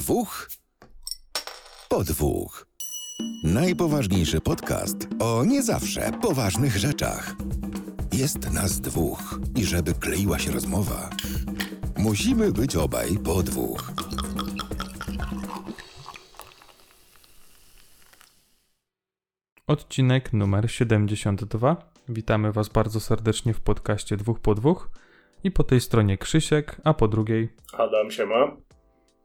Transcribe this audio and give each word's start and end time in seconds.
dwóch 0.00 0.50
po 1.88 2.04
dwóch. 2.04 2.66
Najpoważniejszy 3.44 4.40
podcast 4.40 5.08
o 5.18 5.44
nie 5.44 5.62
zawsze 5.62 6.10
poważnych 6.22 6.76
rzeczach. 6.76 7.34
Jest 8.12 8.52
nas 8.52 8.80
dwóch 8.80 9.40
i 9.56 9.64
żeby 9.64 9.94
kleiła 9.94 10.38
się 10.38 10.52
rozmowa, 10.52 11.10
musimy 11.96 12.52
być 12.52 12.76
obaj 12.76 13.18
po 13.24 13.42
dwóch. 13.42 13.92
Odcinek 19.66 20.32
numer 20.32 20.70
72. 20.70 21.76
Witamy 22.08 22.52
Was 22.52 22.68
bardzo 22.68 23.00
serdecznie 23.00 23.54
w 23.54 23.60
podcaście 23.60 24.16
dwóch 24.16 24.40
po 24.40 24.54
dwóch. 24.54 24.90
I 25.44 25.50
po 25.50 25.64
tej 25.64 25.80
stronie 25.80 26.18
Krzysiek, 26.18 26.80
a 26.84 26.94
po 26.94 27.08
drugiej. 27.08 27.48
Adam 27.72 28.10
się 28.10 28.26
ma. 28.26 28.56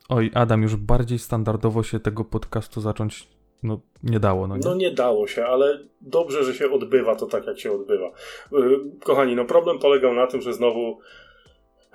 Oj, 0.10 0.32
Adam, 0.34 0.62
już 0.62 0.76
bardziej 0.76 1.20
standardowo 1.20 1.84
się 1.84 2.00
tego 2.00 2.26
podcastu 2.26 2.82
zacząć 2.82 3.28
no, 3.64 3.80
nie 4.04 4.20
dało. 4.20 4.48
No 4.48 4.58
nie? 4.58 4.62
no 4.66 4.76
nie 4.76 4.92
dało 4.92 5.28
się, 5.28 5.46
ale 5.46 5.80
dobrze, 6.02 6.44
że 6.44 6.54
się 6.54 6.72
odbywa 6.72 7.16
to 7.16 7.26
tak, 7.26 7.48
jak 7.48 7.60
się 7.60 7.72
odbywa. 7.72 8.12
Yy, 8.52 8.80
kochani, 9.04 9.36
no 9.36 9.46
problem 9.46 9.80
polegał 9.80 10.14
na 10.14 10.28
tym, 10.28 10.42
że 10.42 10.54
znowu 10.54 11.00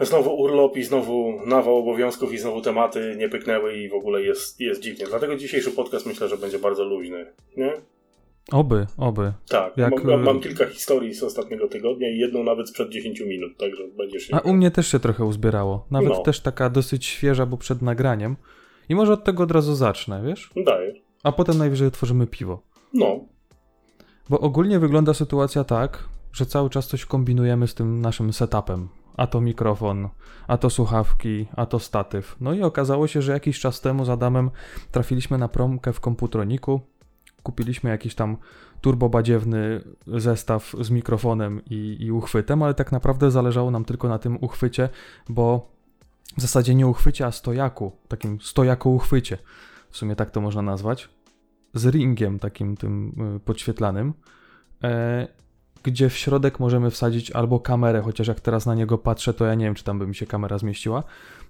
znowu 0.01 0.35
urlop 0.35 0.77
i 0.77 0.83
znowu 0.83 1.41
nawał 1.47 1.77
obowiązków 1.77 2.33
i 2.33 2.39
znowu 2.39 2.61
tematy 2.61 3.15
nie 3.19 3.29
pyknęły 3.29 3.77
i 3.77 3.89
w 3.89 3.95
ogóle 3.95 4.23
jest, 4.23 4.61
jest 4.61 4.81
dziwnie. 4.81 5.07
Dlatego 5.07 5.37
dzisiejszy 5.37 5.71
podcast 5.71 6.07
myślę, 6.07 6.29
że 6.29 6.37
będzie 6.37 6.59
bardzo 6.59 6.85
luźny, 6.85 7.27
nie? 7.57 7.73
Oby, 8.53 8.87
oby. 8.97 9.33
Tak, 9.49 9.77
Jak... 9.77 10.05
mam, 10.05 10.23
mam, 10.23 10.41
kilka 10.41 10.67
historii 10.67 11.15
z 11.15 11.23
ostatniego 11.23 11.69
tygodnia 11.69 12.11
i 12.11 12.19
jedną 12.19 12.45
nawet 12.45 12.69
sprzed 12.69 12.91
10 12.91 13.21
minut, 13.21 13.57
także 13.59 13.83
będzie 13.99 14.21
się... 14.21 14.35
A 14.35 14.39
u 14.41 14.53
mnie 14.53 14.71
też 14.71 14.89
się 14.89 15.01
trochę 15.01 15.25
uzbierało. 15.25 15.87
Nawet 15.91 16.11
no. 16.11 16.23
też 16.23 16.41
taka 16.41 16.71
dosyć 16.71 17.07
świeża, 17.07 17.47
bo 17.47 17.57
przed 17.57 17.83
nagraniem. 17.83 18.37
I 18.89 18.95
może 18.95 19.13
od 19.13 19.25
tego 19.25 19.43
od 19.43 19.51
razu 19.51 19.75
zacznę, 19.75 20.23
wiesz? 20.27 20.51
Daję. 20.67 20.95
A 21.23 21.33
potem 21.33 21.59
najwyżej 21.59 21.89
otworzymy 21.89 22.27
piwo. 22.27 22.63
No. 22.95 23.21
Bo 24.29 24.41
ogólnie 24.41 24.79
wygląda 24.79 25.15
sytuacja 25.15 25.65
tak, 25.65 26.09
że 26.33 26.47
cały 26.47 26.71
czas 26.71 26.87
coś 26.87 27.05
kombinujemy 27.05 27.69
z 27.69 27.75
tym 27.75 28.01
naszym 28.01 28.33
setupem. 28.33 28.89
A 29.17 29.27
to 29.27 29.41
mikrofon, 29.41 30.09
a 30.47 30.59
to 30.59 30.71
słuchawki, 30.71 31.47
a 31.57 31.67
to 31.67 31.79
statyw. 31.79 32.37
No 32.41 32.55
i 32.55 32.63
okazało 32.63 33.07
się, 33.07 33.23
że 33.23 33.33
jakiś 33.33 33.61
czas 33.61 33.81
temu 33.81 34.05
z 34.05 34.11
Adamem 34.11 34.51
trafiliśmy 34.91 35.39
na 35.39 35.49
promkę 35.49 35.93
w 35.93 36.01
komputroniku 36.01 36.81
kupiliśmy 37.43 37.91
jakiś 37.91 38.15
tam 38.15 38.37
turbobadziewny 38.81 39.85
zestaw 40.07 40.75
z 40.81 40.91
mikrofonem 40.91 41.61
i, 41.71 41.97
i 42.01 42.13
uchwytem, 42.13 42.63
ale 42.63 42.75
tak 42.75 42.93
naprawdę 42.93 43.31
zależało 43.31 43.71
nam 43.71 43.85
tylko 43.85 44.09
na 44.09 44.19
tym 44.19 44.39
uchwycie, 44.41 44.89
bo 45.29 45.71
w 46.37 46.41
zasadzie 46.41 46.75
nie 46.75 46.87
uchwycie, 46.87 47.27
a 47.27 47.33
stojaku, 47.33 47.93
takim 48.09 48.41
stojako 48.41 48.91
uchwycie, 48.91 49.39
w 49.91 49.97
sumie 49.97 50.17
tak 50.17 50.31
to 50.31 50.41
można 50.41 50.63
nazwać, 50.63 51.09
z 51.75 51.87
ringiem 51.87 52.39
takim 52.39 52.77
tym 52.77 53.15
y, 53.37 53.41
podświetlanym, 53.41 54.15
e, 54.85 55.29
gdzie 55.83 56.09
w 56.09 56.17
środek 56.17 56.61
możemy 56.61 56.91
wsadzić 56.91 57.31
albo 57.31 57.61
kamerę, 57.61 58.03
chociaż 58.03 58.29
jak 58.29 58.41
teraz 58.41 58.67
na 58.67 58.75
niego 58.75 58.99
patrzę, 58.99 59.35
to 59.35 59.47
ja 59.47 59.55
nie 59.55 59.65
wiem, 59.65 59.75
czy 59.75 59.85
tam 59.85 59.99
by 59.99 60.07
mi 60.07 60.15
się 60.15 60.27
kamera 60.27 60.59
zmieściła, 60.59 61.03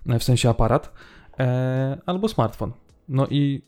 e, 0.06 0.18
w 0.18 0.24
sensie 0.24 0.48
aparat, 0.48 0.92
e, 1.38 1.98
albo 2.06 2.28
smartfon. 2.28 2.72
No 3.08 3.26
i 3.30 3.62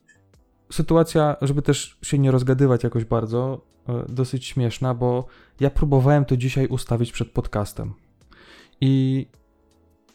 sytuacja, 0.72 1.36
żeby 1.42 1.62
też 1.62 1.98
się 2.02 2.18
nie 2.18 2.30
rozgadywać 2.30 2.84
jakoś 2.84 3.04
bardzo, 3.04 3.60
e, 3.88 4.04
dosyć 4.08 4.46
śmieszna, 4.46 4.94
bo 4.94 5.26
ja 5.60 5.70
próbowałem 5.70 6.24
to 6.24 6.36
dzisiaj 6.36 6.66
ustawić 6.66 7.12
przed 7.12 7.30
podcastem 7.30 7.94
i 8.80 9.26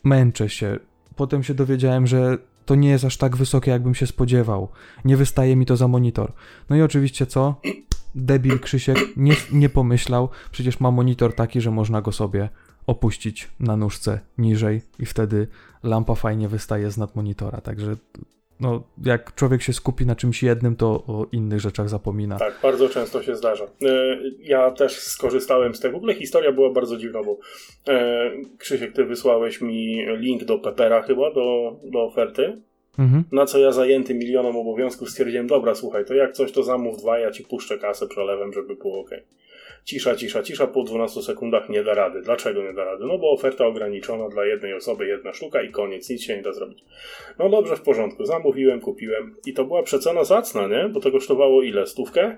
męczę 0.03 0.49
się. 0.49 0.79
Potem 1.15 1.43
się 1.43 1.53
dowiedziałem, 1.53 2.07
że 2.07 2.37
to 2.65 2.75
nie 2.75 2.89
jest 2.89 3.05
aż 3.05 3.17
tak 3.17 3.35
wysokie, 3.35 3.71
jakbym 3.71 3.95
się 3.95 4.07
spodziewał. 4.07 4.69
Nie 5.05 5.17
wystaje 5.17 5.55
mi 5.55 5.65
to 5.65 5.77
za 5.77 5.87
monitor. 5.87 6.33
No 6.69 6.75
i 6.75 6.81
oczywiście 6.81 7.25
co? 7.25 7.61
Debil 8.15 8.59
Krzysiek 8.59 8.97
nie, 9.17 9.33
nie 9.51 9.69
pomyślał, 9.69 10.29
przecież 10.51 10.79
ma 10.79 10.91
monitor 10.91 11.35
taki, 11.35 11.61
że 11.61 11.71
można 11.71 12.01
go 12.01 12.11
sobie 12.11 12.49
opuścić 12.87 13.49
na 13.59 13.77
nóżce 13.77 14.19
niżej 14.37 14.81
i 14.99 15.05
wtedy 15.05 15.47
lampa 15.83 16.15
fajnie 16.15 16.49
wystaje 16.49 16.91
z 16.91 16.97
nad 16.97 17.15
monitora. 17.15 17.61
Także 17.61 17.95
no, 18.59 18.83
jak 19.05 19.35
człowiek 19.35 19.61
się 19.61 19.73
skupi 19.73 20.05
na 20.05 20.15
czymś 20.15 20.43
jednym, 20.43 20.75
to 20.75 20.87
o 20.87 21.25
innych 21.31 21.59
rzeczach 21.59 21.89
zapomina. 21.89 22.37
Tak, 22.37 22.59
bardzo 22.63 22.89
często 22.89 23.23
się 23.23 23.35
zdarza. 23.35 23.65
E, 23.65 24.17
ja 24.39 24.71
też 24.71 24.99
skorzystałem 24.99 25.75
z 25.75 25.79
tego. 25.79 25.93
W 25.93 25.97
ogóle 25.97 26.13
historia 26.13 26.51
była 26.51 26.69
bardzo 26.69 26.97
dziwna, 26.97 27.23
bo 27.23 27.37
e, 27.87 28.31
Krzysiek, 28.57 28.93
ty 28.93 29.05
wysłałeś 29.05 29.61
mi 29.61 30.05
link 30.17 30.43
do 30.43 30.59
Pepera 30.59 31.01
chyba, 31.01 31.33
do, 31.33 31.75
do 31.83 32.03
oferty. 32.03 32.61
Mhm. 32.99 33.23
Na 33.31 33.45
co 33.45 33.59
ja 33.59 33.71
zajęty 33.71 34.13
milionem 34.13 34.55
obowiązków 34.55 35.09
stwierdziłem, 35.09 35.47
dobra, 35.47 35.75
słuchaj, 35.75 36.05
to 36.05 36.13
jak 36.13 36.31
coś 36.31 36.51
to 36.51 36.63
zamów 36.63 36.97
dwa, 36.97 37.19
ja 37.19 37.31
ci 37.31 37.43
puszczę 37.43 37.77
kasę 37.77 38.07
przelewem, 38.07 38.53
żeby 38.53 38.75
było 38.75 38.99
ok. 38.99 39.09
Cisza, 39.87 40.15
cisza, 40.15 40.43
cisza, 40.43 40.67
po 40.67 40.83
12 40.83 41.21
sekundach 41.21 41.69
nie 41.69 41.83
da 41.83 41.93
rady. 41.93 42.21
Dlaczego 42.21 42.63
nie 42.63 42.73
da 42.73 42.83
rady? 42.83 43.05
No 43.05 43.17
bo 43.17 43.31
oferta 43.31 43.65
ograniczona 43.65 44.29
dla 44.29 44.45
jednej 44.45 44.73
osoby, 44.73 45.07
jedna 45.07 45.33
sztuka 45.33 45.61
i 45.61 45.71
koniec, 45.71 46.09
nic 46.09 46.21
się 46.21 46.37
nie 46.37 46.43
da 46.43 46.53
zrobić. 46.53 46.83
No 47.39 47.49
dobrze, 47.49 47.75
w 47.75 47.81
porządku, 47.81 48.25
zamówiłem, 48.25 48.81
kupiłem 48.81 49.35
i 49.45 49.53
to 49.53 49.65
była 49.65 49.83
przecena 49.83 50.23
zacna, 50.23 50.67
nie? 50.67 50.89
Bo 50.89 50.99
to 50.99 51.11
kosztowało 51.11 51.63
ile? 51.63 51.87
Stówkę? 51.87 52.37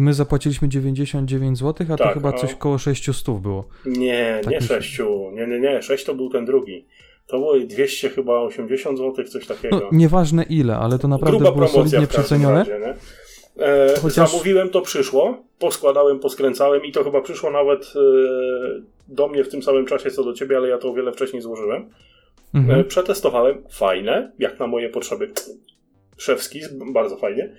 My 0.00 0.14
zapłaciliśmy 0.14 0.68
99 0.68 1.58
zł, 1.58 1.86
a 1.92 1.96
tak, 1.96 2.08
to 2.08 2.14
chyba 2.14 2.32
coś 2.32 2.54
koło 2.54 2.78
600 2.78 3.30
było. 3.38 3.68
Nie, 3.86 4.40
tak 4.44 4.52
nie 4.52 4.60
6. 4.60 5.00
Nie, 5.32 5.46
nie, 5.46 5.60
nie. 5.60 5.82
6 5.82 6.04
to 6.04 6.14
był 6.14 6.30
ten 6.30 6.44
drugi. 6.44 6.86
To 7.26 7.38
było 7.38 7.58
200 7.58 8.08
chyba 8.08 8.40
80 8.40 8.98
zł, 8.98 9.24
coś 9.24 9.46
takiego. 9.46 9.78
No, 9.78 9.88
nieważne 9.92 10.42
ile, 10.42 10.76
ale 10.76 10.98
to 10.98 11.08
naprawdę 11.08 11.38
Gruba 11.38 11.52
było 11.52 11.68
solidnie 11.68 12.06
przecenione. 12.06 12.58
Razie, 12.58 12.78
E, 13.58 13.94
Chociaż... 14.02 14.30
Zamówiłem, 14.30 14.68
to 14.68 14.80
przyszło, 14.80 15.44
poskładałem, 15.58 16.18
poskręcałem 16.18 16.84
i 16.84 16.92
to 16.92 17.04
chyba 17.04 17.20
przyszło 17.20 17.50
nawet 17.50 17.92
e, 17.96 18.00
do 19.08 19.28
mnie 19.28 19.44
w 19.44 19.48
tym 19.48 19.62
samym 19.62 19.86
czasie 19.86 20.10
co 20.10 20.24
do 20.24 20.32
ciebie, 20.32 20.56
ale 20.56 20.68
ja 20.68 20.78
to 20.78 20.88
o 20.88 20.94
wiele 20.94 21.12
wcześniej 21.12 21.42
złożyłem. 21.42 21.90
Mhm. 22.54 22.80
E, 22.80 22.84
przetestowałem, 22.84 23.64
fajne, 23.70 24.32
jak 24.38 24.58
na 24.58 24.66
moje 24.66 24.88
potrzeby. 24.88 25.32
Szewski, 26.16 26.60
bardzo 26.92 27.16
fajnie. 27.16 27.56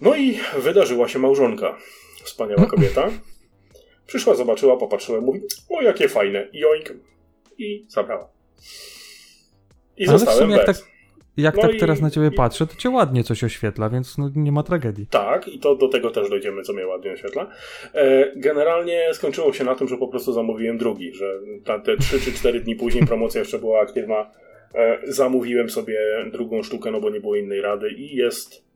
No 0.00 0.16
i 0.16 0.38
wydarzyła 0.58 1.08
się 1.08 1.18
małżonka. 1.18 1.78
Wspaniała 2.24 2.66
kobieta. 2.66 3.10
Przyszła, 4.06 4.34
zobaczyła, 4.34 4.76
popatrzyła, 4.76 5.20
mówi, 5.20 5.40
o 5.70 5.82
jakie 5.82 6.08
fajne, 6.08 6.48
joink. 6.52 6.92
I 7.58 7.86
zabrała. 7.88 8.28
I 9.96 10.08
Ale 10.08 10.18
zostałem 10.18 10.50
bez. 10.50 10.66
Tak 10.66 10.76
jak 11.38 11.56
no 11.56 11.62
tak 11.62 11.74
i, 11.74 11.78
teraz 11.78 12.00
na 12.00 12.10
ciebie 12.10 12.26
i... 12.26 12.36
patrzę, 12.36 12.66
to 12.66 12.74
cię 12.74 12.90
ładnie 12.90 13.24
coś 13.24 13.44
oświetla, 13.44 13.88
więc 13.88 14.18
no 14.18 14.30
nie 14.36 14.52
ma 14.52 14.62
tragedii. 14.62 15.06
Tak, 15.10 15.48
i 15.48 15.58
to 15.58 15.74
do 15.74 15.88
tego 15.88 16.10
też 16.10 16.30
dojdziemy, 16.30 16.62
co 16.62 16.72
mnie 16.72 16.86
ładnie 16.86 17.12
oświetla. 17.12 17.50
E, 17.94 18.32
generalnie 18.36 19.08
skończyło 19.12 19.52
się 19.52 19.64
na 19.64 19.74
tym, 19.74 19.88
że 19.88 19.96
po 19.96 20.08
prostu 20.08 20.32
zamówiłem 20.32 20.78
drugi, 20.78 21.14
że 21.14 21.40
te 21.84 21.96
3 21.96 22.20
czy 22.20 22.32
4 22.32 22.60
dni 22.60 22.76
później 22.76 23.06
promocja 23.06 23.38
jeszcze 23.38 23.58
była 23.58 23.80
aktywna. 23.80 24.30
E, 24.74 24.98
zamówiłem 25.04 25.70
sobie 25.70 25.98
drugą 26.32 26.62
sztukę, 26.62 26.90
no 26.90 27.00
bo 27.00 27.10
nie 27.10 27.20
było 27.20 27.36
innej 27.36 27.60
rady 27.60 27.90
i 27.90 28.16
jest 28.16 28.68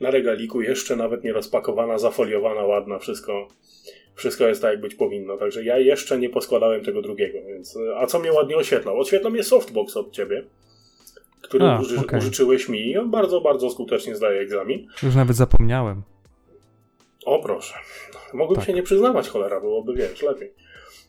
na 0.00 0.10
regaliku 0.10 0.62
jeszcze 0.62 0.96
nawet 0.96 1.24
nie 1.24 1.32
rozpakowana, 1.32 1.98
zafoliowana, 1.98 2.64
ładna, 2.64 2.98
wszystko 2.98 3.48
wszystko 4.14 4.48
jest 4.48 4.62
tak, 4.62 4.70
jak 4.70 4.80
być 4.80 4.94
powinno. 4.94 5.36
Także 5.36 5.64
ja 5.64 5.78
jeszcze 5.78 6.18
nie 6.18 6.30
poskładałem 6.30 6.84
tego 6.84 7.02
drugiego, 7.02 7.38
więc. 7.46 7.78
A 7.96 8.06
co 8.06 8.18
mnie 8.18 8.32
ładnie 8.32 8.56
oświetlał? 8.56 9.00
Oświetla 9.00 9.30
mnie 9.30 9.42
softbox 9.42 9.96
od 9.96 10.12
ciebie 10.12 10.44
który 11.42 11.64
A, 11.64 11.80
uży, 11.80 12.00
okay. 12.00 12.18
użyczyłeś 12.18 12.68
mi 12.68 12.90
i 12.90 12.98
on 12.98 13.10
bardzo, 13.10 13.40
bardzo 13.40 13.70
skutecznie 13.70 14.16
zdaje 14.16 14.40
egzamin. 14.40 14.86
Już 15.02 15.14
nawet 15.14 15.36
zapomniałem. 15.36 16.02
O 17.26 17.38
proszę. 17.38 17.74
Mógłbym 18.34 18.56
tak. 18.56 18.66
się 18.66 18.72
nie 18.72 18.82
przyznawać, 18.82 19.28
cholera, 19.28 19.60
byłoby, 19.60 19.94
wiesz, 19.94 20.22
lepiej. 20.22 20.52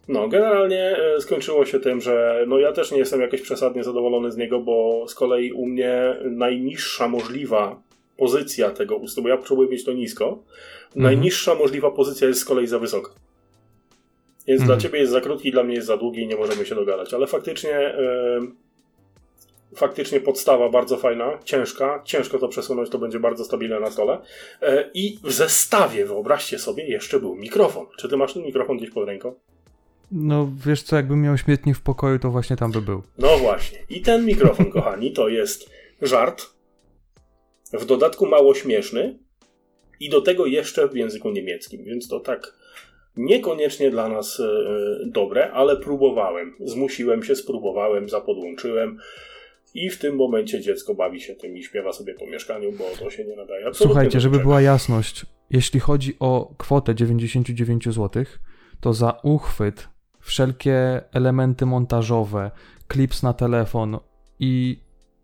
No, 0.08 0.28
generalnie 0.28 0.98
e, 0.98 1.22
skończyło 1.22 1.66
się 1.66 1.80
tym, 1.80 2.02
że 2.02 2.46
no 2.48 2.60
ja 2.60 2.72
też 2.72 2.92
nie 2.92 2.98
jestem 2.98 3.22
jakoś 3.22 3.42
przesadnie 3.42 3.84
zadowolony 3.84 4.32
z 4.32 4.38
niego, 4.38 4.60
bo 4.60 5.06
z 5.08 5.16
kolei 5.16 5.52
u 5.52 5.66
mnie 5.66 6.18
najniższa 6.24 7.07
możliwa 7.07 7.81
pozycja 8.18 8.69
tego 8.69 8.96
ustu, 8.96 9.22
bo 9.22 9.30
ja 9.30 9.38
potrzebuję 9.38 9.69
mieć 9.69 9.84
to 9.84 9.94
nisko, 9.94 10.25
mhm. 10.25 11.04
najniższa 11.04 11.56
możliwa 11.56 11.92
pozycja 11.92 12.28
jest 12.28 12.40
z 12.40 12.46
kolei 12.46 12.68
za 12.68 12.80
wysoka. 12.80 13.12
Więc 14.48 14.62
mhm. 14.62 14.80
dla 14.80 14.84
ciebie 14.84 15.00
jest 15.00 15.12
za 15.12 15.22
krótki, 15.22 15.52
dla 15.52 15.63
mnie 15.63 15.75
jest 15.75 15.88
za 15.88 15.98
długi 15.98 16.22
i 16.22 16.28
nie 16.28 16.36
możemy 16.36 16.66
się 16.66 16.75
dogadać. 16.75 17.13
Ale 17.13 17.28
faktycznie 17.28 17.96
faktycznie 19.75 20.20
podstawa 20.20 20.70
bardzo 20.70 20.98
fajna, 20.98 21.40
ciężka, 21.44 22.02
ciężko 22.06 22.40
to 22.40 22.48
przesunąć, 22.48 22.90
to 22.90 23.00
będzie 23.00 23.20
bardzo 23.20 23.46
stabilne 23.46 23.80
na 23.80 23.92
stole. 23.92 24.22
E, 24.62 24.90
I 24.94 25.20
w 25.24 25.31
zestawie, 25.31 26.06
wyobraźcie 26.06 26.60
sobie, 26.60 26.88
jeszcze 26.88 27.20
był 27.20 27.36
mikrofon. 27.36 27.86
Czy 27.98 28.10
ty 28.10 28.18
masz 28.18 28.34
ten 28.34 28.44
mikrofon 28.44 28.78
gdzieś 28.78 28.90
pod 28.90 29.08
ręką? 29.08 29.36
No 30.12 30.52
wiesz 30.66 30.84
co, 30.84 30.96
jakbym 30.96 31.22
miał 31.22 31.38
śmietnik 31.38 31.78
w 31.78 31.81
pokoju, 31.81 32.20
to 32.20 32.30
właśnie 32.31 32.56
tam 32.56 32.72
by 32.72 32.81
był. 32.81 33.04
No 33.18 33.38
właśnie. 33.38 33.80
I 33.90 34.02
ten 34.02 34.25
mikrofon, 34.25 34.72
kochani, 34.75 35.12
to 35.12 35.30
jest 35.30 35.70
żart, 36.02 36.46
w 37.74 37.86
dodatku 37.86 38.26
mało 38.26 38.54
śmieszny 38.54 39.19
i 40.00 40.10
do 40.10 40.22
tego 40.22 40.46
jeszcze 40.46 40.88
w 40.88 40.96
języku 40.96 41.31
niemieckim, 41.31 41.84
więc 41.84 42.08
to 42.08 42.19
tak 42.19 42.54
niekoniecznie 43.18 43.92
dla 43.92 44.10
nas 44.10 44.40
e, 44.40 44.46
dobre, 45.06 45.52
ale 45.52 45.78
próbowałem. 45.78 46.56
Zmusiłem 46.60 47.24
się, 47.24 47.36
spróbowałem, 47.36 48.10
zapodłączyłem. 48.10 49.00
I 49.74 49.90
w 49.90 50.00
tym 50.00 50.16
momencie 50.16 50.62
dziecko 50.62 50.96
bawi 50.96 51.22
się 51.22 51.36
tym 51.36 51.58
i 51.58 51.64
śpiewa 51.64 51.94
sobie 51.94 52.14
po 52.14 52.28
mieszkaniu, 52.28 52.72
bo 52.72 52.84
to 53.00 53.10
się 53.10 53.25
nie 53.25 53.36
nadaje. 53.36 53.68
Absolutnie 53.68 53.94
Słuchajcie, 53.94 54.20
żeby 54.20 54.40
była 54.40 54.62
jasność, 54.62 55.25
jeśli 55.50 55.80
chodzi 55.80 56.16
o 56.20 56.54
kwotę 56.58 56.96
99 56.96 57.86
zł, 57.86 58.24
to 58.80 58.94
za 58.94 59.20
uchwyt, 59.24 59.90
wszelkie 60.20 61.02
elementy 61.14 61.66
montażowe, 61.66 62.52
klips 62.88 63.24
na 63.24 63.34
telefon 63.34 63.98
i 64.40 64.80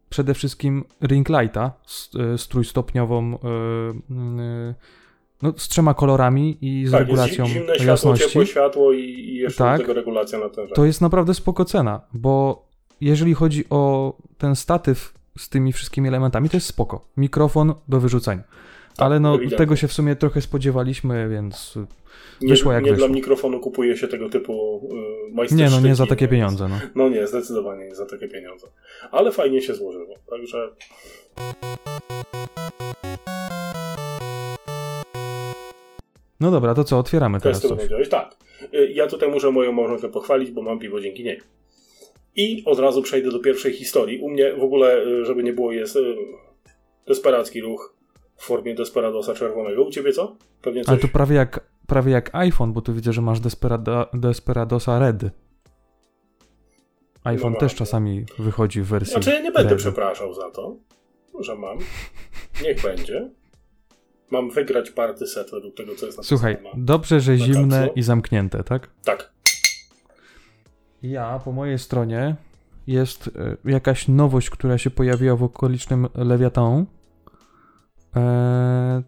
przede 0.09 0.33
wszystkim 0.33 0.83
ring 1.01 1.29
lighta 1.29 1.73
z, 1.85 2.15
y, 2.15 2.37
z 2.37 2.47
trójstopniową, 2.47 3.33
y, 3.33 3.37
y, 3.37 4.75
no, 5.41 5.53
z 5.57 5.67
trzema 5.67 5.93
kolorami 5.93 6.57
i 6.61 6.87
z 6.87 6.91
tak, 6.91 6.99
regulacją 6.99 7.43
jest 7.43 7.55
zimne 7.55 7.75
światło, 7.75 7.91
jasności. 7.91 8.27
ciepłe 8.27 8.45
światło 8.45 8.93
i, 8.93 8.99
i 8.99 9.35
jeszcze 9.35 9.63
Tak. 9.63 9.81
tego 9.81 9.93
regulacja 9.93 10.39
natężenia. 10.39 10.75
To 10.75 10.85
jest 10.85 11.01
naprawdę 11.01 11.33
spoko 11.33 11.65
cena, 11.65 12.01
bo 12.13 12.68
jeżeli 13.01 13.33
chodzi 13.33 13.63
o 13.69 14.13
ten 14.37 14.55
statyw 14.55 15.13
z 15.37 15.49
tymi 15.49 15.73
wszystkimi 15.73 16.07
elementami, 16.07 16.49
to 16.49 16.57
jest 16.57 16.67
spoko. 16.67 17.05
Mikrofon 17.17 17.73
do 17.87 17.99
wyrzucenia. 17.99 18.43
Ale 18.97 19.19
no, 19.19 19.29
ewidentnie. 19.29 19.57
tego 19.57 19.75
się 19.75 19.87
w 19.87 19.93
sumie 19.93 20.15
trochę 20.15 20.41
spodziewaliśmy, 20.41 21.29
więc 21.29 21.75
nie, 22.41 22.49
wyszło 22.49 22.71
jak 22.73 22.83
nie 22.83 22.91
wyszło. 22.91 23.07
dla 23.07 23.15
mikrofonu 23.15 23.59
kupuje 23.59 23.97
się 23.97 24.07
tego 24.07 24.29
typu 24.29 24.81
y, 25.51 25.55
nie 25.55 25.69
no, 25.69 25.79
nie 25.81 25.95
za 25.95 26.05
takie 26.05 26.21
więc- 26.27 26.31
pieniądze, 26.31 26.67
no. 26.67 26.79
No 26.95 27.09
nie, 27.09 27.27
zdecydowanie 27.27 27.85
nie 27.85 27.95
za 27.95 28.05
takie 28.05 28.27
pieniądze. 28.27 28.67
Ale 29.11 29.31
fajnie 29.31 29.61
się 29.61 29.75
złożyło, 29.75 30.15
także 30.29 30.69
No 36.39 36.51
dobra, 36.51 36.75
to 36.75 36.83
co, 36.83 36.97
otwieramy 36.99 37.39
teraz 37.41 37.67
powiedziałeś. 37.67 38.09
Tak. 38.09 38.35
Y, 38.73 38.91
Ja 38.91 39.07
tutaj 39.07 39.29
muszę 39.29 39.51
moją 39.51 39.71
małżonkę 39.71 40.09
pochwalić, 40.09 40.51
bo 40.51 40.61
mam 40.61 40.79
piwo 40.79 41.01
dzięki 41.01 41.23
niej. 41.23 41.41
I 42.39 42.63
od 42.65 42.79
razu 42.79 43.01
przejdę 43.01 43.31
do 43.31 43.39
pierwszej 43.39 43.73
historii. 43.73 44.19
U 44.19 44.29
mnie 44.29 44.53
w 44.53 44.63
ogóle, 44.63 45.05
y, 45.05 45.25
żeby 45.25 45.43
nie 45.43 45.53
było, 45.53 45.71
jest 45.71 45.95
y, 45.95 46.15
desperacki 47.07 47.61
ruch 47.61 47.95
w 48.35 48.45
formie 48.45 48.75
Desperadosa 48.75 49.33
czerwonego. 49.33 49.83
U 49.83 49.91
ciebie 49.91 50.13
co? 50.13 50.35
Pewnie 50.61 50.81
coś... 50.81 50.89
Ale 50.89 50.97
to 50.99 51.07
prawie 51.07 51.35
jak, 51.35 51.69
prawie 51.87 52.11
jak 52.11 52.35
iPhone, 52.35 52.73
bo 52.73 52.81
tu 52.81 52.93
widzę, 52.93 53.13
że 53.13 53.21
masz 53.21 53.39
Desperada, 53.39 54.09
Desperadosa 54.13 54.99
Red. 54.99 55.23
iPhone 57.23 57.53
No 57.53 57.59
też 57.59 57.75
czasami 57.75 58.25
wychodzi 58.37 58.81
w 58.81 58.85
wersji 58.85 59.13
Znaczy 59.13 59.29
ja 59.29 59.39
nie 59.41 59.51
będę 59.51 59.69
Red. 59.69 59.79
przepraszał 59.79 60.33
za 60.33 60.51
to, 60.51 60.75
że 61.39 61.55
mam. 61.55 61.77
Niech 62.63 62.81
będzie. 62.81 63.29
Mam 64.31 64.51
wygrać 64.51 64.91
party 64.91 65.27
set 65.27 65.51
według 65.51 65.75
tego, 65.75 65.95
co 65.95 66.05
jest 66.05 66.17
napisane. 66.17 66.39
Słuchaj, 66.39 66.57
dobrze, 66.77 67.19
że 67.19 67.31
na 67.31 67.37
zimne 67.37 67.89
i 67.95 68.01
zamknięte, 68.01 68.63
tak? 68.63 68.89
Tak. 69.03 69.31
Ja, 71.01 71.39
po 71.39 71.51
mojej 71.51 71.79
stronie 71.79 72.35
jest 72.87 73.27
e, 73.65 73.71
jakaś 73.71 74.07
nowość, 74.07 74.49
która 74.49 74.77
się 74.77 74.89
pojawiła 74.89 75.35
w 75.35 75.43
okolicznym 75.43 76.07
Lewiatan. 76.15 76.85
E, 78.15 79.03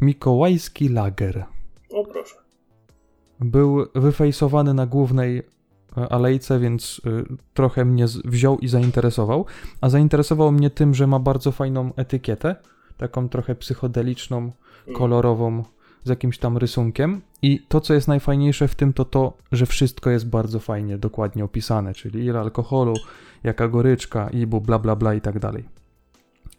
Mikołajski 0.00 0.88
Lager. 0.88 1.44
O 1.90 2.04
proszę. 2.04 2.36
Był 3.40 3.86
wyfejsowany 3.94 4.74
na 4.74 4.86
głównej 4.86 5.38
e, 5.96 6.12
alejce, 6.12 6.58
więc 6.58 7.00
e, 7.06 7.36
trochę 7.54 7.84
mnie 7.84 8.06
wziął 8.24 8.58
i 8.58 8.68
zainteresował. 8.68 9.46
A 9.80 9.88
zainteresował 9.88 10.52
mnie 10.52 10.70
tym, 10.70 10.94
że 10.94 11.06
ma 11.06 11.18
bardzo 11.18 11.52
fajną 11.52 11.94
etykietę, 11.96 12.56
taką 12.96 13.28
trochę 13.28 13.54
psychodeliczną, 13.54 14.52
Mm. 14.86 14.98
kolorową, 14.98 15.64
z 16.04 16.08
jakimś 16.08 16.38
tam 16.38 16.56
rysunkiem. 16.58 17.20
I 17.42 17.60
to, 17.68 17.80
co 17.80 17.94
jest 17.94 18.08
najfajniejsze 18.08 18.68
w 18.68 18.74
tym, 18.74 18.92
to 18.92 19.04
to, 19.04 19.36
że 19.52 19.66
wszystko 19.66 20.10
jest 20.10 20.28
bardzo 20.28 20.60
fajnie, 20.60 20.98
dokładnie 20.98 21.44
opisane, 21.44 21.94
czyli 21.94 22.24
ile 22.24 22.40
alkoholu, 22.40 22.94
jaka 23.44 23.68
goryczka, 23.68 24.30
ibu, 24.30 24.60
bla 24.60 24.78
bla 24.78 24.96
bla 24.96 25.14
i 25.14 25.20
tak 25.20 25.38
dalej. 25.38 25.64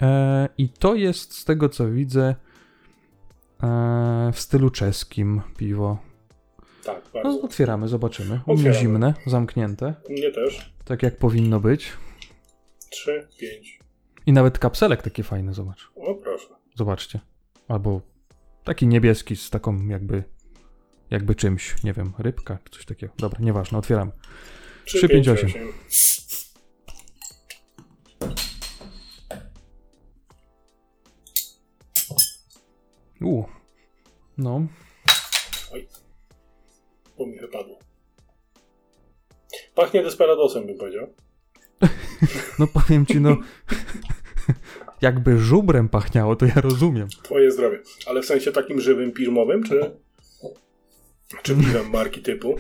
E, 0.02 0.50
I 0.58 0.70
to 0.70 0.96
jest 0.96 1.34
z 1.38 1.46
tego, 1.46 1.70
co 1.70 1.90
widzę, 1.92 2.36
e, 3.64 4.32
w 4.34 4.40
stylu 4.40 4.70
czeskim 4.70 5.42
piwo. 5.58 5.98
Tak, 6.86 7.02
No, 7.14 7.22
bardzo. 7.24 7.42
otwieramy, 7.42 7.88
zobaczymy. 7.88 8.40
U 8.48 8.58
mnie 8.58 8.74
zimne, 8.74 9.14
zamknięte, 9.26 9.94
U 10.10 10.12
mnie 10.12 10.32
też. 10.32 10.74
tak 10.86 11.04
jak 11.04 11.18
powinno 11.18 11.60
być. 11.60 11.94
3, 12.90 13.28
5. 13.40 13.80
I 14.26 14.34
nawet 14.34 14.60
kapselek 14.60 15.02
taki 15.02 15.24
fajny, 15.24 15.54
zobacz. 15.54 15.92
O 15.96 16.16
proszę. 16.16 16.48
Zobaczcie. 16.76 17.20
Albo 17.68 18.02
taki 18.64 18.88
niebieski 18.88 19.36
z 19.36 19.50
taką 19.50 19.88
jakby 19.88 20.24
jakby 21.10 21.36
czymś, 21.36 21.84
nie 21.84 21.94
wiem, 21.94 22.14
rybka, 22.18 22.58
coś 22.72 22.86
takiego. 22.86 23.14
Dobra, 23.18 23.40
nieważne, 23.42 23.78
otwieram. 23.78 24.12
3, 24.86 25.08
5, 25.08 25.26
358. 25.26 25.74
8. 33.20 33.28
U. 33.28 33.44
No, 34.38 34.68
Bo 37.18 37.26
mi 37.26 37.40
wypadło. 37.40 37.80
Pachnie 39.76 40.04
Desperadosem, 40.04 40.68
bym 40.68 40.78
powiedział. 40.78 41.14
no 42.60 42.68
powiem 42.68 43.06
ci, 43.06 43.22
no 43.22 43.38
jakby 45.04 45.38
żubrem 45.38 45.90
pachniało, 45.90 46.36
to 46.36 46.46
ja 46.46 46.62
rozumiem. 46.62 47.08
Twoje 47.24 47.52
zdrowie. 47.52 47.80
Ale 48.08 48.22
w 48.22 48.26
sensie 48.26 48.52
takim 48.52 48.82
żywym, 48.82 49.12
pirmowym, 49.12 49.64
czy... 49.64 49.92
Czy 51.44 51.56
piwem 51.56 51.90
marki 51.90 52.22
typu? 52.22 52.56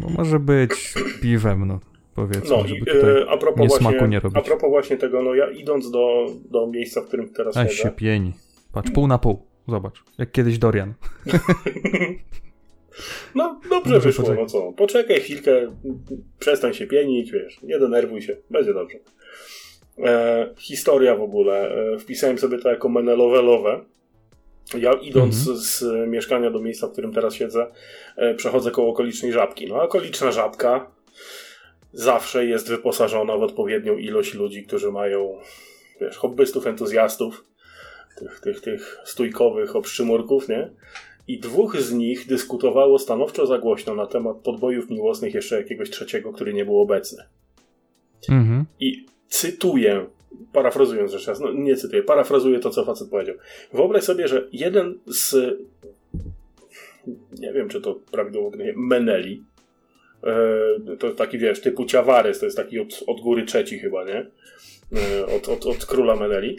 No 0.00 0.08
może 0.08 0.40
być 0.40 0.94
piwem, 1.22 1.66
no 1.66 1.80
powiedzmy, 2.14 2.50
No 2.50 2.68
żeby 2.68 2.86
tutaj 2.86 3.22
e, 3.22 3.30
a 3.30 3.36
propos 3.36 3.60
nie 3.60 3.68
właśnie, 3.68 3.88
smaku 3.88 4.06
nie 4.06 4.20
robić. 4.20 4.38
a 4.38 4.40
propos 4.40 4.70
właśnie 4.70 4.96
tego, 4.96 5.22
no 5.22 5.34
ja 5.34 5.50
idąc 5.50 5.90
do, 5.90 6.26
do 6.50 6.66
miejsca, 6.66 7.00
w 7.00 7.06
którym 7.06 7.28
teraz 7.28 7.56
Aś 7.56 7.74
się 7.74 7.90
pieni. 7.90 8.32
Patrz, 8.72 8.90
pół 8.90 9.06
na 9.06 9.18
pół. 9.18 9.46
Zobacz, 9.68 10.02
jak 10.18 10.32
kiedyś 10.32 10.58
Dorian. 10.58 10.94
no 13.34 13.60
dobrze 13.70 14.00
wyszło, 14.00 14.24
poczekaj. 14.24 14.44
no 14.44 14.50
co, 14.50 14.72
poczekaj 14.72 15.20
chwilkę, 15.20 15.76
przestań 16.38 16.74
się 16.74 16.86
pienić, 16.86 17.32
wiesz, 17.32 17.62
nie 17.62 17.78
denerwuj 17.78 18.22
się, 18.22 18.36
będzie 18.50 18.74
dobrze. 18.74 18.98
E, 19.98 20.48
historia 20.58 21.16
w 21.16 21.22
ogóle, 21.22 21.70
e, 21.94 21.98
wpisałem 21.98 22.38
sobie 22.38 22.58
to 22.58 22.70
jako 22.70 22.88
menelowelowe. 22.88 23.80
Ja 24.78 24.92
idąc 24.92 25.38
Mhm. 25.38 25.56
z 25.56 25.84
mieszkania 26.08 26.50
do 26.50 26.60
miejsca, 26.60 26.86
w 26.86 26.92
którym 26.92 27.12
teraz 27.12 27.34
siedzę, 27.34 27.66
e, 28.16 28.34
przechodzę 28.34 28.70
koło 28.70 28.90
okolicznej 28.90 29.32
żabki. 29.32 29.66
No 29.66 29.76
a 29.76 29.82
okoliczna 29.82 30.32
żabka 30.32 30.90
zawsze 31.92 32.46
jest 32.46 32.68
wyposażona 32.68 33.36
w 33.36 33.42
odpowiednią 33.42 33.96
ilość 33.96 34.34
ludzi, 34.34 34.62
którzy 34.62 34.92
mają, 34.92 35.38
wiesz, 36.00 36.16
hobbystów, 36.16 36.66
entuzjastów, 36.66 37.44
tych, 38.18 38.40
tych, 38.40 38.60
tych 38.60 39.00
stójkowych 39.04 39.76
obszczymurków, 39.76 40.48
nie? 40.48 40.70
I 41.28 41.38
dwóch 41.38 41.76
z 41.76 41.92
nich 41.92 42.26
dyskutowało 42.26 42.98
stanowczo 42.98 43.46
za 43.46 43.58
głośno 43.58 43.94
na 43.94 44.06
temat 44.06 44.36
podbojów 44.36 44.90
miłosnych 44.90 45.34
jeszcze 45.34 45.56
jakiegoś 45.56 45.90
trzeciego, 45.90 46.32
który 46.32 46.54
nie 46.54 46.64
był 46.64 46.80
obecny. 46.80 47.24
Mhm. 48.28 48.64
I 48.80 49.06
cytuję, 49.34 50.06
parafrazując 50.52 51.12
rzecz 51.12 51.26
raz, 51.26 51.40
no 51.40 51.52
nie 51.52 51.76
cytuję, 51.76 52.02
parafrazuję 52.02 52.60
to, 52.60 52.70
co 52.70 52.84
facet 52.84 53.10
powiedział. 53.10 53.34
Wyobraź 53.72 54.04
sobie, 54.04 54.28
że 54.28 54.48
jeden 54.52 54.98
z, 55.06 55.36
nie 57.38 57.52
wiem, 57.52 57.68
czy 57.68 57.80
to 57.80 57.94
prawidłowo 57.94 58.48
określenie, 58.48 58.72
Meneli, 58.76 59.44
e, 60.24 60.96
to 60.96 61.10
taki, 61.10 61.38
wiesz, 61.38 61.60
typu 61.60 61.84
Ciawarys, 61.84 62.38
to 62.38 62.44
jest 62.44 62.56
taki 62.56 62.80
od, 62.80 63.04
od 63.06 63.20
góry 63.20 63.44
trzeci 63.44 63.78
chyba, 63.78 64.04
nie? 64.04 64.26
E, 64.96 65.26
Od, 65.26 65.48
od, 65.48 65.66
od 65.66 65.86
króla 65.86 66.16
Meneli. 66.16 66.58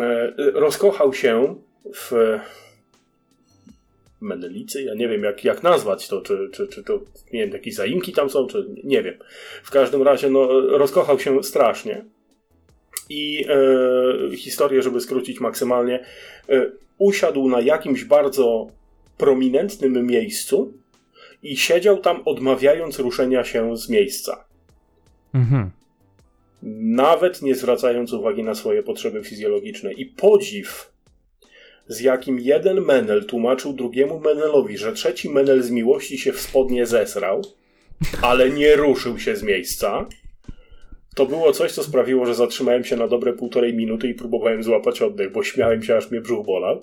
E, 0.00 0.32
Rozkochał 0.36 1.12
się 1.12 1.56
w 1.94 2.12
Menelicy, 4.20 4.82
ja 4.82 4.94
nie 4.94 5.08
wiem 5.08 5.22
jak, 5.22 5.44
jak 5.44 5.62
nazwać 5.62 6.08
to, 6.08 6.20
czy, 6.20 6.48
czy, 6.52 6.68
czy 6.68 6.84
to, 6.84 7.00
nie 7.32 7.40
wiem, 7.40 7.50
jakieś 7.50 7.74
zaimki 7.74 8.12
tam 8.12 8.30
są, 8.30 8.46
czy 8.46 8.66
nie 8.84 9.02
wiem. 9.02 9.14
W 9.62 9.70
każdym 9.70 10.02
razie, 10.02 10.30
no, 10.30 10.60
rozkochał 10.60 11.18
się 11.18 11.42
strasznie. 11.42 12.04
I 13.08 13.46
e, 13.48 14.36
historię, 14.36 14.82
żeby 14.82 15.00
skrócić 15.00 15.40
maksymalnie, 15.40 16.04
e, 16.48 16.70
usiadł 16.98 17.48
na 17.48 17.60
jakimś 17.60 18.04
bardzo 18.04 18.66
prominentnym 19.18 20.06
miejscu 20.06 20.72
i 21.42 21.56
siedział 21.56 21.98
tam 21.98 22.22
odmawiając 22.24 22.98
ruszenia 22.98 23.44
się 23.44 23.76
z 23.76 23.88
miejsca. 23.88 24.44
Mhm. 25.34 25.70
Nawet 26.82 27.42
nie 27.42 27.54
zwracając 27.54 28.12
uwagi 28.12 28.42
na 28.42 28.54
swoje 28.54 28.82
potrzeby 28.82 29.24
fizjologiczne. 29.24 29.92
I 29.92 30.06
podziw, 30.06 30.92
z 31.90 32.00
jakim 32.00 32.40
jeden 32.40 32.80
menel 32.80 33.24
tłumaczył 33.24 33.72
drugiemu 33.72 34.20
menelowi, 34.20 34.78
że 34.78 34.92
trzeci 34.92 35.30
menel 35.30 35.62
z 35.62 35.70
miłości 35.70 36.18
się 36.18 36.32
w 36.32 36.40
spodnie 36.40 36.86
zesrał, 36.86 37.42
ale 38.22 38.50
nie 38.50 38.76
ruszył 38.76 39.18
się 39.18 39.36
z 39.36 39.42
miejsca, 39.42 40.06
to 41.14 41.26
było 41.26 41.52
coś, 41.52 41.72
co 41.72 41.82
sprawiło, 41.82 42.26
że 42.26 42.34
zatrzymałem 42.34 42.84
się 42.84 42.96
na 42.96 43.08
dobre 43.08 43.32
półtorej 43.32 43.74
minuty 43.74 44.08
i 44.08 44.14
próbowałem 44.14 44.62
złapać 44.62 45.02
oddech, 45.02 45.32
bo 45.32 45.42
śmiałem 45.42 45.82
się, 45.82 45.96
aż 45.96 46.10
mnie 46.10 46.20
brzuch 46.20 46.46
bolał. 46.46 46.82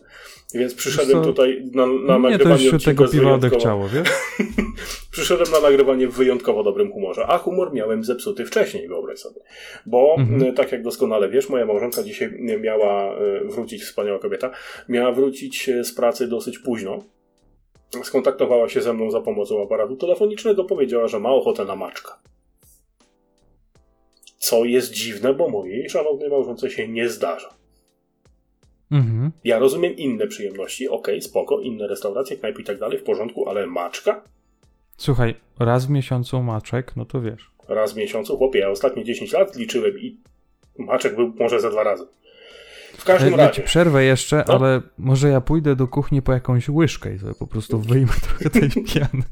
Więc 0.53 0.73
przyszedłem 0.73 1.23
tutaj 1.23 1.63
na, 1.73 1.85
na 1.85 2.19
nagrywanie 2.19 2.55
odcinka 2.55 2.85
tego 2.85 3.07
piwa 3.07 3.33
odechciało, 3.33 3.89
wiesz? 3.89 4.09
Przyszedłem 5.11 5.51
na 5.51 5.59
nagrywanie 5.59 6.07
w 6.07 6.13
wyjątkowo 6.13 6.63
dobrym 6.63 6.91
humorze, 6.91 7.25
a 7.27 7.37
humor 7.37 7.73
miałem 7.73 8.03
zepsuty 8.03 8.45
wcześniej, 8.45 8.87
wyobraź 8.87 9.19
sobie. 9.19 9.41
Bo, 9.85 10.15
Mhm. 10.19 10.43
y, 10.43 10.53
tak 10.53 10.71
jak 10.71 10.83
doskonale 10.83 11.29
wiesz, 11.29 11.49
moja 11.49 11.65
małżonka 11.65 12.03
dzisiaj 12.03 12.31
miała 12.59 13.19
y, 13.21 13.39
wrócić, 13.45 13.83
wspaniała 13.83 14.19
kobieta, 14.19 14.51
miała 14.89 15.11
wrócić 15.11 15.69
y, 15.69 15.83
z 15.83 15.93
pracy 15.93 16.27
dosyć 16.27 16.59
późno. 16.59 17.03
Skontaktowała 18.03 18.69
się 18.69 18.81
ze 18.81 18.93
mną 18.93 19.11
za 19.11 19.21
pomocą 19.21 19.63
aparatu 19.63 19.95
telefonicznego, 19.95 20.63
powiedziała, 20.63 21.07
że 21.07 21.19
ma 21.19 21.29
ochotę 21.29 21.65
na 21.65 21.75
maczka. 21.75 22.19
Co 24.37 24.65
jest 24.65 24.91
dziwne, 24.93 25.33
bo 25.33 25.49
mojej 25.49 25.89
szanownej 25.89 26.29
małżonce 26.29 26.69
się 26.69 26.87
nie 26.87 27.09
zdarza. 27.09 27.49
Mhm. 28.91 29.31
Ja 29.43 29.59
rozumiem 29.59 29.95
inne 29.95 30.27
przyjemności, 30.27 30.87
okej, 30.89 31.21
spoko, 31.21 31.59
inne 31.59 31.87
restauracje, 31.87 32.37
knajpy 32.37 32.61
i 32.61 32.65
tak 32.65 32.79
dalej, 32.79 32.99
w 32.99 33.03
porządku, 33.03 33.49
ale 33.49 33.67
maczka? 33.67 34.23
Słuchaj, 34.97 35.35
raz 35.59 35.85
w 35.85 35.89
miesiącu 35.89 36.43
maczek, 36.43 36.93
no 36.95 37.05
to 37.05 37.21
wiesz. 37.21 37.51
Raz 37.67 37.93
w 37.93 37.95
miesiącu, 37.97 38.37
chłopie, 38.37 38.59
ja 38.59 38.69
ostatnie 38.69 39.03
10 39.03 39.31
lat 39.33 39.55
liczyłem 39.55 39.99
i 39.99 40.17
maczek 40.79 41.15
był 41.15 41.33
może 41.39 41.59
ze 41.59 41.71
dwa 41.71 41.83
razy. 41.83 42.07
W 42.97 43.05
każdym 43.05 43.31
Ja, 43.31 43.37
ja 43.37 43.43
ci 43.43 43.47
razie, 43.49 43.63
przerwę 43.63 44.03
jeszcze, 44.03 44.43
No. 44.47 44.53
ale 44.53 44.81
może 44.97 45.29
ja 45.29 45.41
pójdę 45.41 45.75
do 45.75 45.87
kuchni 45.87 46.21
po 46.21 46.33
jakąś 46.33 46.69
łyżkę 46.69 47.13
i 47.15 47.19
sobie 47.19 47.33
po 47.39 47.47
prostu 47.47 47.79
wyjmę 47.79 48.11
trochę 48.27 48.49
tej 48.49 48.69
piany. 48.83 49.23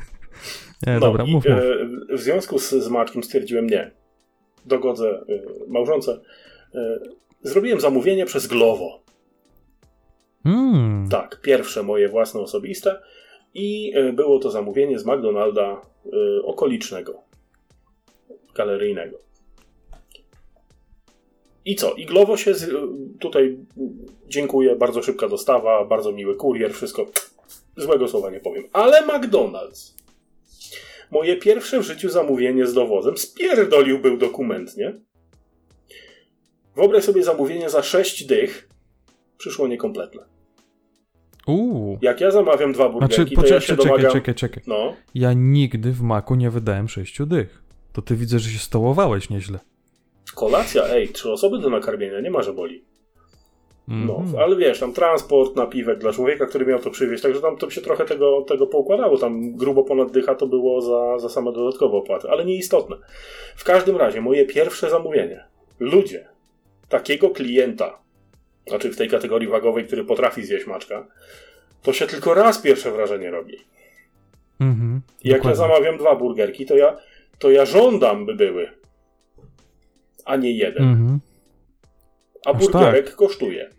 Nie, 0.86 0.92
no, 0.92 1.00
dobra, 1.00 1.24
i, 1.24 1.32
mów, 1.32 1.44
mów. 1.44 1.54
e, 1.54 2.16
w 2.16 2.20
związku 2.20 2.58
z, 2.58 2.70
z 2.70 2.88
maczkiem 2.88 3.22
stwierdziłem 3.22 3.66
nie. 3.66 3.90
Dogodzę 4.66 5.10
e, 5.10 5.22
małżonce. 5.68 6.20
E, 6.74 6.98
zrobiłem 7.42 7.80
zamówienie 7.80 8.26
przez 8.26 8.46
Glovo. 8.46 9.00
Mm. 10.44 11.08
Tak, 11.10 11.40
pierwsze 11.40 11.82
moje 11.82 12.08
własne 12.08 12.40
osobiste 12.40 13.02
i 13.54 13.92
e, 13.94 14.12
było 14.12 14.38
to 14.38 14.50
zamówienie 14.50 14.98
z 14.98 15.06
McDonalda 15.06 15.80
okolicznego, 16.44 17.22
galeryjnego. 18.54 19.18
I 21.64 21.76
co? 21.76 21.94
I 21.94 22.06
Glovo 22.06 22.36
się 22.36 22.54
z, 22.54 22.70
tutaj 23.20 23.58
dziękuję, 24.28 24.76
bardzo 24.76 25.02
szybka 25.02 25.28
dostawa, 25.28 25.84
bardzo 25.84 26.12
miły 26.12 26.36
kurier, 26.36 26.74
wszystko. 26.74 27.06
Złego 27.76 28.08
słowa 28.08 28.30
nie 28.30 28.40
powiem. 28.40 28.64
Ale 28.72 29.02
McDonald's. 29.06 30.03
Moje 31.14 31.36
pierwsze 31.36 31.80
w 31.80 31.82
życiu 31.82 32.10
zamówienie 32.10 32.66
z 32.66 32.74
dowozem 32.74 33.18
spierdolił 33.18 33.98
był 33.98 34.16
dokumentnie. 34.16 34.94
Wyobraź 36.76 37.04
sobie 37.04 37.22
zamówienie 37.24 37.70
za 37.70 37.82
6 37.82 38.24
dych. 38.26 38.68
Przyszło 39.38 39.68
niekompletne. 39.68 40.22
Uuu. 41.46 41.98
Jak 42.02 42.20
ja 42.20 42.30
zamawiam 42.30 42.72
dwa 42.72 42.88
burgerki, 42.88 43.14
Znaczy, 43.16 43.30
to 43.34 43.40
ja 43.40 43.42
poczekaj, 43.42 43.60
się 43.60 43.66
czekaj, 43.76 43.86
domagam... 43.86 44.12
czekaj, 44.12 44.34
czekaj. 44.34 44.62
No, 44.66 44.94
Ja 45.14 45.32
nigdy 45.32 45.92
w 45.92 46.00
maku 46.02 46.34
nie 46.34 46.50
wydałem 46.50 46.88
sześciu 46.88 47.26
dych. 47.26 47.62
To 47.92 48.02
ty 48.02 48.16
widzę, 48.16 48.38
że 48.38 48.50
się 48.50 48.58
stołowałeś 48.58 49.30
nieźle. 49.30 49.58
kolacja, 50.34 50.84
ej, 50.88 51.08
trzy 51.08 51.32
osoby 51.32 51.58
do 51.58 51.70
nakarmienia, 51.70 52.20
nie 52.20 52.30
ma, 52.30 52.42
że 52.42 52.52
boli. 52.52 52.84
No, 53.88 54.16
Mhm. 54.16 54.38
ale 54.42 54.56
wiesz, 54.56 54.80
tam 54.80 54.92
transport, 54.92 55.56
napiwek 55.56 55.98
dla 55.98 56.12
człowieka, 56.12 56.46
który 56.46 56.66
miał 56.66 56.78
to 56.78 56.90
przywieźć, 56.90 57.22
także 57.22 57.40
tam 57.40 57.56
to 57.56 57.70
się 57.70 57.80
trochę 57.80 58.04
tego, 58.04 58.42
tego 58.42 58.66
poukładało. 58.66 59.18
Tam 59.18 59.52
grubo 59.56 59.84
ponad 59.84 60.10
dycha 60.10 60.34
to 60.34 60.46
było 60.46 60.80
za, 60.80 61.18
za 61.18 61.28
same 61.28 61.52
dodatkowe 61.52 61.96
opłaty, 61.96 62.30
ale 62.30 62.44
nieistotne. 62.44 62.96
W 63.56 63.64
każdym 63.64 63.96
razie, 63.96 64.20
moje 64.20 64.46
pierwsze 64.46 64.90
zamówienie. 64.90 65.44
Ludzie, 65.80 66.28
takiego 66.88 67.30
klienta, 67.30 67.98
znaczy 68.66 68.90
w 68.92 68.96
tej 68.96 69.08
kategorii 69.08 69.48
wagowej, 69.48 69.84
który 69.86 70.04
potrafi 70.04 70.42
zjeść 70.44 70.66
maczka, 70.66 71.06
to 71.82 71.92
się 71.92 72.06
tylko 72.06 72.34
raz 72.34 72.58
pierwsze 72.58 72.92
wrażenie 72.92 73.30
robi. 73.30 73.56
Mhm. 74.60 75.00
Jak 75.24 75.38
Dokładnie. 75.38 75.50
ja 75.62 75.68
zamawiam 75.68 75.98
dwa 75.98 76.16
burgerki, 76.16 76.66
to 76.66 76.76
ja, 76.76 76.96
to 77.38 77.50
ja 77.50 77.64
żądam, 77.66 78.26
by 78.26 78.34
były, 78.34 78.68
a 80.24 80.36
nie 80.36 80.52
jeden. 80.52 80.84
Mhm. 80.84 81.20
A 82.44 82.54
burgerek 82.54 83.14
kosztuje. 83.14 83.70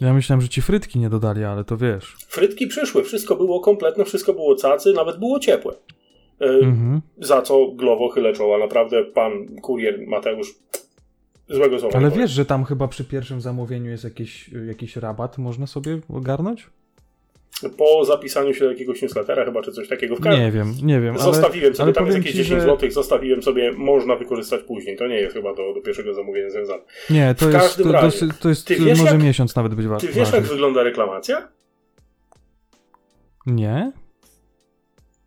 Ja 0.00 0.14
myślałem, 0.14 0.40
że 0.40 0.48
ci 0.48 0.62
frytki 0.62 0.98
nie 0.98 1.10
dodali, 1.10 1.44
ale 1.44 1.64
to 1.64 1.76
wiesz. 1.76 2.16
Frytki 2.28 2.66
przyszły, 2.66 3.04
wszystko 3.04 3.36
było 3.36 3.60
kompletne, 3.60 4.04
wszystko 4.04 4.32
było 4.32 4.56
cacy, 4.56 4.92
nawet 4.92 5.18
było 5.18 5.38
ciepłe. 5.40 5.74
E, 6.40 6.46
Mhm. 6.46 7.00
Za 7.18 7.42
co 7.42 7.66
Glowo 7.66 8.08
chylę 8.08 8.32
czoła. 8.32 8.58
Naprawdę 8.58 9.04
pan 9.04 9.32
kurier 9.62 10.06
Mateusz 10.06 10.54
złego 11.48 11.78
słowa 11.78 11.98
Ale 11.98 12.10
wiesz, 12.10 12.30
że 12.30 12.44
tam 12.44 12.64
chyba 12.64 12.88
przy 12.88 13.04
pierwszym 13.04 13.40
zamówieniu 13.40 13.90
jest 13.90 14.04
jakiś, 14.04 14.50
jakiś 14.66 14.96
rabat, 14.96 15.38
można 15.38 15.66
sobie 15.66 15.98
ogarnąć? 16.08 16.66
Po 17.76 18.04
zapisaniu 18.04 18.54
się 18.54 18.64
do 18.64 18.70
jakiegoś 18.70 19.02
newslettera 19.02 19.44
chyba, 19.44 19.62
czy 19.62 19.72
coś 19.72 19.88
takiego. 19.88 20.16
W 20.16 20.20
każdym 20.20 20.44
Nie 20.44 20.52
wiem, 20.52 20.74
nie 20.82 21.00
wiem. 21.00 21.14
Ale, 21.14 21.22
Zostawiłem 21.24 21.74
sobie, 21.74 21.84
ale 21.84 21.92
tam 21.92 22.06
jest 22.06 22.18
jakieś 22.18 22.32
ci, 22.32 22.38
10 22.38 22.60
że- 22.60 22.66
zł, 22.66 22.90
zostawiłem 22.90 23.42
sobie, 23.42 23.72
można 23.72 24.16
wykorzystać 24.16 24.62
później. 24.62 24.96
To 24.96 25.06
nie 25.06 25.20
jest 25.20 25.34
chyba 25.36 25.54
do, 25.54 25.74
do 25.74 25.80
pierwszego 25.80 26.14
zamówienia 26.14 26.50
związane. 26.50 26.82
Nie, 27.10 27.34
to 27.38 27.46
w 27.48 27.52
jest, 27.52 27.82
to, 27.82 27.92
razie, 27.92 28.26
to 28.40 28.48
jest 28.48 28.68
wiesz, 28.72 28.98
może 28.98 29.12
jak- 29.12 29.22
miesiąc 29.22 29.56
nawet 29.56 29.74
być 29.74 29.86
wa- 29.86 29.96
Ty 29.96 30.08
wiesz, 30.08 30.32
jak 30.32 30.42
wygląda 30.44 30.82
reklamacja? 30.82 31.48
Nie? 33.46 33.92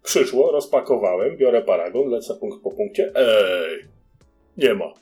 Przyszło, 0.03 0.51
rozpakowałem, 0.51 1.37
biorę 1.37 1.61
paragon, 1.61 2.09
lecę 2.09 2.35
punkt 2.35 2.61
po 2.63 2.71
punkcie. 2.71 3.11
Ej, 3.15 3.85
nie 4.57 4.73
ma. 4.73 4.93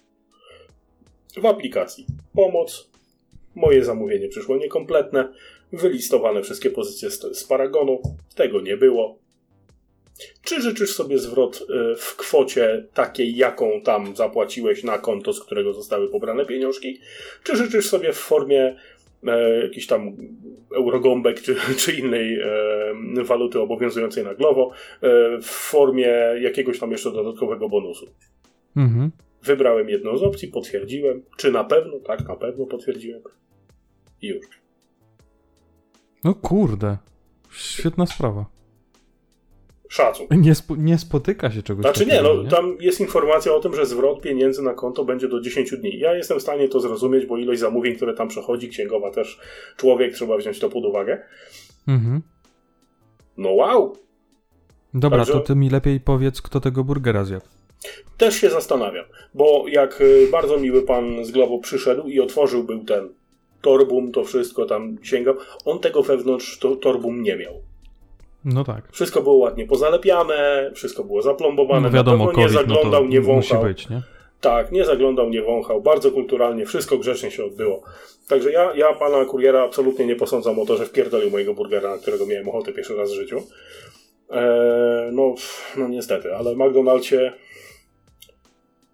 W 1.37 1.45
aplikacji 1.45 2.05
pomoc. 2.35 2.89
Moje 3.55 3.83
zamówienie 3.85 4.27
przyszło 4.27 4.57
niekompletne. 4.57 5.33
Wylistowane 5.71 6.41
wszystkie 6.41 6.69
pozycje 6.69 7.09
z, 7.09 7.37
z 7.37 7.43
paragonu. 7.43 8.01
Tego 8.35 8.61
nie 8.61 8.77
było. 8.77 9.19
Czy 10.43 10.61
życzysz 10.61 10.95
sobie 10.95 11.19
zwrot 11.19 11.61
y, 11.61 11.95
w 11.95 12.15
kwocie 12.15 12.85
takiej, 12.93 13.35
jaką 13.35 13.81
tam 13.81 14.15
zapłaciłeś 14.15 14.83
na 14.83 14.97
konto, 14.97 15.33
z 15.33 15.43
którego 15.43 15.73
zostały 15.73 16.09
pobrane 16.09 16.45
pieniążki? 16.45 16.99
Czy 17.43 17.55
życzysz 17.55 17.89
sobie 17.89 18.13
w 18.13 18.17
formie 18.17 18.75
e, 19.27 19.63
jakiś 19.63 19.87
tam 19.87 20.15
eurogąbek 20.75 21.41
czy, 21.41 21.55
czy 21.77 21.93
innej 21.93 22.39
e, 22.39 23.23
waluty 23.23 23.59
obowiązującej 23.59 24.23
na 24.23 24.33
Glovo 24.33 24.71
e, 25.01 25.37
w 25.41 25.45
formie 25.45 26.07
jakiegoś 26.41 26.79
tam 26.79 26.91
jeszcze 26.91 27.11
dodatkowego 27.11 27.69
bonusu? 27.69 28.07
Mhm. 28.77 29.11
Wybrałem 29.43 29.89
jedną 29.89 30.17
z 30.17 30.23
opcji, 30.23 30.47
potwierdziłem. 30.47 31.23
Czy 31.37 31.51
na 31.51 31.63
pewno? 31.63 31.99
Tak, 31.99 32.27
na 32.27 32.35
pewno 32.35 32.65
potwierdziłem. 32.65 33.21
I 34.21 34.27
już. 34.27 34.58
No 36.23 36.33
kurde. 36.33 36.97
Świetna 37.51 38.05
sprawa. 38.05 38.45
Szacun. 39.89 40.27
Nie, 40.31 40.55
spo, 40.55 40.75
nie 40.75 40.97
spotyka 40.97 41.51
się 41.51 41.63
czegoś 41.63 41.83
Znaczy 41.83 42.05
nie, 42.05 42.11
takiego, 42.11 42.43
no 42.43 42.49
tam 42.49 42.77
jest 42.79 42.99
informacja 42.99 43.53
o 43.53 43.59
tym, 43.59 43.75
że 43.75 43.85
zwrot 43.85 44.21
pieniędzy 44.21 44.61
na 44.61 44.73
konto 44.73 45.05
będzie 45.05 45.27
do 45.27 45.41
10 45.41 45.71
dni. 45.71 45.99
Ja 45.99 46.15
jestem 46.15 46.39
w 46.39 46.41
stanie 46.41 46.67
to 46.67 46.79
zrozumieć, 46.79 47.25
bo 47.25 47.37
ilość 47.37 47.59
zamówień, 47.59 47.95
które 47.95 48.13
tam 48.13 48.27
przechodzi, 48.27 48.69
księgowa 48.69 49.11
też 49.11 49.39
człowiek, 49.77 50.13
trzeba 50.13 50.37
wziąć 50.37 50.59
to 50.59 50.69
pod 50.69 50.85
uwagę. 50.85 51.21
Mhm. 51.87 52.21
No 53.37 53.51
wow! 53.51 53.97
Dobra, 54.93 55.17
Także- 55.19 55.33
to 55.33 55.39
ty 55.39 55.55
mi 55.55 55.69
lepiej 55.69 55.99
powiedz, 55.99 56.41
kto 56.41 56.59
tego 56.59 56.83
burgera 56.83 57.23
zjadł. 57.23 57.45
Też 58.17 58.35
się 58.35 58.49
zastanawiam, 58.49 59.05
bo 59.33 59.65
jak 59.67 60.01
y, 60.01 60.27
bardzo 60.31 60.57
miły 60.57 60.81
pan 60.81 61.25
z 61.25 61.31
Globo 61.31 61.59
przyszedł 61.59 62.07
i 62.07 62.19
otworzył 62.19 62.63
był 62.63 62.83
ten 62.83 63.09
torbum, 63.61 64.11
to 64.11 64.23
wszystko 64.23 64.65
tam 64.65 64.97
sięgał, 65.03 65.35
on 65.65 65.79
tego 65.79 66.03
wewnątrz 66.03 66.59
to, 66.59 66.75
torbum 66.75 67.23
nie 67.23 67.35
miał. 67.35 67.53
No 68.45 68.63
tak. 68.63 68.83
Wszystko 68.91 69.21
było 69.21 69.35
ładnie 69.35 69.65
pozalepiane, 69.67 70.71
wszystko 70.75 71.03
było 71.03 71.21
zaplombowane, 71.21 71.81
No 71.81 71.89
wiadomo, 71.95 72.25
nie 72.25 72.31
COVID, 72.33 72.51
no 72.53 72.59
zaglądał, 72.59 73.01
to 73.01 73.07
nie 73.07 73.19
musi 73.19 73.31
wąchał. 73.31 73.63
być, 73.63 73.89
nie? 73.89 74.01
Tak, 74.41 74.71
nie 74.71 74.85
zaglądał, 74.85 75.29
nie 75.29 75.41
wąchał, 75.41 75.81
bardzo 75.81 76.11
kulturalnie, 76.11 76.65
wszystko 76.65 76.97
grzecznie 76.97 77.31
się 77.31 77.45
odbyło. 77.45 77.83
Także 78.27 78.51
ja, 78.51 78.73
ja 78.75 78.93
pana 78.93 79.25
kuriera 79.25 79.63
absolutnie 79.63 80.05
nie 80.05 80.15
posądzam 80.15 80.59
o 80.59 80.65
to, 80.65 80.77
że 80.77 80.85
wpierdolił 80.85 81.31
mojego 81.31 81.53
burgera, 81.53 81.89
na 81.91 81.97
którego 81.97 82.25
miałem 82.25 82.49
ochotę 82.49 82.73
pierwszy 82.73 82.95
raz 82.95 83.11
w 83.11 83.15
życiu. 83.15 83.37
Eee, 84.31 85.11
no, 85.11 85.35
no 85.77 85.87
niestety, 85.87 86.35
ale 86.35 86.55
w 86.55 86.57
McDonaldzie 86.57 87.33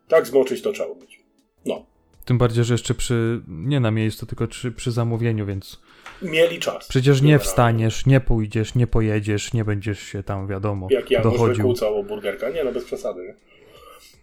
tak 0.07 0.27
zmoczyć 0.27 0.62
to 0.62 0.72
trzeba 0.72 0.95
być. 0.95 1.19
No, 1.65 1.86
Tym 2.25 2.38
bardziej, 2.38 2.63
że 2.63 2.74
jeszcze 2.74 2.94
przy, 2.94 3.41
nie 3.48 3.79
na 3.79 3.91
miejscu, 3.91 4.25
tylko 4.25 4.48
przy, 4.48 4.72
przy 4.72 4.91
zamówieniu, 4.91 5.46
więc 5.46 5.82
mieli 6.22 6.60
czas. 6.60 6.88
przecież 6.88 7.22
nie 7.22 7.39
wstaniesz, 7.39 8.05
nie 8.05 8.20
pójdziesz, 8.20 8.75
nie 8.75 8.88
pojedziesz, 8.88 9.53
nie 9.53 9.65
będziesz 9.65 10.00
się 10.00 10.24
tam, 10.24 10.48
wiadomo, 10.48 10.88
Jak 10.91 11.12
Janusz 11.12 11.32
dochodził. 11.34 11.55
wykłócał 11.55 12.00
o 12.00 12.03
burgerka. 12.03 12.50
Nie, 12.50 12.63
no 12.63 12.72
bez 12.72 12.84
przesady. 12.86 13.22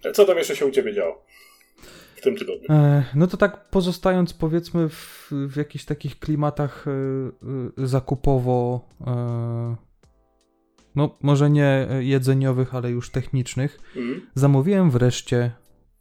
Nie? 0.04 0.12
Co 0.12 0.24
tam 0.24 0.38
jeszcze 0.38 0.56
się 0.56 0.66
u 0.66 0.70
ciebie 0.70 0.94
działo 0.94 1.24
w 2.16 2.20
tym 2.20 2.36
tygodniu? 2.36 2.66
E, 2.70 3.04
no 3.14 3.26
to 3.26 3.36
tak 3.36 3.68
pozostając 3.70 4.34
powiedzmy 4.34 4.88
w, 4.88 5.28
w 5.48 5.56
jakichś 5.56 5.84
takich 5.84 6.18
klimatach 6.18 6.84
e, 6.88 6.90
e, 7.82 7.86
zakupowo, 7.86 8.88
e, 9.06 9.76
no 10.94 11.18
może 11.22 11.50
nie 11.50 11.88
jedzeniowych, 11.98 12.74
ale 12.74 12.90
już 12.90 13.10
technicznych, 13.10 13.80
Mhm. 13.96 14.26
zamówiłem 14.34 14.90
wreszcie 14.90 15.50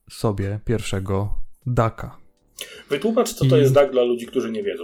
sobie 0.10 0.60
pierwszego 0.66 1.41
daka. 1.66 2.18
Wytłumacz, 2.90 3.34
co 3.34 3.46
to 3.46 3.58
I- 3.58 3.60
jest 3.60 3.74
DAG 3.74 3.92
dla 3.92 4.04
ludzi, 4.04 4.26
którzy 4.28 4.52
nie 4.52 4.64
wiedzą. 4.64 4.84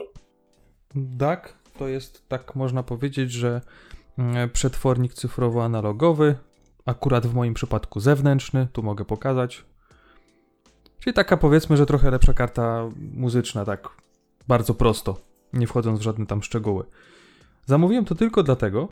DAK 0.95 1.53
to 1.79 1.87
jest, 1.87 2.27
tak 2.27 2.55
można 2.55 2.83
powiedzieć, 2.83 3.31
że 3.31 3.61
mm, 4.17 4.49
przetwornik 4.49 5.13
cyfrowo-analogowy, 5.13 6.35
akurat 6.85 7.27
w 7.27 7.33
moim 7.33 7.53
przypadku 7.53 7.99
zewnętrzny, 7.99 8.67
tu 8.73 8.83
mogę 8.83 9.05
pokazać. 9.05 9.65
Czyli 10.99 11.13
taka 11.13 11.37
powiedzmy, 11.37 11.77
że 11.77 11.85
trochę 11.85 12.11
lepsza 12.11 12.33
karta 12.33 12.89
muzyczna, 13.13 13.65
tak 13.65 13.89
bardzo 14.47 14.73
prosto, 14.73 15.17
nie 15.53 15.67
wchodząc 15.67 15.99
w 15.99 16.03
żadne 16.03 16.25
tam 16.25 16.43
szczegóły. 16.43 16.83
Zamówiłem 17.65 18.05
to 18.05 18.15
tylko 18.15 18.43
dlatego, 18.43 18.87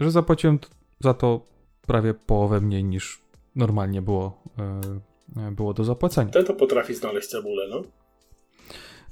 że 0.00 0.10
zapłaciłem 0.10 0.58
za 1.00 1.14
to 1.14 1.40
prawie 1.86 2.14
połowę 2.14 2.60
mniej 2.60 2.84
niż 2.84 3.22
normalnie 3.56 4.02
było, 4.02 4.42
e, 4.58 4.80
było 5.52 5.74
do 5.74 5.84
zapłacenia. 5.84 6.30
Ten 6.32 6.44
to 6.44 6.54
potrafi 6.54 6.94
znaleźć 6.94 7.28
cebulę, 7.28 7.68
no. 7.70 7.82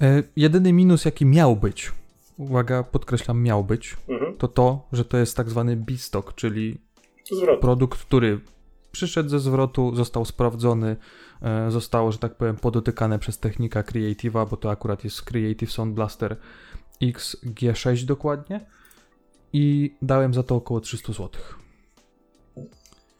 E, 0.01 0.23
jedyny 0.37 0.73
minus, 0.73 1.05
jaki 1.05 1.27
miał 1.27 1.57
być, 1.57 1.93
uwaga, 2.37 2.83
podkreślam, 2.83 3.43
miał 3.43 3.65
być, 3.65 3.97
Mhm. 4.09 4.37
to 4.37 4.49
to, 4.49 4.89
że 4.93 5.05
to 5.05 5.17
jest 5.19 5.37
tak 5.37 5.51
zwany 5.51 5.77
B-stock, 5.77 6.35
czyli 6.35 6.81
Zwrot. 7.33 7.61
produkt, 7.61 7.99
który 8.05 8.41
przyszedł 8.93 9.29
ze 9.29 9.41
zwrotu, 9.41 9.95
został 9.97 10.25
sprawdzony, 10.25 10.97
e, 11.43 11.71
zostało, 11.71 12.13
że 12.13 12.19
tak 12.19 12.35
powiem, 12.37 12.57
podotykane 12.57 13.19
przez 13.19 13.39
technika 13.39 13.83
Creative'a, 13.83 14.49
bo 14.51 14.57
to 14.57 14.71
akurat 14.71 15.05
jest 15.05 15.23
Creative 15.23 15.73
Sound 15.73 15.95
Blaster 15.95 16.37
XG6 17.03 18.05
dokładnie 18.05 18.67
i 19.53 19.95
dałem 20.03 20.35
za 20.35 20.43
to 20.43 20.57
około 20.57 20.81
300 20.81 21.13
zł. 21.13 21.29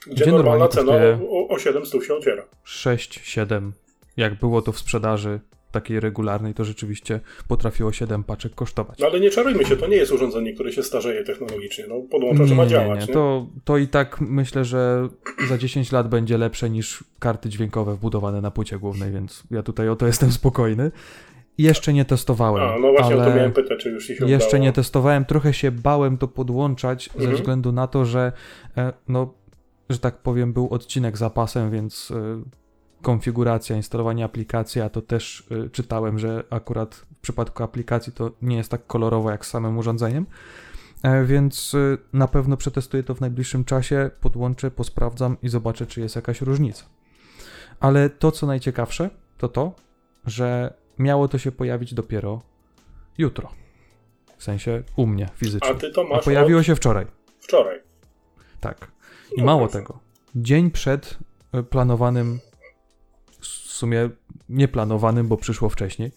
Gdzie 0.07 0.23
Gdzie 0.25 0.33
normalna 0.33 0.69
cena 0.69 0.93
o, 1.31 1.49
o 1.49 1.59
700 1.59 2.05
się 2.05 2.15
ociera. 2.15 2.43
6, 2.65 3.21
7, 3.25 3.73
jak 4.17 4.35
było 4.39 4.63
to 4.63 4.73
w 4.73 4.79
sprzedaży 4.79 5.41
takiej 5.73 6.01
regularnej, 6.01 6.55
to 6.55 6.65
rzeczywiście 6.65 7.21
potrafiło 7.49 7.93
7 7.93 8.25
paczek 8.25 8.55
kosztować. 8.55 8.99
No 8.99 9.07
ale 9.07 9.21
nie 9.21 9.31
czarujmy 9.31 9.65
się, 9.65 9.77
to 9.77 9.87
nie 9.87 9.97
jest 9.97 10.13
urządzenie, 10.13 10.53
które 10.55 10.73
się 10.73 10.83
starzeje 10.83 11.25
technologicznie. 11.25 11.85
No 11.89 11.95
podłącza, 12.11 12.47
że 12.47 12.55
ma 12.55 12.67
działać. 12.67 13.07
Nie, 13.09 13.15
To, 13.15 13.47
to 13.65 13.77
i 13.79 13.89
tak 13.89 14.21
myślę, 14.21 14.65
że 14.65 15.09
za 15.49 15.59
10 15.59 15.93
lat 15.93 16.09
będzie 16.09 16.39
lepsze 16.39 16.71
niż 16.71 17.05
karty 17.19 17.49
dźwiękowe 17.49 17.95
wbudowane 17.95 18.41
na 18.41 18.51
płycie 18.51 18.79
głównej, 18.79 19.13
więc 19.13 19.43
ja 19.51 19.63
tutaj 19.63 19.89
o 19.89 19.97
to 19.97 20.07
jestem 20.07 20.33
spokojny. 20.33 20.91
Jeszcze 21.59 21.93
nie 21.93 22.05
testowałem. 22.05 22.63
A, 22.69 22.79
no 22.79 22.93
właśnie 22.93 23.15
o 23.15 23.19
to 23.19 23.25
ale 23.25 23.35
miałem 23.37 23.53
pytać, 23.53 23.79
czy 23.83 23.91
już 23.91 24.05
się 24.07 24.15
Jeszcze 24.27 24.49
udało. 24.49 24.63
nie 24.65 24.73
testowałem, 24.73 25.25
trochę 25.25 25.53
się 25.53 25.71
bałem 25.71 26.19
to 26.19 26.29
podłączać 26.29 27.11
ze 27.15 27.19
Mhm. 27.19 27.37
względu 27.37 27.73
na 27.73 27.87
to, 27.87 28.05
że 28.05 28.33
e, 28.77 28.93
no, 29.09 29.35
że 29.89 29.99
tak 29.99 30.17
powiem, 30.19 30.53
był 30.53 30.69
odcinek 30.69 31.17
zapasem, 31.17 31.71
więc 31.71 32.11
e, 32.11 32.43
konfiguracja, 33.03 33.77
instalowanie 33.77 34.25
aplikacji, 34.25 34.81
a 34.81 34.89
to 34.89 35.03
też 35.03 35.49
e, 35.67 35.71
czytałem, 35.71 36.19
że 36.19 36.45
akurat 36.51 36.95
w 36.95 37.07
przypadku 37.21 37.63
aplikacji 37.63 38.13
to 38.13 38.31
nie 38.43 38.57
jest 38.57 38.71
tak 38.71 38.87
kolorowo 38.87 39.31
jak 39.31 39.47
z 39.47 39.51
samym 39.51 39.79
urządzeniem. 39.79 40.27
E, 41.03 41.25
Więc 41.25 41.77
na 42.13 42.29
pewno 42.29 42.57
przetestuję 42.57 43.03
to 43.03 43.15
w 43.15 43.21
najbliższym 43.21 43.65
czasie, 43.65 44.11
podłączę, 44.21 44.71
posprawdzam 44.71 45.37
i 45.43 45.49
zobaczę, 45.49 45.87
czy 45.87 46.01
jest 46.01 46.17
jakaś 46.17 46.41
różnica. 46.41 46.85
Ale 47.81 48.11
to, 48.11 48.33
co 48.33 48.47
najciekawsze, 48.47 49.11
to 49.39 49.49
to, 49.49 49.75
że 50.27 50.75
miało 50.99 51.29
to 51.29 51.39
się 51.39 51.53
pojawić 51.53 51.95
dopiero 51.95 52.43
jutro. 53.19 53.49
W 54.37 54.45
sensie 54.45 54.83
u 54.97 55.07
mnie 55.07 55.29
fizycznie. 55.35 55.71
A 55.71 55.75
ty 55.75 55.91
to 55.93 56.01
A 56.01 56.05
masz 56.05 56.25
pojawiło 56.25 56.61
od 56.61 56.67
się 56.67 56.77
wczoraj. 56.77 57.07
wczoraj. 57.41 57.81
Tak. 58.61 58.91
I 59.37 59.43
mało 59.43 59.69
tego. 59.69 59.99
Dzień 60.35 60.71
przed 60.71 61.19
e, 61.53 61.63
planowanym, 61.63 62.39
w 63.41 63.47
sumie 63.47 64.11
nieplanowanym, 64.49 65.29
bo 65.29 65.37
przyszło 65.37 65.69
wcześniej, 65.69 66.13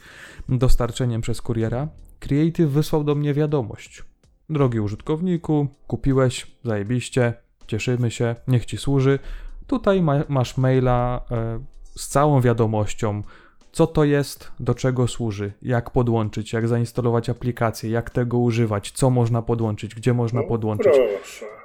dostarczeniem 0.50 1.22
przez 1.22 1.41
kuriera, 1.41 1.88
Creative 2.20 2.70
wysłał 2.70 3.03
do 3.03 3.15
mnie 3.15 3.34
wiadomość. 3.34 4.03
Drogi 4.50 4.80
użytkowniku, 4.80 5.68
kupiłeś, 5.88 6.48
zajebiście, 6.63 7.34
cieszymy 7.68 8.12
się, 8.12 8.36
niech 8.48 8.65
ci 8.65 8.77
służy. 8.77 9.20
Tutaj 9.68 10.01
ma, 10.01 10.24
masz 10.30 10.58
maila 10.58 11.22
e, 11.32 11.60
z 11.96 12.08
całą 12.08 12.41
wiadomością, 12.41 13.24
co 13.72 13.88
to 13.88 14.03
jest, 14.03 14.51
do 14.60 14.75
czego 14.75 15.08
służy, 15.08 15.53
jak 15.62 15.89
podłączyć, 15.89 16.53
jak 16.53 16.68
zainstalować 16.68 17.29
aplikację, 17.29 17.90
jak 17.90 18.09
tego 18.09 18.38
używać, 18.38 18.92
co 18.92 19.09
można 19.09 19.42
podłączyć, 19.42 19.96
gdzie 19.96 20.14
można 20.14 20.42
No, 20.42 20.48
podłączyć 20.48 20.94
Proszę. 20.94 21.61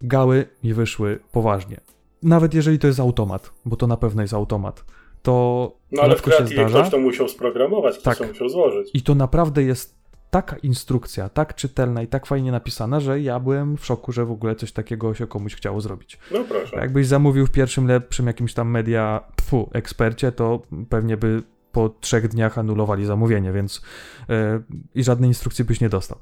Gały 0.00 0.46
mi 0.64 0.74
wyszły 0.74 1.18
poważnie. 1.32 1.80
Nawet 2.22 2.54
jeżeli 2.54 2.78
to 2.78 2.86
jest 2.86 3.00
automat, 3.00 3.52
bo 3.64 3.76
to 3.76 3.86
na 3.86 3.96
pewno 3.96 4.22
jest 4.22 4.34
automat, 4.34 4.84
to 5.22 5.72
No 5.92 6.02
ale 6.02 6.16
w 6.16 6.24
się 6.24 6.46
zdarza. 6.46 6.78
ktoś 6.78 6.90
to 6.90 6.98
musiał 6.98 7.28
sprogramować, 7.28 7.98
ktoś 7.98 8.04
Tak. 8.04 8.18
to 8.18 8.32
musiał 8.32 8.48
złożyć. 8.48 8.90
I 8.94 9.02
to 9.02 9.14
naprawdę 9.14 9.62
jest 9.62 9.98
taka 10.30 10.56
instrukcja, 10.56 11.28
tak 11.28 11.54
czytelna 11.54 12.02
i 12.02 12.06
tak 12.06 12.26
fajnie 12.26 12.52
napisana, 12.52 13.00
że 13.00 13.20
ja 13.20 13.40
byłem 13.40 13.76
w 13.76 13.86
szoku, 13.86 14.12
że 14.12 14.24
w 14.24 14.30
ogóle 14.30 14.56
coś 14.56 14.72
takiego 14.72 15.14
się 15.14 15.26
komuś 15.26 15.54
chciało 15.54 15.80
zrobić. 15.80 16.18
No 16.32 16.44
proszę. 16.48 16.76
Jakbyś 16.76 17.06
zamówił 17.06 17.46
w 17.46 17.50
pierwszym 17.50 17.86
lepszym 17.86 18.26
jakimś 18.26 18.54
tam 18.54 18.70
media 18.70 19.24
pfu, 19.36 19.70
ekspercie, 19.72 20.32
to 20.32 20.62
pewnie 20.88 21.16
by 21.16 21.42
po 21.72 21.88
trzech 21.88 22.28
dniach 22.28 22.58
anulowali 22.58 23.06
zamówienie, 23.06 23.52
więc 23.52 23.82
e, 24.30 24.60
i 24.94 25.04
żadnej 25.04 25.30
instrukcji 25.30 25.64
byś 25.64 25.80
nie 25.80 25.88
dostał. 25.88 26.18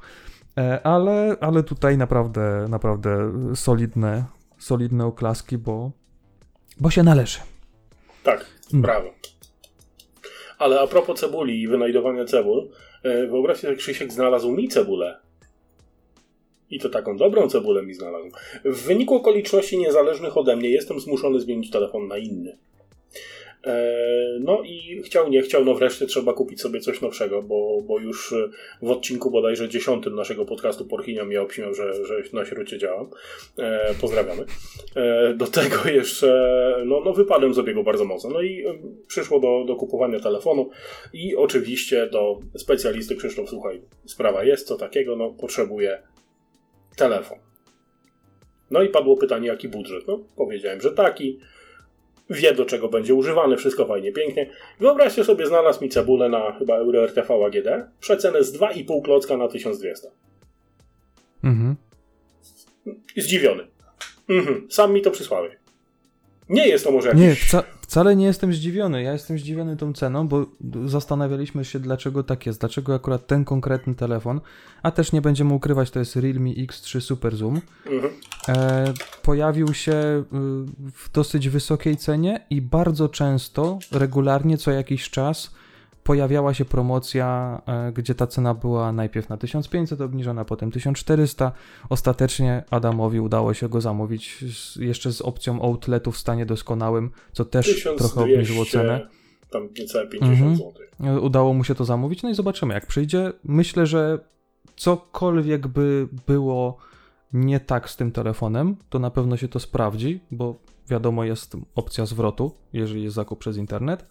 E, 0.59 0.87
ale, 0.87 1.37
ale 1.41 1.63
tutaj 1.63 1.99
naprawdę, 1.99 2.67
naprawdę 2.69 3.33
solidne, 3.55 4.25
solidne 4.59 5.07
oklaski, 5.07 5.59
bo, 5.59 5.91
bo 6.81 6.91
się 6.91 7.03
należy. 7.03 7.39
Tak, 8.23 8.47
No. 8.73 8.81
brawo. 8.81 9.11
Ale 10.59 10.81
a 10.81 10.87
propos 10.87 11.21
cebuli 11.21 11.63
i 11.63 11.69
wynajdowania 11.69 12.25
cebul, 12.25 12.69
e, 13.03 13.27
wyobraź 13.27 13.59
sobie, 13.59 13.73
że 13.73 13.77
Krzysiek 13.79 14.13
znalazł 14.13 14.53
mi 14.53 14.69
cebulę. 14.69 15.19
I 16.71 16.79
to 16.81 16.89
taką 16.89 17.17
dobrą 17.17 17.49
cebulę 17.49 17.83
mi 17.83 17.95
znalazł. 17.95 18.27
W 18.65 18.83
wyniku 18.87 19.15
okoliczności 19.15 19.79
niezależnych 19.79 20.37
ode 20.37 20.57
mnie 20.57 20.71
jestem 20.71 21.01
zmuszony 21.01 21.41
zmienić 21.41 21.71
telefon 21.71 22.09
na 22.09 22.19
inny. 22.19 22.59
E, 23.65 24.17
No 24.41 24.63
i 24.63 25.03
chciał, 25.03 25.29
nie 25.29 25.43
chciał, 25.43 25.65
no 25.65 25.75
wreszcie 25.75 26.07
trzeba 26.07 26.33
kupić 26.33 26.61
sobie 26.61 26.81
coś 26.81 27.01
nowszego, 27.01 27.43
bo, 27.43 27.83
bo 27.83 28.01
już 28.01 28.33
e, 28.33 28.49
w 28.83 28.91
odcinku 28.91 29.31
bodajże 29.31 29.69
dziesiątym 29.69 30.15
naszego 30.15 30.45
podcastu 30.45 30.85
Porchinia 30.85 31.25
mnie 31.25 31.43
obśmiał, 31.43 31.75
że, 31.75 32.05
że 32.05 32.23
na 32.33 32.45
śrucie 32.45 32.79
działam. 32.79 33.11
E, 33.59 33.95
pozdrawiamy. 34.01 34.45
E, 34.97 35.35
do 35.35 35.47
tego 35.47 35.89
jeszcze, 35.91 36.83
no, 36.87 37.01
no 37.05 37.13
wypadłem 37.13 37.55
z 37.55 37.59
obiegu 37.59 37.85
bardzo 37.85 38.05
mocno. 38.05 38.31
No 38.31 38.43
i 38.43 38.67
e, 38.67 38.75
przyszło 39.07 39.41
do, 39.41 39.65
do 39.67 39.77
kupowania 39.77 40.21
telefonu 40.21 40.71
i 41.13 41.37
oczywiście 41.37 42.07
do 42.07 42.41
specjalisty 42.57 43.17
Krzysztof, 43.17 43.49
słuchaj, 43.51 43.83
sprawa 44.07 44.45
jest, 44.45 44.67
co 44.67 44.77
takiego, 44.77 45.17
no 45.17 45.31
potrzebuję 45.31 46.03
telefon. 46.97 47.39
No 48.71 48.83
i 48.83 48.89
padło 48.89 49.17
pytanie, 49.17 49.49
jaki 49.49 49.69
budżet? 49.69 50.09
No, 50.09 50.25
powiedziałem, 50.37 50.81
że 50.81 50.93
taki. 50.93 51.39
Wie, 52.31 52.55
do 52.55 52.65
czego 52.65 52.89
będzie 52.89 53.15
używany, 53.15 53.57
wszystko 53.57 53.87
fajnie, 53.87 54.13
pięknie. 54.13 54.51
Wyobraźcie 54.81 55.25
sobie, 55.25 55.47
znalazł 55.47 55.83
mi 55.83 55.89
cebulę 55.89 56.29
na 56.29 56.53
chyba 56.59 56.77
Euro 56.77 57.05
RTV 57.05 57.35
AGD. 57.47 57.69
Przecenę 58.01 58.45
z 58.45 58.59
2,5 58.59 59.03
klocka 59.03 59.37
na 59.37 59.49
1200. 59.49 60.11
Mhm. 61.45 61.77
Zdziwiony. 63.17 63.67
Mhm, 64.29 64.67
sam 64.71 64.93
mi 64.93 65.03
to 65.03 65.11
przysłałeś. 65.11 65.53
Nie 66.49 66.69
jest 66.69 66.85
to 66.85 66.91
może 66.91 67.09
jakiś... 67.09 67.23
Nie, 67.23 67.35
wca, 67.35 67.63
wcale 67.87 68.17
nie 68.17 68.27
jestem 68.27 68.53
zdziwiony. 68.53 69.03
Ja 69.03 69.13
jestem 69.13 69.39
zdziwiony 69.39 69.77
tą 69.77 69.93
ceną, 69.93 70.29
bo 70.29 70.47
zastanawialiśmy 70.87 71.65
się, 71.65 71.81
dlaczego 71.81 72.23
tak 72.23 72.47
jest, 72.47 72.61
dlaczego 72.61 72.95
akurat 72.95 73.27
ten 73.27 73.45
konkretny 73.45 73.95
telefon, 73.95 74.41
a 74.83 74.91
też 74.91 75.13
nie 75.13 75.21
będziemy 75.23 75.55
ukrywać, 75.55 75.91
to 75.91 75.99
jest 75.99 76.17
Realme 76.17 76.51
X3 76.51 77.01
Super 77.01 77.37
Zoom, 77.37 77.61
Mhm. 77.87 78.13
e, 78.49 78.93
pojawił 79.23 79.75
się 79.75 79.93
y, 79.93 80.25
w 80.93 81.11
dosyć 81.13 81.49
wysokiej 81.49 81.97
cenie 81.97 82.41
i 82.51 82.63
bardzo 82.63 83.09
często, 83.09 83.79
regularnie, 83.93 84.59
co 84.59 84.71
jakiś 84.71 85.11
czas 85.11 85.51
pojawiała 86.07 86.55
się 86.55 86.65
promocja, 86.65 87.63
e, 87.67 87.93
gdzie 87.93 88.15
ta 88.15 88.27
cena 88.27 88.55
była 88.55 88.93
najpierw 88.93 89.29
na 89.29 89.37
1500 89.37 90.01
obniżona, 90.01 90.45
potem 90.45 90.71
1400. 90.71 91.53
Ostatecznie 91.89 92.65
Adamowi 92.71 93.21
udało 93.21 93.55
się 93.55 93.69
go 93.69 93.81
zamówić 93.81 94.45
z, 94.55 94.77
jeszcze 94.77 95.13
z 95.13 95.21
opcją 95.23 95.63
outletu 95.63 96.13
w 96.13 96.19
stanie 96.19 96.47
doskonałym, 96.47 97.11
co 97.33 97.45
też 97.45 97.67
1200, 97.67 97.99
trochę 97.99 98.21
obniżyło 98.33 98.65
cenę. 98.65 99.09
Tam 99.51 99.69
niecałe 99.79 100.07
50 100.07 100.39
Mhm. 100.41 100.57
zł. 100.57 100.73
E, 101.17 101.21
Udało 101.21 101.55
mu 101.55 101.65
się 101.65 101.75
to 101.75 101.85
zamówić, 101.85 102.23
no 102.23 102.31
i 102.31 102.35
zobaczymy 102.35 102.75
jak 102.75 102.87
przyjdzie. 102.87 103.33
Myślę, 103.45 103.87
że 103.87 104.19
cokolwiek 104.77 105.67
by 105.67 106.09
było 106.27 106.77
nie 107.33 107.61
tak 107.61 107.91
z 107.91 107.97
tym 107.97 108.13
telefonem, 108.13 108.77
to 108.91 108.99
na 108.99 109.11
pewno 109.11 109.37
się 109.37 109.49
to 109.49 109.61
sprawdzi, 109.61 110.21
bo 110.31 110.55
wiadomo 110.91 111.25
jest 111.25 111.57
opcja 111.75 112.07
zwrotu, 112.07 112.53
jeżeli 112.73 113.03
jest 113.03 113.17
zakup 113.17 113.39
przez 113.39 113.57
internet, 113.57 114.07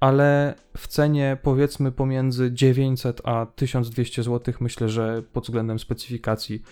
ale 0.00 0.54
w 0.76 0.86
cenie 0.88 1.36
powiedzmy 1.42 1.92
pomiędzy 1.92 2.50
900 2.52 3.20
a 3.24 3.46
1200 3.56 4.22
zł 4.22 4.54
myślę, 4.60 4.88
że 4.88 5.22
pod 5.32 5.44
względem 5.44 5.78
specyfikacji 5.78 6.62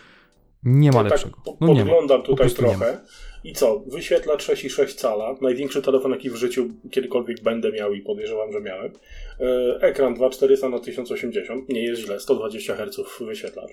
Nie 0.65 0.91
ma 0.93 1.03
tak 1.03 1.11
lepszego. 1.13 1.37
po- 1.45 1.57
No 1.61 1.67
ma. 1.75 1.81
podglądam 1.81 2.23
tutaj 2.23 2.51
trochę. 2.51 3.01
I 3.45 3.53
co? 3.53 3.83
Wyświetlacz 3.87 4.45
6,6 4.47 4.95
cala. 4.95 5.35
Największy 5.41 5.83
telefon, 5.83 6.11
jaki 6.13 6.31
w 6.31 6.35
życiu 6.37 6.69
kiedykolwiek 6.91 7.43
będę 7.43 7.73
miał 7.73 7.95
i 7.95 8.01
podejrzewam, 8.01 8.53
że 8.53 8.61
miałem. 8.61 8.93
E, 9.41 9.81
Ekran 9.81 10.15
2400 10.15 10.69
na 10.69 10.79
1080. 10.79 11.69
Nie 11.69 11.85
jest 11.85 12.03
źle. 12.03 12.21
120 12.21 12.75
Hz 12.77 13.01
wyświetlacz. 13.21 13.71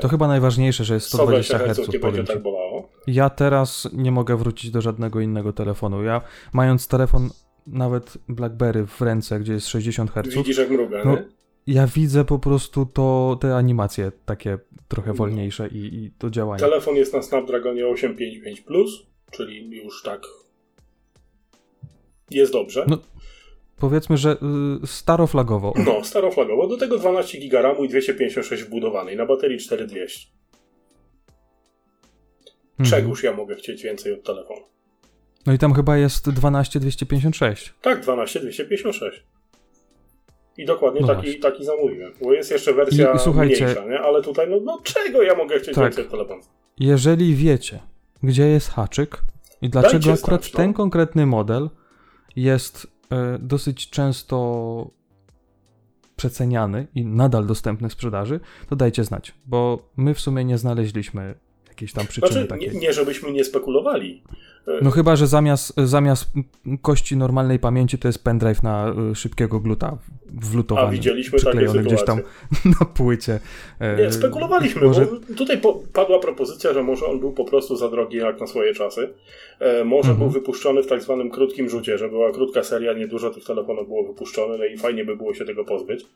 To 0.00 0.08
chyba 0.08 0.28
najważniejsze, 0.28 0.84
że 0.84 0.94
jest 0.94 1.06
120 1.06 1.58
Hz 1.58 1.78
Hz. 1.78 1.92
nie 1.92 1.98
będzie 1.98 2.24
tak 2.24 2.42
bolało. 2.42 2.88
Ja 3.06 3.30
teraz 3.30 3.88
nie 3.92 4.12
mogę 4.12 4.36
wrócić 4.36 4.70
do 4.70 4.80
żadnego 4.80 5.20
innego 5.20 5.52
telefonu. 5.52 6.02
Ja 6.02 6.20
mając 6.52 6.88
telefon 6.88 7.30
nawet 7.66 8.18
BlackBerry 8.28 8.86
w 8.86 9.00
ręce, 9.00 9.40
gdzie 9.40 9.52
jest 9.52 9.68
60 9.68 10.10
Hz, 10.10 10.34
Widzisz 10.34 10.58
jak 10.58 10.70
mruga, 10.70 11.04
No, 11.04 11.12
nie? 11.12 11.24
ja 11.66 11.86
widzę 11.86 12.24
po 12.24 12.38
prostu 12.38 12.86
to, 12.86 13.38
te 13.40 13.56
animacje 13.56 14.12
takie 14.24 14.58
trochę 14.88 15.08
No. 15.08 15.14
wolniejsze 15.14 15.68
i, 15.68 16.04
i 16.04 16.10
to 16.18 16.30
działanie. 16.30 16.60
Telefon 16.60 16.96
jest 16.96 17.12
na 17.12 17.22
Snapdragonie 17.22 17.84
855+, 17.84 18.62
Plus, 18.64 19.06
czyli 19.30 19.76
już 19.76 20.02
tak 20.02 20.22
jest 22.30 22.52
dobrze. 22.52 22.84
No, 22.88 22.98
Powiedzmy, 23.76 24.16
że 24.16 24.36
y, 24.82 24.86
staroflagowo. 24.86 25.74
No, 25.86 26.04
staroflagowo. 26.04 26.66
Do 26.68 26.76
tego 26.76 26.98
12 26.98 27.38
GB 27.38 27.62
RAMu 27.62 27.84
i 27.84 27.88
256 27.88 28.62
wbudowanej 28.62 29.16
na 29.16 29.26
baterii 29.26 29.58
4200. 29.58 30.26
Mhm. 32.78 32.90
Czegóż 32.90 33.22
ja 33.22 33.32
mogę 33.32 33.54
chcieć 33.56 33.82
więcej 33.82 34.12
od 34.12 34.22
telefonu? 34.22 34.60
No 35.46 35.52
i 35.52 35.58
tam 35.58 35.74
chyba 35.74 35.96
jest 35.96 36.16
12256. 36.28 37.74
Tak, 37.82 38.00
12256. 38.00 39.22
I 40.58 40.64
dokładnie 40.64 41.00
No 41.00 41.06
taki, 41.06 41.38
taki 41.40 41.64
zamówiłem. 41.64 42.12
Bo 42.22 42.32
jest 42.32 42.50
jeszcze 42.50 42.74
wersja 42.74 43.12
I- 43.14 43.18
słuchajcie- 43.18 43.64
mniejsza, 43.64 43.84
nie? 43.84 44.00
Ale 44.00 44.22
tutaj, 44.22 44.50
no, 44.50 44.56
no 44.64 44.80
czego 44.82 45.22
ja 45.22 45.34
mogę 45.34 45.58
chcieć 45.58 45.74
Tak. 45.74 45.84
więcej 45.84 46.04
od 46.04 46.10
telefonu? 46.10 46.42
Jeżeli 46.78 47.34
wiecie, 47.34 47.80
gdzie 48.22 48.48
jest 48.48 48.70
haczyk 48.70 49.22
i 49.62 49.68
dlaczego 49.68 49.92
Dajcie 50.06 50.12
akurat 50.22 50.40
znać, 50.42 50.52
no. 50.52 50.56
ten 50.56 50.72
konkretny 50.72 51.26
model 51.26 51.70
jest 52.36 52.86
e, 53.10 53.38
dosyć 53.38 53.90
często 53.90 54.90
przeceniany 56.16 56.86
i 56.94 57.04
nadal 57.06 57.46
dostępny 57.46 57.88
w 57.88 57.92
sprzedaży, 57.92 58.40
to 58.68 58.76
dajcie 58.76 59.04
znać, 59.04 59.34
bo 59.46 59.88
my 59.96 60.14
w 60.14 60.20
sumie 60.20 60.44
nie 60.44 60.58
znaleźliśmy 60.58 61.34
jakiejś 61.72 61.92
tam 61.92 62.06
przyczyny 62.06 62.32
Znaczy, 62.32 62.42
nie, 62.60 62.66
takiej. 62.66 62.80
nie 62.80 62.92
żebyśmy 62.92 63.32
nie 63.32 63.44
spekulowali. 63.44 64.22
No 64.82 64.90
chyba, 64.90 65.16
że 65.16 65.26
zamiast, 65.26 65.72
zamiast 65.84 66.32
kości 66.82 67.16
normalnej 67.16 67.58
pamięci 67.58 67.98
to 67.98 68.08
jest 68.08 68.24
pendrive 68.24 68.62
na 68.62 68.94
y, 69.12 69.14
szybkiego 69.14 69.60
gluta 69.60 69.98
wlutowany. 70.26 70.88
A 70.88 70.90
widzieliśmy 70.90 71.38
takie 71.38 71.50
przyklejony 71.50 71.82
gdzieś 71.82 72.04
tam 72.04 72.16
sytuacje. 72.18 72.70
na 72.80 72.86
płycie. 72.86 73.40
E, 73.80 73.96
Nie, 73.96 74.12
spekulowaliśmy, 74.12 74.82
może- 74.82 75.06
bo 75.06 75.34
tutaj 75.36 75.58
po, 75.60 75.74
padła 75.92 76.18
propozycja, 76.18 76.72
że 76.72 76.82
może 76.82 77.06
on 77.06 77.20
był 77.20 77.32
po 77.32 77.44
prostu 77.44 77.76
za 77.76 77.88
drogi 77.88 78.16
jak 78.16 78.40
na 78.40 78.46
swoje 78.46 78.74
czasy. 78.74 79.08
E, 79.60 79.84
może 79.84 80.10
Mhm. 80.10 80.18
był 80.18 80.40
wypuszczony 80.40 80.82
w 80.82 80.86
tak 80.86 81.02
zwanym 81.02 81.30
krótkim 81.30 81.68
rzucie, 81.68 81.98
że 81.98 82.08
była 82.08 82.32
krótka 82.32 82.62
seria, 82.62 82.92
niedużo 82.92 83.30
tych 83.30 83.44
telefonów 83.44 83.86
było 83.88 84.06
wypuszczone, 84.06 84.58
no 84.58 84.64
i 84.64 84.76
fajnie 84.78 85.04
by 85.04 85.16
było 85.16 85.34
się 85.34 85.44
tego 85.44 85.64
pozbyć. 85.64 86.06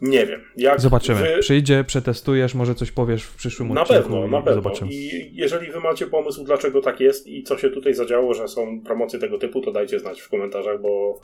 Nie 0.00 0.26
wiem. 0.26 0.44
Jak 0.56 0.80
Zobaczymy. 0.80 1.20
Wy... 1.20 1.38
Przyjdzie, 1.40 1.84
przetestujesz, 1.84 2.54
może 2.54 2.74
coś 2.74 2.90
powiesz 2.92 3.24
w 3.24 3.36
przyszłym 3.36 3.68
Na 3.68 3.82
odcinku 3.82 4.02
pewno, 4.02 4.26
i 4.26 4.30
na 4.30 4.42
pewno. 4.42 4.62
zobaczymy. 4.62 4.92
I 4.92 5.30
jeżeli 5.36 5.72
wy 5.72 5.80
macie 5.80 6.06
pomysł, 6.06 6.44
dlaczego 6.44 6.82
tak 6.82 7.00
jest 7.00 7.26
i 7.26 7.42
co 7.42 7.58
się 7.58 7.70
tutaj 7.70 7.94
zadziało, 7.94 8.34
że 8.34 8.48
są 8.48 8.80
promocje 8.80 9.18
tego 9.18 9.38
typu, 9.38 9.60
to 9.60 9.72
dajcie 9.72 9.98
znać 9.98 10.20
w 10.20 10.28
komentarzach, 10.28 10.80
bo 10.80 11.20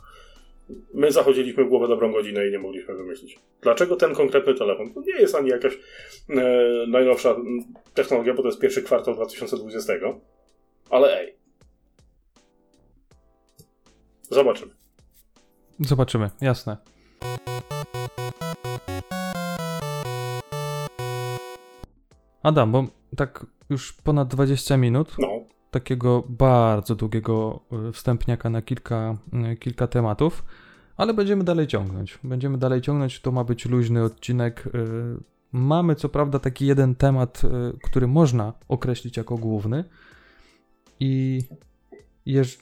my 0.94 1.12
zachodziliśmy 1.12 1.64
w 1.64 1.68
głowę 1.68 1.88
dobrą 1.88 2.12
godzinę 2.12 2.48
i 2.48 2.50
nie 2.50 2.58
mogliśmy 2.58 2.94
wymyślić. 2.94 3.38
Dlaczego 3.62 3.96
ten 3.96 4.14
konkretny 4.14 4.54
telefon? 4.54 4.94
To 4.94 5.00
nie 5.00 5.20
jest 5.20 5.34
ani 5.34 5.50
jakaś 5.50 5.72
e, 6.30 6.42
najnowsza 6.88 7.36
technologia, 7.94 8.34
bo 8.34 8.42
to 8.42 8.48
jest 8.48 8.60
pierwszy 8.60 8.82
kwartał 8.82 9.14
2020, 9.14 9.92
ale 10.90 11.20
ej. 11.20 11.34
Zobaczymy. 14.30 14.72
Zobaczymy, 15.80 16.30
jasne. 16.40 16.76
Adam, 22.44 22.72
bo 22.72 22.84
tak 23.16 23.46
już 23.70 23.92
ponad 23.92 24.28
20 24.28 24.76
minut 24.76 25.16
No, 25.18 25.28
takiego 25.70 26.24
bardzo 26.28 26.94
długiego 26.94 27.60
y, 27.88 27.92
wstępniaka 27.92 28.50
na 28.50 28.62
kilka, 28.62 29.16
y, 29.52 29.56
kilka 29.56 29.86
tematów, 29.86 30.44
ale 30.96 31.14
będziemy 31.14 31.44
dalej 31.44 31.66
ciągnąć. 31.66 32.18
Będziemy 32.24 32.58
dalej 32.58 32.80
ciągnąć, 32.80 33.20
to 33.20 33.32
ma 33.32 33.44
być 33.44 33.66
luźny 33.66 34.04
odcinek. 34.04 34.66
y, 34.66 35.34
Mamy 35.52 35.94
co 35.94 36.08
prawda 36.08 36.38
taki 36.38 36.66
jeden 36.66 36.94
temat, 36.94 37.42
który 37.82 38.06
można 38.06 38.52
określić 38.68 39.16
jako 39.16 39.36
główny 39.36 39.84
i 41.00 41.40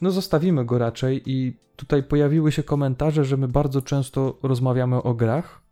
no 0.02 0.10
zostawimy 0.10 0.64
go 0.64 0.78
raczej 0.78 1.22
i 1.26 1.56
tutaj 1.76 2.02
pojawiły 2.02 2.52
się 2.52 2.62
komentarze, 2.62 3.24
że 3.24 3.36
my 3.36 3.48
bardzo 3.48 3.82
często 3.82 4.38
rozmawiamy 4.42 5.02
o 5.02 5.14
grach. 5.14 5.62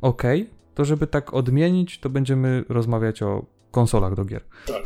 Okej, 0.00 0.50
to 0.74 0.84
żeby 0.84 1.06
tak 1.06 1.34
odmienić, 1.34 2.00
to 2.00 2.10
będziemy 2.10 2.64
rozmawiać 2.68 3.22
o 3.22 3.44
konsolach 3.70 4.14
do 4.14 4.24
gier. 4.24 4.44
tak. 4.66 4.82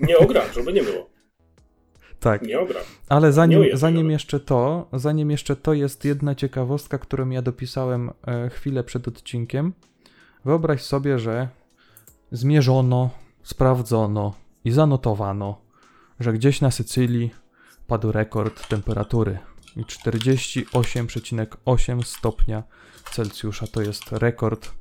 Nie 0.00 0.18
ogram, 0.18 0.44
żeby 0.54 0.72
nie 0.72 0.82
było. 0.82 1.10
Tak. 2.20 2.42
Nie 2.42 2.60
ogram. 2.60 2.82
Ale 3.08 3.28
Nie 3.28 3.32
zanim, 3.32 3.62
zanim 3.72 4.10
jeszcze 4.10 4.40
to, 4.40 4.88
zanim 4.92 5.30
jeszcze 5.30 5.56
to 5.56 5.72
jest 5.72 6.04
jedna 6.04 6.34
ciekawostka, 6.34 6.98
którą 6.98 7.30
ja 7.30 7.42
dopisałem 7.42 8.10
e, 8.26 8.50
chwilę 8.50 8.84
przed 8.84 9.08
odcinkiem. 9.08 9.72
Wyobraź 10.44 10.82
sobie, 10.82 11.18
że 11.18 11.48
zmierzono, 12.32 13.10
sprawdzono 13.42 14.34
i 14.64 14.70
zanotowano, 14.70 15.60
że 16.20 16.32
gdzieś 16.32 16.60
na 16.60 16.70
Sycylii 16.70 17.30
padł 17.86 18.12
rekord 18.12 18.68
temperatury 18.68 19.38
i 19.76 19.84
48,8 19.84 22.02
stopnia 22.02 22.62
Celsjusza 23.12 23.66
to 23.66 23.82
jest 23.82 24.12
rekord 24.12 24.72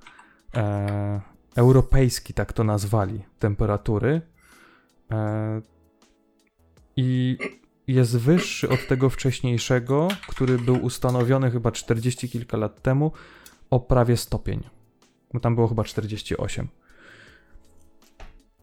e, 0.55 1.21
europejski, 1.55 2.33
tak 2.33 2.53
to 2.53 2.63
nazwali, 2.63 3.23
temperatury. 3.39 4.21
E, 5.11 5.61
I 6.95 7.37
jest 7.87 8.17
wyższy 8.17 8.69
od 8.69 8.87
tego 8.87 9.09
wcześniejszego, 9.09 10.07
który 10.27 10.57
był 10.57 10.85
ustanowiony 10.85 11.51
chyba 11.51 11.71
40 11.71 12.29
kilka 12.29 12.57
lat 12.57 12.81
temu, 12.81 13.11
o 13.69 13.79
prawie 13.79 14.17
stopień. 14.17 14.63
Bo 15.33 15.39
tam 15.39 15.55
było 15.55 15.67
chyba 15.67 15.83
48. 15.83 16.67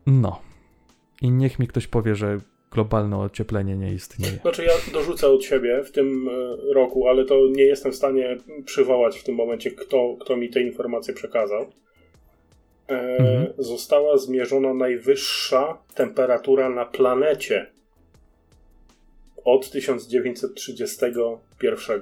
No. 0.06 0.40
I 1.22 1.30
niech 1.30 1.58
mi 1.58 1.68
ktoś 1.68 1.86
powie, 1.86 2.14
że 2.14 2.40
globalne 2.76 3.18
ocieplenie 3.18 3.76
nie 3.76 3.92
istnieje. 3.92 4.38
Znaczy 4.42 4.64
ja 4.64 4.72
dorzucę 4.92 5.28
od 5.28 5.44
siebie 5.44 5.82
w 5.84 5.90
tym 5.90 6.28
e, 6.28 6.56
roku, 6.74 7.08
ale 7.08 7.24
to 7.24 7.34
nie 7.50 7.64
jestem 7.64 7.92
w 7.92 7.96
stanie 7.96 8.38
przywołać 8.64 9.18
w 9.18 9.24
tym 9.24 9.34
momencie, 9.34 9.70
kto, 9.70 10.16
kto 10.20 10.36
mi 10.36 10.50
te 10.50 10.60
informacje 10.60 11.14
przekazał. 11.14 11.62
E, 11.62 11.66
Mhm. 12.88 13.52
Została 13.58 14.18
zmierzona 14.18 14.74
najwyższa 14.74 15.78
temperatura 15.94 16.70
na 16.70 16.84
planecie 16.84 17.66
od 19.44 19.70
1931 19.70 22.00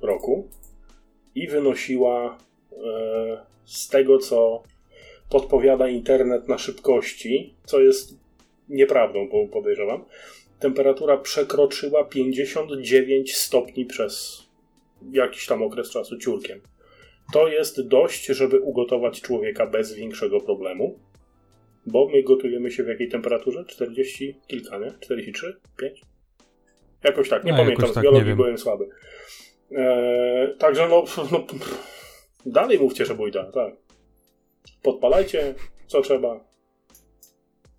roku 0.00 0.48
i 1.34 1.48
wynosiła 1.48 2.38
e, 2.72 2.76
z 3.64 3.88
tego, 3.88 4.18
co 4.18 4.62
podpowiada 5.30 5.88
internet 5.88 6.48
na 6.48 6.58
szybkości, 6.58 7.54
co 7.64 7.80
jest 7.80 8.25
nieprawdą, 8.68 9.28
bo 9.28 9.48
podejrzewam, 9.48 10.04
temperatura 10.58 11.16
przekroczyła 11.16 12.04
59 12.04 13.36
stopni 13.36 13.86
przez 13.86 14.42
jakiś 15.12 15.46
tam 15.46 15.62
okres 15.62 15.90
czasu 15.90 16.18
ciurkiem. 16.18 16.60
To 17.32 17.48
jest 17.48 17.88
dość, 17.88 18.26
żeby 18.26 18.60
ugotować 18.60 19.20
człowieka 19.20 19.66
bez 19.66 19.94
większego 19.94 20.40
problemu, 20.40 20.98
bo 21.86 22.08
my 22.08 22.22
gotujemy 22.22 22.70
się 22.70 22.84
w 22.84 22.88
jakiej 22.88 23.08
temperaturze? 23.08 23.64
40 23.64 24.40
kilka, 24.46 24.78
nie? 24.78 24.92
43? 25.00 25.56
5? 25.76 26.02
Jakoś 27.04 27.28
tak, 27.28 27.44
nie 27.44 27.54
A, 27.54 27.56
pamiętam, 27.56 27.80
jakoś 27.80 27.90
z 27.90 27.94
tak, 27.94 28.04
biologii 28.04 28.34
byłem 28.34 28.58
słaby. 28.58 28.88
Eee, 29.72 30.56
także 30.58 30.88
no, 30.88 31.04
no, 31.32 31.46
dalej 32.46 32.78
mówcie, 32.78 33.04
że 33.04 33.14
bójda, 33.14 33.44
tak. 33.52 33.74
Podpalajcie, 34.82 35.54
co 35.86 36.02
trzeba. 36.02 36.45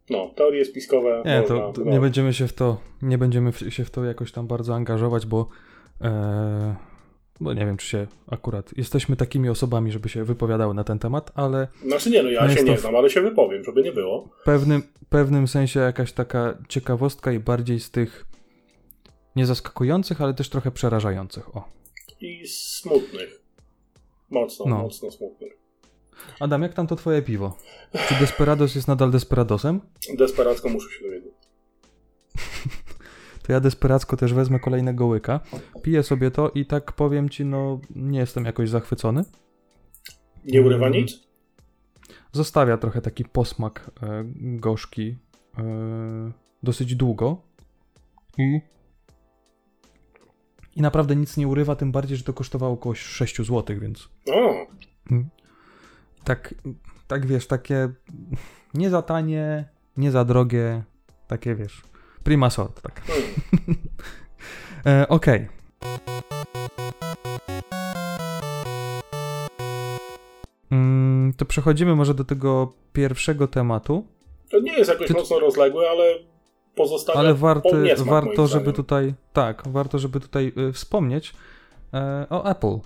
No, 0.10 0.32
teorie 0.36 0.66
spiskowe. 0.66 1.24
Nie, 1.26 1.40
można, 1.42 1.56
to, 1.56 1.74
to 1.74 1.82
no. 1.86 1.92
nie 1.92 2.00
będziemy 2.00 2.34
się 2.34 2.48
w 2.48 2.54
to, 2.54 2.78
nie 3.02 3.18
będziemy 3.18 3.52
się 3.54 3.86
w 3.86 3.90
to 3.90 4.06
jakoś 4.06 4.32
tam 4.32 4.48
bardzo 4.48 4.76
angażować, 4.76 5.26
bo 5.26 5.48
e, 6.02 6.76
bo 7.42 7.54
nie 7.54 7.66
wiem, 7.66 7.78
czy 7.78 7.88
się 7.88 8.08
akurat 8.32 8.78
jesteśmy 8.78 9.16
takimi 9.16 9.50
osobami, 9.50 9.92
żeby 9.92 10.10
się 10.10 10.24
wypowiadały 10.24 10.74
na 10.74 10.84
ten 10.84 11.00
temat, 11.00 11.32
ale 11.36 11.68
Znaczy 11.86 12.10
nie, 12.10 12.24
no 12.24 12.30
ja 12.30 12.46
No 12.48 12.56
się 12.56 12.64
nie 12.64 12.78
znam, 12.78 12.96
ale 12.96 13.10
się 13.10 13.22
wypowiem, 13.22 13.64
żeby 13.64 13.84
nie 13.84 13.92
było. 13.92 14.30
w 14.42 14.44
pewnym, 14.44 14.84
pewnym 15.10 15.48
sensie 15.48 15.80
jakaś 15.80 16.12
taka 16.12 16.58
ciekawostka 16.68 17.32
i 17.32 17.40
bardziej 17.40 17.80
z 17.80 17.92
tych 17.92 18.26
nie 19.36 19.46
zaskakujących, 19.46 20.22
ale 20.22 20.34
też 20.34 20.50
trochę 20.50 20.72
przerażających. 20.72 21.56
O. 21.58 21.70
I 22.22 22.48
smutnych. 22.48 23.42
Mocno, 24.30 24.66
No. 24.66 24.78
mocno 24.78 25.12
smutnych. 25.12 25.58
Adam, 26.40 26.62
jak 26.62 26.74
tam 26.74 26.88
to 26.88 26.96
twoje 26.96 27.22
piwo? 27.22 27.58
Czy 28.08 28.16
Desperados 28.20 28.76
jest 28.76 28.88
nadal 28.88 29.12
Desperadosem? 29.12 29.82
Desperacko 30.18 30.70
muszę 30.70 30.90
się 30.92 31.04
dowiedzieć. 31.06 31.34
To 33.44 33.54
ja 33.54 33.60
Desperacko 33.60 34.18
też 34.18 34.34
wezmę 34.34 34.60
kolejnego 34.60 35.06
łyka. 35.06 35.40
Piję 35.82 36.04
sobie 36.04 36.32
to 36.32 36.50
i 36.50 36.66
tak 36.66 36.92
powiem 36.92 37.30
ci, 37.30 37.46
no 37.46 37.80
nie 37.96 38.20
jestem 38.20 38.46
jakoś 38.46 38.70
zachwycony. 38.70 39.24
Nie 40.46 40.62
urywa 40.62 40.88
Mm. 40.88 41.00
nic? 41.00 41.20
Zostawia 42.32 42.78
trochę 42.78 43.02
taki 43.02 43.26
posmak 43.26 43.92
e, 44.04 44.24
gorzki 44.36 45.18
e, 45.58 45.64
dosyć 46.64 46.96
długo. 46.96 47.42
I 48.38 48.62
i 50.76 50.82
naprawdę 50.82 51.16
nic 51.16 51.38
nie 51.38 51.48
urywa, 51.48 51.76
tym 51.76 51.92
bardziej, 51.92 52.18
że 52.18 52.24
to 52.24 52.34
kosztowało 52.34 52.74
około 52.74 52.96
6 52.96 53.38
zł, 53.38 53.64
więc 53.82 54.10
O, 54.32 54.66
tak, 56.28 56.56
tak 57.08 57.26
wiesz, 57.26 57.48
takie 57.48 57.90
nie 58.74 58.90
za 58.90 59.02
tanie, 59.02 59.66
nie 59.98 60.12
za 60.12 60.26
drogie, 60.26 60.84
takie 61.28 61.56
wiesz, 61.56 61.82
prima 62.24 62.50
sort, 62.50 62.82
tak. 62.82 63.02
E, 64.86 65.08
Okej. 65.08 65.48
Mm, 70.72 71.34
to 71.38 71.46
przechodzimy 71.46 71.96
może 71.96 72.14
do 72.14 72.24
tego 72.24 72.74
pierwszego 72.94 73.48
tematu, 73.48 74.08
to 74.50 74.60
nie 74.60 74.78
jest 74.78 74.90
jakoś 74.90 75.08
Ty- 75.08 75.14
mocno 75.14 75.40
rozległe, 75.40 75.90
ale 75.90 76.04
pozostawia 76.76 77.20
ale 77.20 77.34
warty, 77.34 77.96
warto, 77.98 78.48
żeby 78.48 78.74
tutaj, 78.74 79.14
tak, 79.34 79.64
warto, 79.68 80.00
żeby 80.00 80.20
tutaj 80.20 80.54
y, 80.70 80.74
wspomnieć 80.74 81.34
e, 81.94 82.28
o 82.30 82.50
Apple. 82.50 82.80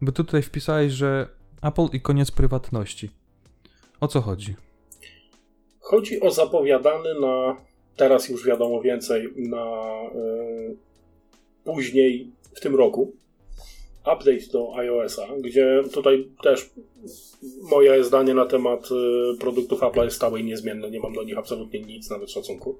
Bo 0.00 0.12
tutaj 0.12 0.42
wpisałeś, 0.42 0.92
że 0.92 1.28
Apple 1.62 1.86
i 1.92 2.00
koniec 2.00 2.30
prywatności. 2.30 3.10
O 4.00 4.08
co 4.08 4.20
chodzi? 4.20 4.54
Chodzi 5.80 6.20
o 6.20 6.30
zapowiadany 6.30 7.20
na, 7.20 7.56
teraz 7.96 8.28
już 8.28 8.46
wiadomo 8.46 8.82
więcej, 8.82 9.28
na 9.36 9.66
y, 10.14 10.76
później 11.64 12.30
w 12.54 12.60
tym 12.60 12.74
roku 12.74 13.12
update 14.02 14.52
do 14.52 14.76
iOS-a, 14.76 15.26
gdzie 15.40 15.82
tutaj 15.92 16.28
też 16.42 16.70
moje 17.62 18.04
zdanie 18.04 18.34
na 18.34 18.46
temat 18.46 18.88
y, 19.34 19.38
produktów 19.38 19.80
Apple'a 19.80 20.04
jest 20.04 20.16
stałe 20.16 20.40
i 20.40 20.44
niezmienne, 20.44 20.90
nie 20.90 21.00
mam 21.00 21.12
do 21.12 21.22
nich 21.22 21.38
absolutnie 21.38 21.80
nic, 21.80 22.10
nawet 22.10 22.30
szacunku. 22.30 22.78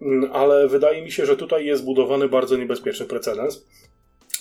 Mm, 0.00 0.30
Ale 0.32 0.68
wydaje 0.68 1.02
mi 1.02 1.12
się, 1.12 1.26
że 1.26 1.36
tutaj 1.36 1.66
jest 1.66 1.84
budowany 1.84 2.28
bardzo 2.28 2.56
niebezpieczny 2.56 3.06
precedens. 3.06 3.66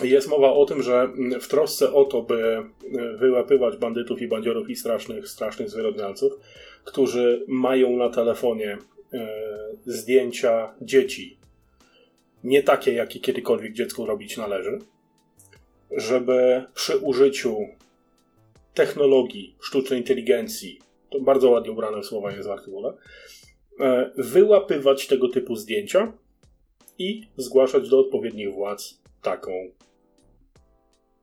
Jest 0.02 0.28
mowa 0.28 0.54
o 0.54 0.66
tym, 0.66 0.82
że 0.82 1.10
w 1.42 1.48
trosce 1.48 1.94
o 1.94 2.06
to, 2.06 2.22
by 2.22 2.64
y, 2.84 3.18
wyłapywać 3.18 3.78
bandytów 3.78 4.22
i 4.22 4.28
bandziorów 4.28 4.70
i 4.70 4.76
strasznych, 4.76 5.28
strasznych 5.28 5.70
zwyrodnialców, 5.70 6.34
którzy 6.84 7.46
mają 7.48 7.98
na 7.98 8.10
telefonie 8.10 8.78
e, 9.14 9.28
zdjęcia 9.86 10.74
dzieci, 10.82 11.38
nie 12.44 12.64
takie, 12.64 12.94
jakie 12.94 13.20
kiedykolwiek 13.20 13.74
dziecku 13.74 14.06
robić 14.06 14.38
należy, 14.38 14.80
żeby 15.92 16.64
przy 16.74 16.98
użyciu 16.98 17.58
technologii, 18.74 19.56
sztucznej 19.62 20.00
inteligencji, 20.00 20.80
to 21.10 21.20
bardzo 21.20 21.50
ładnie 21.50 21.72
ubrane 21.72 22.04
słowa 22.04 22.32
jest 22.32 22.48
w 22.48 22.52
artykule, 22.52 22.94
e, 23.80 24.12
wyłapywać 24.18 25.08
tego 25.08 25.30
typu 25.30 25.56
zdjęcia 25.56 26.14
i 26.98 27.28
zgłaszać 27.38 27.90
do 27.90 28.00
odpowiednich 28.00 28.54
władz 28.54 29.03
taką 29.24 29.52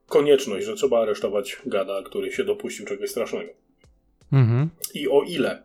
konieczność, 0.07 0.65
że 0.65 0.75
trzeba 0.75 1.01
aresztować 1.01 1.57
gada, 1.65 2.03
który 2.03 2.31
się 2.31 2.43
dopuścił 2.43 2.85
czegoś 2.85 3.09
strasznego. 3.09 3.51
Mhm. 4.31 4.69
I 4.93 5.09
o 5.09 5.21
ile 5.21 5.63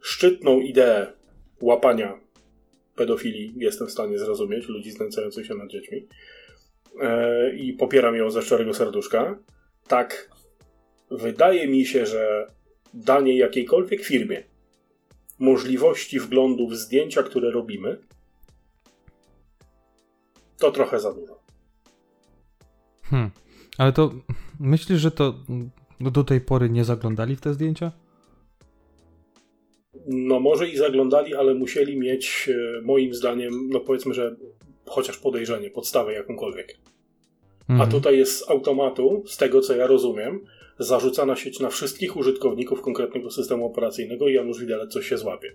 szczytną 0.00 0.60
ideę 0.60 1.12
łapania 1.60 2.20
pedofilii 2.96 3.54
jestem 3.56 3.86
w 3.86 3.90
stanie 3.90 4.18
zrozumieć, 4.18 4.68
ludzi 4.68 4.90
znęcających 4.90 5.46
się 5.46 5.54
nad 5.54 5.70
dziećmi, 5.70 6.06
e, 7.00 7.54
i 7.54 7.72
popieram 7.72 8.16
ją 8.16 8.30
ze 8.30 8.42
szczerego 8.42 8.74
serduszka, 8.74 9.38
tak 9.88 10.30
wydaje 11.10 11.68
mi 11.68 11.86
się, 11.86 12.06
że 12.06 12.46
danie 12.94 13.36
jakiejkolwiek 13.36 14.04
firmie 14.04 14.42
możliwości 15.38 16.20
wglądu 16.20 16.68
w 16.68 16.76
zdjęcia, 16.76 17.22
które 17.22 17.50
robimy, 17.50 17.98
to 20.58 20.70
trochę 20.72 21.00
za 21.00 21.12
dużo. 21.14 21.38
Hmm. 23.02 23.30
Ale 23.78 23.92
to 23.92 24.10
myślisz, 24.60 25.00
że 25.00 25.10
to 25.10 25.34
do 26.00 26.24
tej 26.24 26.40
pory 26.40 26.70
nie 26.70 26.84
zaglądali 26.84 27.36
w 27.36 27.40
te 27.40 27.54
zdjęcia? 27.54 27.92
No 30.06 30.40
może 30.40 30.68
i 30.68 30.76
zaglądali, 30.76 31.34
ale 31.34 31.54
musieli 31.54 31.96
mieć 31.96 32.50
e, 32.78 32.82
moim 32.82 33.14
zdaniem, 33.14 33.68
no 33.68 33.80
powiedzmy, 33.80 34.14
że 34.14 34.36
chociaż 34.86 35.18
podejrzenie, 35.18 35.70
podstawę 35.70 36.12
jakąkolwiek. 36.12 36.78
A 37.68 37.72
Mhm. 37.72 37.90
tutaj 37.90 38.18
jest 38.18 38.38
z 38.38 38.50
automatu, 38.50 39.24
z 39.26 39.36
tego 39.36 39.60
co 39.60 39.76
ja 39.76 39.86
rozumiem, 39.86 40.40
zarzucana 40.78 41.36
sieć 41.36 41.60
na 41.60 41.68
wszystkich 41.68 42.16
użytkowników 42.16 42.80
konkretnego 42.82 43.30
systemu 43.30 43.66
operacyjnego 43.66 44.28
i 44.28 44.34
Janusz 44.34 44.60
Widelec 44.60 44.92
coś 44.92 45.08
się 45.08 45.18
złapie. 45.18 45.52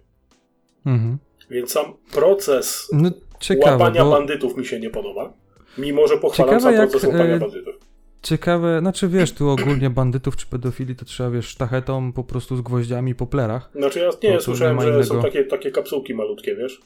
Mhm. 0.85 1.17
Więc 1.49 1.71
sam 1.71 1.93
proces 2.13 2.89
No 2.93 3.11
ciekawe, 3.47 3.71
łapania 3.71 4.03
bo 4.03 4.11
bandytów 4.11 4.57
mi 4.57 4.65
się 4.65 4.79
nie 4.79 4.89
podoba. 4.89 5.33
Mimo, 5.77 6.07
że 6.07 6.17
pochwalam 6.17 6.59
Ciekawe, 6.59 6.75
jak, 6.77 6.89
proces 6.89 7.09
łapania 7.09 7.35
e, 7.35 7.39
bandytów. 7.39 7.75
ciekawe, 8.21 8.79
znaczy 8.79 9.07
wiesz, 9.07 9.31
tu 9.31 9.49
ogólnie 9.49 9.89
bandytów 9.89 10.35
czy 10.37 10.47
pedofili 10.47 10.95
to 10.95 11.05
trzeba, 11.05 11.29
wiesz, 11.29 11.45
sztachetą 11.47 12.13
po 12.13 12.23
prostu 12.23 12.55
z 12.55 12.61
gwoździami 12.61 13.15
po 13.15 13.27
plerach. 13.27 13.69
Znaczy 13.75 13.99
ja 13.99 14.09
nie, 14.23 14.29
nie 14.29 14.41
słyszałem, 14.41 14.75
ma 14.75 14.81
że 14.81 14.87
innego. 14.89 15.03
są 15.05 15.21
takie, 15.21 15.43
takie 15.43 15.71
kapsułki 15.71 16.13
malutkie, 16.13 16.55
wiesz? 16.55 16.81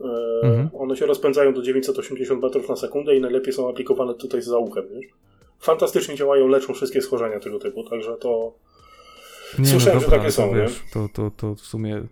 E, 0.00 0.04
Mhm. 0.42 0.68
One 0.78 0.96
się 0.96 1.06
rozpędzają 1.06 1.54
do 1.54 1.62
980 1.62 2.42
metrów 2.42 2.68
na 2.68 2.76
sekundę 2.76 3.16
i 3.16 3.20
najlepiej 3.20 3.52
są 3.52 3.68
aplikowane 3.70 4.14
tutaj 4.14 4.42
za 4.42 4.58
uchem, 4.58 4.84
wiesz? 4.94 5.04
Fantastycznie 5.60 6.14
działają, 6.14 6.48
leczą 6.48 6.74
wszystkie 6.74 7.02
schorzenia 7.02 7.40
tego 7.40 7.58
typu, 7.58 7.84
także 7.90 8.16
to... 8.16 8.52
Nie, 9.58 9.66
Słyszałem, 9.66 9.94
no 9.94 10.00
że 10.00 10.06
dobra, 10.06 10.18
takie 10.18 10.30
to 10.30 10.36
są, 10.36 10.54
nie? 10.54 10.62
wiesz, 10.62 10.80
to, 10.92 11.08
to, 11.14 11.30
to 11.36 11.54
w 11.54 11.60
sumie 11.60 12.02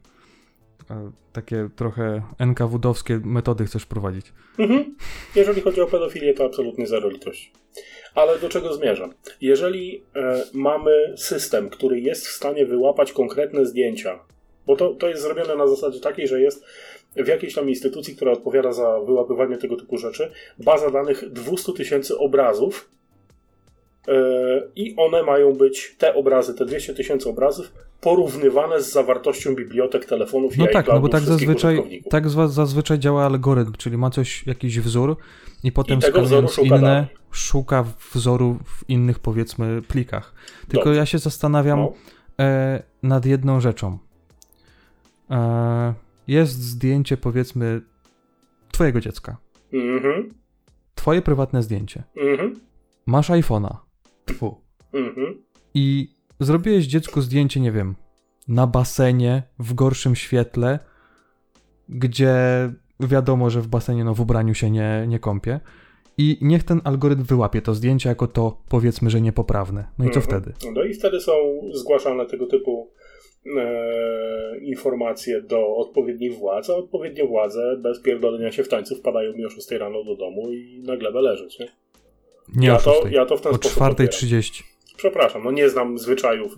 takie 1.33 1.68
trochę 1.77 2.22
NKWD-owskie 2.38 3.20
metody 3.25 3.64
chcesz 3.64 3.87
prowadzić. 3.87 4.33
Mhm. 4.59 4.96
Jeżeli 5.35 5.61
chodzi 5.61 5.81
o 5.81 5.87
pedofilię, 5.87 6.35
to 6.35 6.44
absolutnie 6.44 6.87
zero 6.87 7.09
litości. 7.09 7.53
Ale 8.14 8.38
do 8.38 8.49
czego 8.49 8.75
zmierzam? 8.75 9.14
Jeżeli 9.40 10.05
e, 10.16 10.44
mamy 10.55 11.14
system, 11.16 11.70
który 11.70 12.01
jest 12.01 12.27
w 12.27 12.31
stanie 12.31 12.66
wyłapać 12.66 13.12
konkretne 13.12 13.66
zdjęcia, 13.66 14.18
bo 14.66 14.77
to, 14.77 14.94
to 14.94 15.09
jest 15.09 15.22
zrobione 15.22 15.57
na 15.57 15.66
zasadzie 15.66 16.01
takiej, 16.01 16.29
że 16.29 16.40
jest 16.40 16.64
w 17.16 17.27
jakiejś 17.29 17.55
tam 17.55 17.68
instytucji, 17.68 18.16
która 18.16 18.33
odpowiada 18.33 18.72
za 18.72 19.01
wyłapywanie 19.01 19.57
tego 19.57 19.77
typu 19.77 19.99
rzeczy, 19.99 20.31
baza 20.59 20.90
danych 20.90 21.33
200 21.33 21.72
tysięcy 21.72 22.18
obrazów 22.18 22.90
e, 22.92 22.96
i 24.77 24.95
one 24.97 25.23
mają 25.23 25.53
być, 25.53 25.95
te 25.99 26.14
obrazy, 26.14 26.55
te 26.55 26.64
200 26.66 26.95
tysięcy 26.95 27.29
obrazów, 27.29 27.73
porównywane 28.01 28.83
z 28.83 28.92
zawartością 28.92 29.55
bibliotek 29.55 30.05
telefonów 30.05 30.57
i 30.57 30.59
No 30.61 30.66
tak, 30.73 30.88
no 30.88 31.01
bo 31.01 31.09
tak 31.09 31.23
zazwyczaj, 31.23 32.03
tak 32.11 32.29
zazwyczaj 32.29 32.99
działa 32.99 33.25
algorytm, 33.27 33.73
czyli 33.73 33.97
ma 33.99 34.11
coś, 34.11 34.47
jakiś 34.47 34.81
wzór 34.81 35.16
i 35.64 35.73
potem 35.73 36.03
skanując 36.03 36.59
inne, 36.59 36.81
dalej. 36.81 37.05
szuka 37.31 37.85
wzoru 38.12 38.59
w 38.64 38.90
innych, 38.90 39.19
powiedzmy, 39.19 39.83
plikach. 39.83 40.35
Tylko 40.69 40.85
Dobrze. 40.85 40.99
ja 41.01 41.07
się 41.07 41.19
zastanawiam 41.19 41.79
No. 41.79 41.92
e, 42.40 42.83
nad 43.03 43.27
jedną 43.27 43.61
rzeczą. 43.61 43.99
E, 45.31 45.95
jest 46.29 46.62
zdjęcie, 46.62 47.16
powiedzmy, 47.16 47.81
twojego 48.73 49.01
dziecka. 49.01 49.37
Mhm. 49.73 50.35
Twoje 50.95 51.23
prywatne 51.23 51.62
zdjęcie. 51.62 52.03
Mhm. 52.16 52.61
Masz 53.07 53.31
iPhone'a. 53.31 53.77
Tfu. 54.27 54.61
Mhm. 54.93 55.43
I 55.75 56.09
zrobiłeś 56.41 56.87
dziecku 56.87 57.21
zdjęcie, 57.21 57.61
nie 57.61 57.73
wiem, 57.73 57.95
na 58.49 58.67
basenie, 58.67 59.43
w 59.59 59.75
gorszym 59.75 60.17
świetle, 60.17 60.79
gdzie 61.89 62.35
wiadomo, 63.01 63.51
że 63.51 63.61
w 63.61 63.67
basenie, 63.69 64.05
no 64.05 64.15
w 64.15 64.21
ubraniu 64.21 64.55
się 64.55 64.71
nie, 64.71 65.05
nie 65.09 65.19
kąpie. 65.19 65.61
I 66.19 66.39
niech 66.41 66.65
ten 66.65 66.81
algorytm 66.85 67.23
wyłapie 67.23 67.62
to 67.62 67.75
zdjęcie 67.75 68.09
jako 68.09 68.27
to, 68.27 68.62
powiedzmy, 68.69 69.11
że 69.11 69.21
niepoprawne. 69.21 69.85
No 69.99 70.05
i 70.05 70.11
co 70.11 70.21
Mhm. 70.21 70.43
wtedy? 70.43 70.73
No 70.75 70.83
i 70.85 70.95
wtedy 70.95 71.21
są 71.21 71.33
zgłaszane 71.73 72.27
tego 72.27 72.47
typu 72.47 72.91
e, 73.59 74.59
informacje 74.59 75.43
do 75.43 75.77
odpowiednich 75.77 76.35
władz, 76.35 76.71
a 76.71 76.75
odpowiednie 76.75 77.25
władze 77.27 77.77
bez 77.83 78.01
pierdolenia 78.01 78.53
się 78.53 78.65
w 78.65 78.69
tańcu 78.69 78.97
wpadają 78.97 79.33
mi 79.33 79.45
o 79.45 79.51
6 79.51 79.71
rano 79.71 80.05
do 80.05 80.17
domu 80.17 80.53
i 80.53 80.83
na 80.87 80.97
glebę 80.97 81.21
leżeć, 81.21 81.59
nie? 81.59 81.67
Nie 82.55 82.69
ja, 82.69 82.77
o 82.77 82.81
to, 82.81 83.01
6, 83.03 83.15
ja 83.15 83.27
to 83.27 83.37
w 83.37 83.41
ten 83.41 83.53
o 83.53 83.55
sposób 83.55 83.83
odbieram. 83.83 84.13
4.30. 84.13 84.63
Przepraszam, 84.97 85.45
no 85.45 85.51
nie 85.51 85.69
znam 85.69 85.99
zwyczajów 85.99 86.53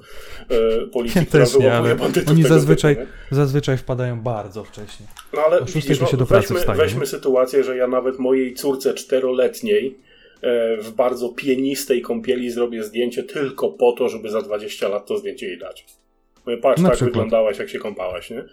e, 0.51 0.87
policji, 0.87 1.21
Ja 1.21 1.27
która 1.27 1.45
wyłapuje 1.47 1.73
ale 1.75 1.95
bandytów 1.95 2.31
oni 2.31 2.43
zazwyczaj- 2.45 2.97
typu? 2.97 3.09
Zazwyczaj 3.31 3.77
wpadają 3.79 4.21
bardzo 4.21 4.65
wcześnie. 4.65 5.07
No 5.33 5.41
ale 5.47 5.57
o 5.57 5.61
szóstej 5.61 5.83
widzisz, 5.83 5.99
to 5.99 6.07
się 6.07 6.13
no, 6.13 6.19
do 6.19 6.27
pracy 6.27 6.43
weźmy, 6.49 6.61
wstaje, 6.61 6.79
weźmy 6.79 7.01
nie? 7.01 7.07
sytuację, 7.07 7.65
że 7.65 7.77
ja 7.77 7.87
nawet 7.87 8.19
mojej 8.19 8.55
córce 8.55 8.95
czteroletniej 8.95 9.99
e, 10.43 10.77
w 10.77 10.91
bardzo 10.93 11.29
pienistej 11.29 12.03
kąpieli 12.03 12.51
zrobię 12.51 12.85
zdjęcie 12.85 13.23
tylko 13.23 13.69
po 13.69 13.93
to, 13.93 14.09
żeby 14.09 14.31
za 14.31 14.43
20 14.43 14.89
lat 14.89 15.07
to 15.07 15.19
zdjęcie 15.19 15.47
jej 15.47 15.59
dać. 15.59 15.87
Mówię, 16.47 16.59
patrz, 16.59 16.83
Na 16.83 16.89
tak 16.89 16.97
przykład. 16.97 17.13
wyglądałaś, 17.15 17.59
jak 17.59 17.69
się 17.69 17.79
kąpałaś, 17.79 18.31
nie? 18.31 18.45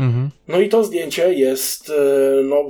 Mhm. 0.00 0.30
No 0.48 0.60
i 0.60 0.68
to 0.68 0.84
zdjęcie 0.84 1.34
jest, 1.34 1.90
e, 1.90 2.42
no, 2.42 2.68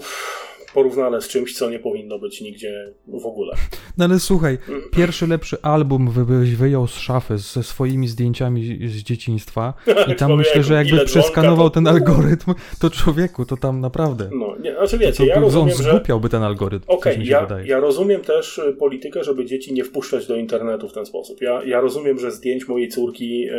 porównane 0.74 1.20
z 1.22 1.28
czymś, 1.28 1.56
co 1.56 1.70
nie 1.70 1.78
powinno 1.78 2.18
być 2.18 2.40
nigdzie 2.40 2.92
w 3.08 3.26
ogóle. 3.26 3.54
No 3.98 4.04
ale 4.04 4.18
słuchaj, 4.18 4.58
Mm. 4.68 4.82
pierwszy 4.92 5.26
lepszy 5.26 5.56
album 5.62 6.10
wy- 6.10 6.56
wyjął 6.56 6.86
z 6.86 6.94
szafy 6.94 7.38
ze 7.38 7.62
swoimi 7.62 8.08
zdjęciami 8.08 8.88
z 8.88 8.96
dzieciństwa 8.96 9.74
i 10.12 10.14
tam 10.16 10.36
myślę, 10.36 10.62
że 10.62 10.74
jakby 10.74 11.04
przeskanował 11.04 11.70
ten 11.70 11.84
to- 11.84 11.90
algorytm, 11.90 12.54
to 12.80 12.90
człowieku, 12.90 13.46
to 13.46 13.56
tam 13.56 13.80
naprawdę. 13.80 14.30
No, 14.34 14.56
nie, 14.60 14.72
znaczy 14.72 14.92
To, 14.92 14.98
wiecie, 14.98 15.26
ja 15.26 15.34
by- 15.34 15.38
on 15.38 15.44
rozumiem, 15.44 15.76
że... 15.76 15.82
zgłupiałby 15.82 16.28
ten 16.28 16.42
algorytm, 16.42 16.84
Okej, 16.88 17.26
ja, 17.26 17.48
ja 17.64 17.80
rozumiem 17.80 18.20
też 18.20 18.58
y, 18.58 18.72
politykę, 18.78 19.24
żeby 19.24 19.44
dzieci 19.44 19.74
nie 19.74 19.84
wpuszczać 19.84 20.26
do 20.26 20.36
internetu 20.36 20.88
w 20.88 20.92
ten 20.92 21.06
sposób. 21.06 21.40
Ja, 21.40 21.62
ja 21.64 21.80
rozumiem, 21.80 22.18
że 22.18 22.30
zdjęć 22.30 22.68
mojej 22.68 22.88
córki, 22.88 23.48
e, 23.48 23.54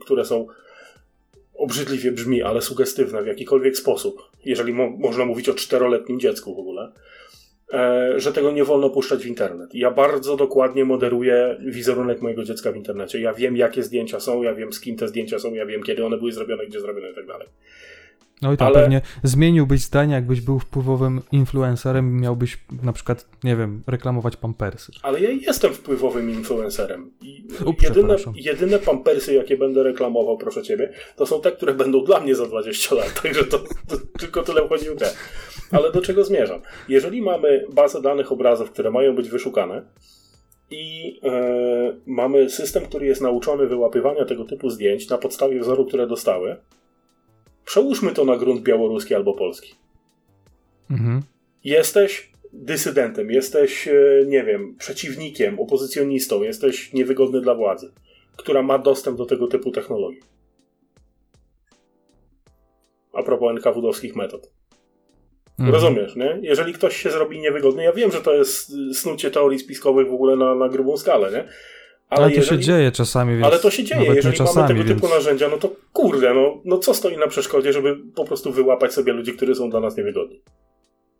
które 0.00 0.24
są 0.24 0.46
obrzydliwie 1.54 2.12
brzmi, 2.12 2.42
ale 2.42 2.62
sugestywne 2.62 3.22
w 3.22 3.26
jakikolwiek 3.26 3.76
sposób, 3.76 4.22
jeżeli 4.44 4.72
mo 4.72 4.90
można 4.90 5.24
mówić 5.24 5.48
o 5.48 5.54
czteroletnim 5.54 6.20
dziecku 6.20 6.54
w 6.54 6.58
ogóle, 6.58 6.92
e, 7.72 8.20
że 8.20 8.32
tego 8.32 8.50
nie 8.50 8.64
wolno 8.64 8.90
puszczać 8.90 9.22
w 9.22 9.26
internet. 9.26 9.74
Ja 9.74 9.90
bardzo 9.90 10.36
dokładnie 10.36 10.84
moderuję 10.84 11.56
wizerunek 11.60 12.22
mojego 12.22 12.44
dziecka 12.44 12.72
w 12.72 12.76
internecie. 12.76 13.20
Ja 13.20 13.32
wiem, 13.32 13.56
jakie 13.56 13.82
zdjęcia 13.82 14.20
są, 14.20 14.42
ja 14.42 14.54
wiem, 14.54 14.72
z 14.72 14.80
kim 14.80 14.96
te 14.96 15.08
zdjęcia 15.08 15.38
są, 15.38 15.54
ja 15.54 15.66
wiem, 15.66 15.82
kiedy 15.82 16.04
one 16.04 16.18
były 16.18 16.32
zrobione, 16.32 16.66
gdzie 16.66 16.80
zrobione 16.80 17.10
i 17.10 17.14
tak 17.14 17.26
dalej. 17.26 17.48
No 18.42 18.52
i 18.52 18.56
tam 18.56 18.68
ale- 18.68 18.80
pewnie 18.80 19.00
zmieniłbyś 19.22 19.80
zdanie, 19.80 20.14
jakbyś 20.14 20.40
był 20.40 20.58
wpływowym 20.58 21.20
influencerem 21.32 22.18
i 22.18 22.20
miałbyś 22.20 22.58
na 22.82 22.92
przykład, 22.92 23.28
nie 23.44 23.56
wiem, 23.56 23.82
reklamować 23.86 24.36
pampersy. 24.36 24.92
Ale 25.02 25.20
ja 25.20 25.30
jestem 25.30 25.74
wpływowym 25.74 26.30
influencerem. 26.30 27.10
I 27.20 27.44
O, 27.66 27.74
jedyne, 27.82 28.16
jedyne 28.34 28.78
pampersy, 28.78 29.34
jakie 29.34 29.56
będę 29.56 29.82
reklamował, 29.82 30.38
proszę 30.38 30.62
ciebie, 30.62 30.92
to 31.16 31.26
są 31.26 31.40
te, 31.40 31.52
które 31.52 31.74
będą 31.74 32.04
dla 32.04 32.20
mnie 32.20 32.34
za 32.34 32.46
20 32.46 32.94
lat. 32.94 33.22
Także 33.22 33.44
to, 33.44 33.58
to 33.58 33.96
tylko 34.18 34.42
tyle 34.42 34.66
wchodzi 34.66 34.90
w 34.90 34.94
grę. 34.94 35.10
Ale 35.70 35.92
do 35.92 36.00
czego 36.02 36.24
zmierzam? 36.24 36.60
Jeżeli 36.88 37.22
mamy 37.22 37.66
bazę 37.74 38.02
danych 38.02 38.32
obrazów, 38.32 38.70
które 38.70 38.90
mają 38.90 39.14
być 39.14 39.28
wyszukane 39.28 39.82
i 40.70 41.20
e, 41.24 41.96
mamy 42.06 42.50
system, 42.50 42.84
który 42.86 43.06
jest 43.06 43.20
nauczony 43.20 43.66
wyłapywania 43.66 44.24
tego 44.24 44.44
typu 44.44 44.70
zdjęć 44.70 45.08
na 45.08 45.18
podstawie 45.18 45.60
wzoru, 45.60 45.86
które 45.86 46.06
dostały, 46.06 46.56
przełóżmy 47.64 48.12
to 48.12 48.24
na 48.24 48.36
grunt 48.36 48.62
białoruski 48.62 49.14
albo 49.14 49.34
polski 49.34 49.74
Mhm. 50.90 51.22
jesteś 51.64 52.32
dysydentem, 52.52 53.30
jesteś, 53.30 53.88
e, 53.88 53.94
nie 54.26 54.44
wiem, 54.44 54.76
przeciwnikiem, 54.78 55.60
opozycjonistą, 55.60 56.42
jesteś 56.42 56.92
niewygodny 56.92 57.40
dla 57.40 57.54
władzy, 57.54 57.92
która 58.36 58.62
ma 58.62 58.78
dostęp 58.78 59.18
do 59.18 59.26
tego 59.26 59.46
typu 59.46 59.70
technologii. 59.70 60.20
A 63.12 63.22
propos 63.22 63.50
NKWD-owskich 63.52 64.16
metod. 64.16 64.50
Mhm. 65.58 65.74
Rozumiesz, 65.74 66.16
nie? 66.16 66.38
Jeżeli 66.42 66.72
ktoś 66.72 66.96
się 66.96 67.10
zrobi 67.10 67.40
niewygodny, 67.40 67.82
ja 67.82 67.92
wiem, 67.92 68.12
że 68.12 68.20
to 68.20 68.34
jest 68.34 68.70
y, 68.70 68.94
snucie 68.94 69.30
teorii 69.30 69.58
spiskowych 69.58 70.08
w 70.08 70.14
ogóle 70.14 70.36
na, 70.36 70.54
na 70.54 70.68
grubą 70.68 70.96
skalę, 70.96 71.30
nie? 71.32 71.48
Ale, 72.12 72.30
to 72.30 72.36
jeżeli- 72.36 72.62
się 72.62 72.66
dzieje 72.66 72.92
czasami, 72.92 73.32
więc 73.34 73.46
ale 73.46 73.58
to 73.58 73.70
się 73.70 73.84
dzieje. 73.84 74.14
Jeżeli 74.14 74.36
czasami, 74.36 74.56
mamy 74.56 74.68
tego 74.68 74.84
więc... 74.84 75.00
typu 75.00 75.14
narzędzia, 75.14 75.48
no 75.48 75.56
to 75.56 75.70
kurde, 75.92 76.34
no, 76.34 76.60
no 76.64 76.78
co 76.78 76.94
stoi 76.94 77.16
na 77.16 77.26
przeszkodzie, 77.26 77.72
żeby 77.72 77.96
po 78.14 78.24
prostu 78.24 78.52
wyłapać 78.52 78.92
sobie 78.92 79.12
ludzi, 79.12 79.32
którzy 79.32 79.54
są 79.54 79.70
dla 79.70 79.80
nas 79.80 79.96
niewygodni? 79.96 80.40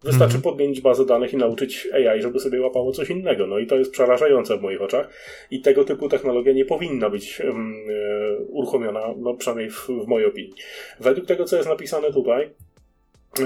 Wystarczy 0.05 0.37
Mhm. 0.37 0.43
podmienić 0.43 0.81
bazę 0.81 1.07
danych 1.07 1.33
i 1.33 1.37
nauczyć 1.37 1.89
AI, 1.93 2.23
żeby 2.23 2.41
sobie 2.41 2.61
łapało 2.61 2.93
coś 2.93 3.11
innego. 3.11 3.47
No 3.47 3.59
i 3.59 3.67
to 3.67 3.77
jest 3.77 3.91
przerażające 3.93 4.59
w 4.59 4.63
moich 4.63 4.83
oczach. 4.83 5.09
I 5.51 5.61
tego 5.61 5.85
typu 5.85 6.09
technologia 6.09 6.53
nie 6.53 6.65
powinna 6.65 7.11
być 7.11 7.41
um, 7.41 7.75
e, 7.89 8.37
uruchomiona, 8.37 9.01
no 9.17 9.35
przynajmniej 9.35 9.71
w, 9.71 9.89
w 10.05 10.07
mojej 10.07 10.29
opinii. 10.29 10.53
Według 11.01 11.27
tego, 11.27 11.45
co 11.45 11.57
jest 11.57 11.69
napisane 11.69 12.13
tutaj, 12.13 12.51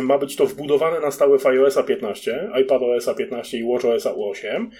ma 0.02 0.18
być 0.18 0.36
to 0.36 0.46
wbudowane 0.46 1.00
na 1.00 1.10
stałe 1.10 1.38
w 1.38 1.46
iOS 1.46 1.78
15, 1.86 2.50
iPadOS 2.60 3.08
15 3.18 3.58
i 3.58 3.64
WatchOS 3.72 4.06
8. 4.06 4.70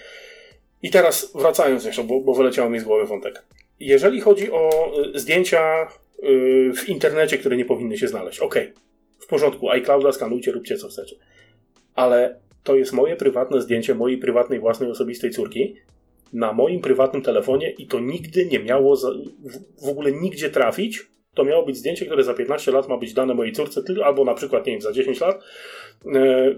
I 0.83 0.91
teraz 0.91 1.33
wracając 1.35 1.85
jeszcze, 1.85 2.05
bo, 2.05 2.21
bo 2.21 2.35
wyleciało 2.35 2.71
mi 2.71 2.81
z 2.81 2.85
głowy 2.85 3.07
wątek. 3.07 3.45
Jeżeli 3.81 4.21
chodzi 4.21 4.53
o 4.53 4.93
y, 5.15 5.19
zdjęcia 5.19 5.89
y, 6.23 6.73
w 6.77 6.89
internecie, 6.89 7.39
które 7.39 7.57
nie 7.57 7.65
powinny 7.65 7.99
się 7.99 8.09
znaleźć, 8.09 8.41
okej, 8.41 8.73
w 9.19 9.27
porządku, 9.27 9.71
iClouda 9.71 10.13
skanujcie, 10.13 10.53
róbcie 10.53 10.77
co 10.77 10.89
chcecie. 10.89 11.17
Ale 11.95 12.41
to 12.65 12.77
jest 12.77 12.93
moje 12.93 13.17
prywatne 13.17 13.61
zdjęcie 13.61 13.95
mojej 13.95 14.19
prywatnej, 14.19 14.61
własnej, 14.61 14.91
osobistej 14.91 15.31
córki 15.31 15.77
na 16.33 16.53
moim 16.53 16.81
prywatnym 16.81 17.23
telefonie 17.23 17.71
i 17.71 17.87
to 17.87 18.01
nigdy 18.01 18.47
nie 18.47 18.59
miało 18.59 18.97
za, 18.97 19.11
w, 19.11 19.85
w 19.87 19.89
ogóle 19.89 20.13
nigdzie 20.13 20.51
trafić. 20.51 21.07
To 21.35 21.45
miało 21.45 21.67
być 21.67 21.77
zdjęcie, 21.77 22.07
które 22.07 22.25
za 22.25 22.35
15 22.35 22.73
lat 22.73 22.89
ma 22.89 22.97
być 22.97 23.15
dane 23.15 23.35
mojej 23.35 23.53
córce, 23.53 23.83
albo 24.05 24.25
na 24.25 24.35
przykład, 24.35 24.67
nie 24.67 24.73
wiem, 24.73 24.81
za 24.81 24.93
10 24.93 25.21
lat, 25.21 25.45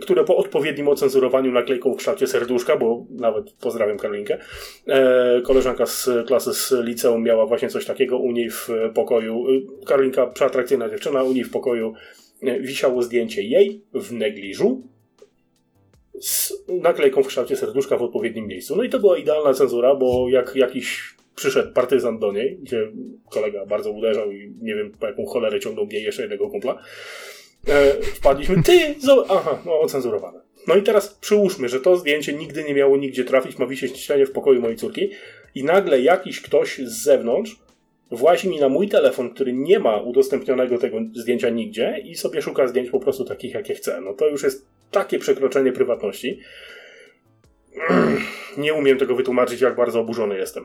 które 0.01 0.25
po 0.25 0.37
odpowiednim 0.37 0.89
ocenzurowaniu 0.89 1.53
naklejką 1.53 1.95
w 1.95 1.97
kształcie 1.97 2.27
serduszka, 2.27 2.77
bo 2.77 3.07
nawet 3.11 3.53
pozdrawiam 3.53 3.99
Karolinkę, 3.99 4.39
e, 4.87 5.41
koleżanka 5.43 5.87
z 5.87 6.11
klasy 6.27 6.55
z 6.55 6.73
liceum 6.85 7.23
miała 7.23 7.47
właśnie 7.47 7.69
coś 7.69 7.87
takiego 7.87 8.19
u 8.19 8.33
niej 8.33 8.51
w 8.51 8.69
pokoju. 8.95 9.47
e, 9.49 9.85
Karolinka, 9.87 10.27
przeatrakcyjna 10.27 10.89
dziewczyna, 10.89 11.23
u 11.23 11.33
niej 11.33 11.45
w 11.45 11.51
pokoju 11.51 11.95
e, 12.43 12.61
wisiało 12.61 13.03
zdjęcie 13.03 13.43
jej 13.43 13.83
w 13.95 14.13
negliżu 14.13 14.83
z 16.21 16.53
naklejką 16.69 17.23
w 17.23 17.27
kształcie 17.27 17.57
serduszka 17.57 17.97
w 17.97 18.03
odpowiednim 18.03 18.47
miejscu. 18.47 18.77
No 18.77 18.83
i 18.83 18.89
to 18.89 18.99
była 18.99 19.19
idealna 19.19 19.55
cenzura, 19.55 19.95
bo 19.95 20.29
jak 20.29 20.57
jakiś 20.57 21.15
przyszedł 21.35 21.73
partyzant 21.73 22.21
do 22.21 22.33
niej, 22.33 22.59
gdzie 22.63 22.93
kolega 23.31 23.67
bardzo 23.67 23.91
uderzał 23.91 24.33
i 24.33 24.55
nie 24.63 24.75
wiem 24.75 24.93
po 25.01 25.07
jaką 25.07 25.27
cholerę 25.27 25.61
ciągnął 25.61 25.87
mnie 25.87 26.01
jeszcze 26.01 26.23
jednego 26.23 26.51
kumpla, 26.51 26.83
e, 27.67 27.93
wpadliśmy, 28.03 28.63
ty, 28.63 28.95
aha, 29.29 29.59
no 29.67 29.81
ocenzurowane. 29.81 30.41
No 30.67 30.77
i 30.77 30.83
teraz 30.83 31.09
przyłóżmy, 31.09 31.69
że 31.69 31.81
to 31.81 31.97
zdjęcie 31.97 32.33
nigdy 32.33 32.65
nie 32.65 32.75
miało 32.75 32.97
nigdzie 32.97 33.25
trafić, 33.25 33.59
ma 33.59 33.67
wisieć 33.67 33.93
na 33.93 33.99
ścianie 33.99 34.27
w 34.27 34.33
pokoju 34.33 34.61
mojej 34.61 34.77
córki 34.77 35.11
i 35.55 35.65
nagle 35.65 36.01
jakiś 36.01 36.41
ktoś 36.41 36.79
z 36.79 37.03
zewnątrz 37.03 37.57
włazi 38.11 38.49
mi 38.49 38.61
na 38.61 38.69
mój 38.69 38.89
telefon, 38.89 39.31
który 39.35 39.53
nie 39.53 39.79
ma 39.79 39.97
udostępnionego 39.97 40.79
tego 40.79 40.97
zdjęcia 41.15 41.51
nigdzie 41.51 41.99
i 42.05 42.15
sobie 42.15 42.43
szuka 42.43 42.69
zdjęć 42.69 42.91
po 42.91 43.01
prostu 43.01 43.25
takich, 43.25 43.55
jakie 43.55 43.75
chce. 43.75 44.01
No 44.01 44.13
to 44.13 44.29
już 44.29 44.43
jest 44.43 44.67
takie 44.91 45.19
przekroczenie 45.19 45.73
prywatności. 45.73 46.41
Nie 48.59 48.75
umiem 48.75 48.99
tego 48.99 49.15
wytłumaczyć, 49.17 49.61
jak 49.61 49.77
bardzo 49.77 50.01
oburzony 50.01 50.39
jestem. 50.39 50.65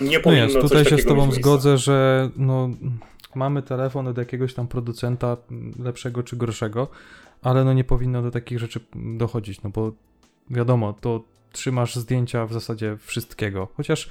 Nie 0.00 0.16
No 0.16 0.22
powinno 0.22 0.42
jest, 0.44 0.54
coś 0.54 0.62
tutaj 0.70 0.84
się 0.84 0.98
z 0.98 1.04
tobą 1.04 1.22
miejsca. 1.22 1.40
zgodzę, 1.40 1.76
że 1.78 2.30
no, 2.36 2.70
mamy 3.36 3.62
telefon 3.62 4.08
od 4.08 4.18
jakiegoś 4.18 4.54
tam 4.54 4.68
producenta 4.68 5.36
lepszego 5.78 6.22
czy 6.22 6.36
gorszego, 6.36 6.88
ale 7.42 7.64
no 7.64 7.72
nie 7.72 7.84
powinno 7.84 8.22
do 8.22 8.30
takich 8.30 8.58
rzeczy 8.58 8.80
dochodzić, 8.94 9.62
no 9.62 9.70
bo 9.70 9.92
wiadomo, 10.50 10.92
to 10.92 11.24
trzymasz 11.52 11.96
zdjęcia 11.96 12.46
w 12.46 12.52
zasadzie 12.52 12.96
wszystkiego, 12.96 13.68
chociaż 13.76 14.10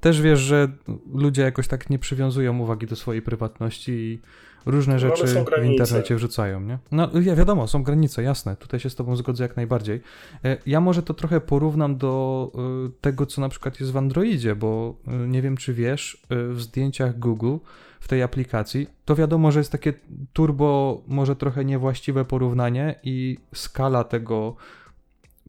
też 0.00 0.20
wiesz, 0.22 0.40
że 0.40 0.68
ludzie 1.14 1.42
jakoś 1.42 1.68
tak 1.68 1.90
nie 1.90 1.98
przywiązują 1.98 2.58
uwagi 2.58 2.86
do 2.86 2.96
swojej 2.96 3.22
prywatności 3.22 3.92
i 3.92 4.18
różne 4.66 4.92
No, 4.94 4.98
rzeczy 4.98 5.26
w 5.62 5.64
internecie 5.64 6.16
wrzucają, 6.16 6.60
nie? 6.60 6.78
No 6.92 7.10
ja 7.22 7.36
wiadomo, 7.36 7.68
są 7.68 7.82
granice, 7.82 8.22
jasne, 8.22 8.56
tutaj 8.56 8.80
się 8.80 8.90
z 8.90 8.94
tobą 8.94 9.16
zgodzę 9.16 9.44
jak 9.44 9.56
najbardziej. 9.56 10.00
E, 10.44 10.56
Ja 10.66 10.80
może 10.80 11.02
to 11.02 11.14
trochę 11.14 11.40
porównam 11.40 11.96
do 11.96 12.52
y, 12.88 12.90
tego, 13.00 13.26
co 13.26 13.40
na 13.40 13.48
przykład 13.48 13.80
jest 13.80 13.92
w 13.92 13.96
Androidzie, 13.96 14.56
bo 14.56 14.94
y, 15.24 15.28
nie 15.28 15.42
wiem, 15.42 15.56
czy 15.56 15.74
wiesz, 15.74 16.22
w 16.30 16.60
zdjęciach 16.60 17.18
Google, 17.18 17.56
w 18.00 18.08
tej 18.08 18.22
aplikacji, 18.22 18.86
to 19.04 19.16
wiadomo, 19.16 19.52
że 19.52 19.60
jest 19.60 19.72
takie 19.72 19.92
turbo, 20.32 21.02
może 21.06 21.36
trochę 21.36 21.64
niewłaściwe 21.64 22.24
porównanie 22.24 23.00
i 23.02 23.38
skala 23.54 24.04
tego 24.04 24.56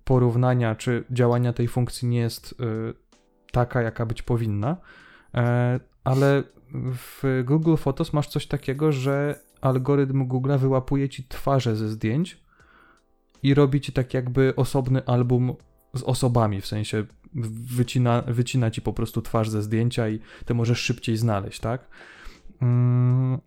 porównania 0.03 0.75
czy 0.75 1.03
działania 1.11 1.53
tej 1.53 1.67
funkcji 1.67 2.07
nie 2.07 2.19
jest 2.19 2.51
y, 2.51 2.55
taka, 3.51 3.81
jaka 3.81 4.05
być 4.05 4.21
powinna. 4.21 4.77
E, 5.35 5.79
ale 6.03 6.43
w 6.73 7.43
Google 7.45 7.75
Photos 7.75 8.13
masz 8.13 8.27
coś 8.27 8.47
takiego, 8.47 8.91
że 8.91 9.39
algorytm 9.61 10.27
Google 10.27 10.57
wyłapuje 10.57 11.09
ci 11.09 11.23
twarze 11.23 11.75
ze 11.75 11.89
zdjęć 11.89 12.41
i 13.43 13.53
robi 13.53 13.81
ci 13.81 13.91
tak 13.91 14.13
jakby 14.13 14.53
osobny 14.55 15.05
album 15.05 15.55
z 15.93 16.03
osobami, 16.03 16.61
w 16.61 16.67
sensie 16.67 17.05
wycina, 17.75 18.21
wycina 18.27 18.71
ci 18.71 18.81
po 18.81 18.93
prostu 18.93 19.21
twarz 19.21 19.49
ze 19.49 19.61
zdjęcia 19.61 20.09
i 20.09 20.19
ty 20.45 20.53
możesz 20.53 20.79
szybciej 20.79 21.17
znaleźć, 21.17 21.59
tak? 21.59 21.87
Mm, 22.61 23.37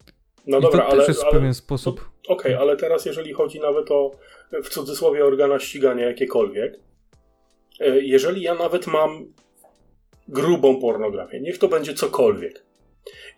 No 0.47 0.59
I 0.59 0.63
dobra, 0.63 0.81
to 0.81 0.87
ale, 0.87 0.99
też 0.99 1.09
jest 1.09 1.25
w 1.25 1.31
pewien 1.31 1.55
sposób. 1.55 2.11
Okej, 2.29 2.55
ale 2.55 2.77
teraz 2.77 3.07
jeżeli 3.07 3.33
chodzi 3.33 3.61
nawet 3.61 3.91
o 3.91 4.11
w 4.63 4.69
cudzysłowie 4.69 5.25
organa 5.25 5.59
ścigania 5.59 6.07
jakiekolwiek, 6.07 6.81
e, 7.81 8.01
jeżeli 8.01 8.43
ja 8.43 8.55
nawet 8.55 8.87
mam 8.87 9.27
grubą 10.29 10.81
pornografię, 10.81 11.41
niech 11.41 11.59
to 11.59 11.69
będzie 11.69 11.95
cokolwiek, 11.95 12.65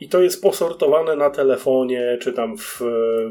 I 0.01 0.09
to 0.09 0.23
jest 0.23 0.43
posortowane 0.43 1.17
na 1.17 1.31
telefonie, 1.31 2.19
czy 2.21 2.33
tam 2.33 2.59
w 2.59 2.83
e, 2.83 2.85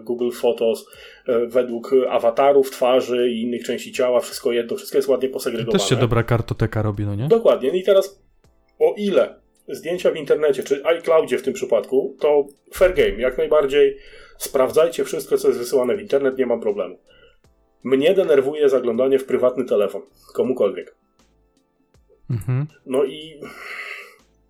Google 0.03 0.31
Photos 0.31 0.85
e, 1.27 1.45
według 1.45 1.91
awatarów, 2.09 2.71
twarzy 2.71 3.29
i 3.29 3.41
innych 3.41 3.63
części 3.63 3.91
ciała, 3.91 4.19
wszystko 4.19 4.51
jedno, 4.51 4.77
wszystko 4.77 4.97
jest 4.97 5.07
ładnie 5.07 5.29
posegregowane. 5.29 5.79
Też 5.79 5.89
się 5.89 5.95
dobra 5.95 6.23
kartoteka 6.23 6.81
robi, 6.81 7.05
no 7.05 7.15
nie? 7.15 7.27
Dokładnie. 7.27 7.69
No 7.69 7.75
I 7.75 7.83
teraz 7.83 8.21
o 8.79 8.93
ile 8.97 9.44
zdjęcia 9.67 10.11
w 10.11 10.15
internecie, 10.15 10.63
czy 10.63 10.85
iCloudzie 10.85 11.37
w 11.37 11.41
tym 11.43 11.53
przypadku, 11.53 12.17
to 12.19 12.47
fair 12.73 12.93
game, 12.93 13.21
jak 13.21 13.37
najbardziej 13.37 13.97
sprawdzajcie 14.37 15.03
wszystko, 15.03 15.37
co 15.37 15.47
jest 15.47 15.59
wysyłane 15.59 15.95
w 15.97 16.01
internet, 16.01 16.37
nie 16.37 16.45
mam 16.45 16.61
problemu. 16.61 16.99
Mnie 17.83 18.13
denerwuje 18.13 18.69
zaglądanie 18.69 19.19
w 19.19 19.25
prywatny 19.25 19.65
telefon, 19.65 20.01
komukolwiek. 20.33 20.95
Mhm. 22.29 22.67
No 22.85 23.03
i 23.03 23.39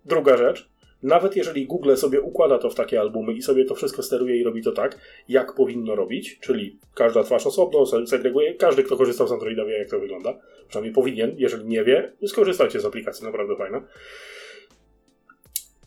druga 0.04 0.36
rzecz, 0.36 0.68
nawet 1.02 1.36
jeżeli 1.36 1.66
Google 1.66 1.94
sobie 1.94 2.20
układa 2.20 2.58
to 2.58 2.70
w 2.70 2.74
takie 2.74 3.00
albumy 3.00 3.32
i 3.32 3.42
sobie 3.42 3.64
to 3.64 3.74
wszystko 3.74 4.02
steruje 4.02 4.36
i 4.36 4.44
robi 4.44 4.62
to 4.62 4.72
tak, 4.72 4.98
jak 5.28 5.54
powinno 5.54 5.94
robić, 5.94 6.38
czyli 6.40 6.78
każda 6.94 7.22
twarz 7.22 7.46
osobno, 7.46 7.86
se- 7.86 8.06
segreguje, 8.06 8.54
każdy, 8.54 8.82
kto 8.82 8.96
korzystał 8.96 9.28
z 9.28 9.32
Androida 9.32 9.64
wie, 9.64 9.78
jak 9.78 9.90
to 9.90 10.00
wygląda. 10.00 10.38
Przynajmniej 10.68 10.94
powinien, 10.94 11.34
jeżeli 11.36 11.64
nie 11.66 11.84
wie, 11.84 12.12
skorzystajcie 12.26 12.80
z 12.80 12.84
aplikacji, 12.84 13.24
naprawdę 13.26 13.56
fajna. 13.56 13.82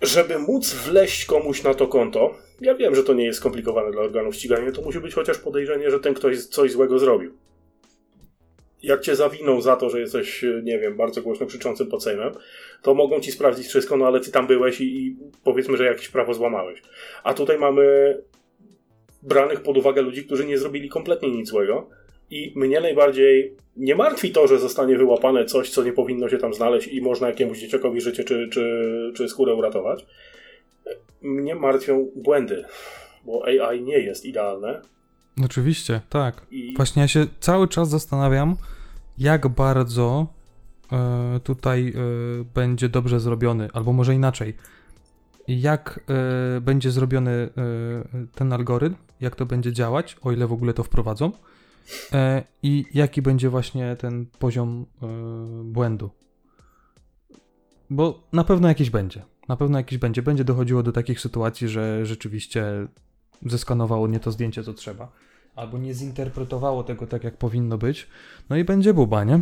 Żeby 0.02 0.40
móc 0.40 0.74
wleść 0.74 1.26
komuś 1.26 1.64
na 1.64 1.74
to 1.74 1.88
konto, 1.88 2.36
ja 2.62 2.76
wiem, 2.76 2.96
że 2.96 3.04
to 3.04 3.14
nie 3.14 3.26
jest 3.26 3.40
skomplikowane 3.40 3.92
dla 3.92 4.02
organów 4.02 4.36
ścigania, 4.36 4.72
to 4.72 4.82
musi 4.82 5.00
być 5.00 5.14
chociaż 5.14 5.38
podejrzenie, 5.38 5.92
że 5.92 6.00
ten 6.00 6.14
ktoś 6.14 6.46
coś 6.46 6.72
złego 6.72 7.00
zrobił. 7.00 7.34
Jak 8.84 9.02
cię 9.02 9.16
zawiną 9.16 9.62
za 9.62 9.76
to, 9.76 9.90
że 9.90 10.00
jesteś, 10.00 10.46
nie 10.64 10.80
wiem, 10.80 10.98
bardzo 10.98 11.22
głośno 11.22 11.46
krzyczącym 11.46 11.88
pod 11.88 12.04
Sejmem, 12.04 12.34
to 12.82 12.94
mogą 12.94 13.20
ci 13.20 13.32
sprawdzić 13.32 13.68
wszystko, 13.68 13.98
no 13.98 14.08
ale 14.08 14.20
ty 14.20 14.32
tam 14.32 14.48
byłeś 14.48 14.82
i, 14.82 15.06
i 15.06 15.16
powiedzmy, 15.44 15.78
że 15.78 15.86
jakieś 15.86 16.10
prawo 16.10 16.34
złamałeś. 16.34 16.82
A 17.24 17.34
tutaj 17.34 17.58
mamy 17.58 18.18
branych 19.24 19.62
pod 19.62 19.78
uwagę 19.78 20.02
ludzi, 20.02 20.26
którzy 20.26 20.46
nie 20.46 20.58
zrobili 20.58 20.90
kompletnie 20.90 21.30
nic 21.32 21.50
złego. 21.50 21.90
I 22.30 22.54
mnie 22.56 22.82
najbardziej 22.82 23.56
nie 23.78 23.96
martwi 23.96 24.32
to, 24.32 24.48
że 24.48 24.60
zostanie 24.60 24.98
wyłapane 24.98 25.46
coś, 25.46 25.70
co 25.70 25.84
nie 25.84 25.94
powinno 25.94 26.30
się 26.30 26.38
tam 26.38 26.54
znaleźć 26.54 26.88
i 26.88 27.02
można 27.02 27.28
jakiemuś 27.28 27.60
dzieciakowi 27.60 28.02
życie 28.02 28.24
czy, 28.24 28.50
czy, 28.52 29.12
czy 29.16 29.30
skórę 29.30 29.54
uratować. 29.54 30.06
Mnie 31.22 31.56
martwią 31.56 32.08
błędy, 32.16 32.66
bo 33.26 33.46
AI 33.46 33.82
nie 33.82 34.00
jest 34.00 34.26
idealne. 34.26 34.82
Oczywiście, 35.46 36.02
tak. 36.10 36.46
I 36.52 36.74
Właśnie 36.76 37.02
ja 37.02 37.08
się 37.08 37.26
cały 37.40 37.68
czas 37.68 37.90
zastanawiam, 37.90 38.56
jak 39.18 39.48
bardzo 39.48 40.28
e, 40.92 41.40
tutaj 41.44 41.90
e, 41.90 41.94
będzie 42.54 42.90
dobrze 42.90 43.20
zrobiony, 43.20 43.70
albo 43.74 43.94
może 43.94 44.16
inaczej. 44.16 44.54
Jak 45.48 46.00
e, 46.58 46.62
będzie 46.62 46.92
zrobiony 46.92 47.50
ten 48.36 48.54
algorytm, 48.54 48.96
jak 49.22 49.36
to 49.36 49.46
będzie 49.46 49.74
działać, 49.74 50.18
o 50.22 50.32
ile 50.32 50.48
w 50.48 50.54
ogóle 50.54 50.74
to 50.74 50.84
wprowadzą, 50.84 51.32
i 52.64 52.86
jaki 52.94 53.22
będzie 53.22 53.50
właśnie 53.50 53.96
ten 53.96 54.26
poziom 54.40 54.86
e, 55.02 55.08
błędu. 55.64 56.10
Bo 57.90 58.24
na 58.34 58.44
pewno 58.44 58.68
jakiś 58.68 58.90
będzie. 58.90 59.22
Na 59.48 59.58
pewno 59.58 59.78
jakiś 59.78 59.98
będzie. 59.98 60.22
Będzie 60.22 60.44
dochodziło 60.44 60.84
do 60.84 60.92
takich 60.92 61.20
sytuacji, 61.20 61.68
że 61.68 62.06
rzeczywiście 62.06 62.88
zeskanowało 63.46 64.08
nie 64.08 64.20
to 64.20 64.32
zdjęcie, 64.32 64.64
co 64.64 64.74
trzeba. 64.74 65.12
Albo 65.56 65.78
nie 65.78 65.94
zinterpretowało 65.94 66.84
tego 66.84 67.08
tak, 67.08 67.24
jak 67.24 67.38
powinno 67.38 67.78
być. 67.78 68.08
No 68.50 68.58
i 68.58 68.64
będzie 68.64 68.94
buba, 68.94 69.24
nie? 69.24 69.42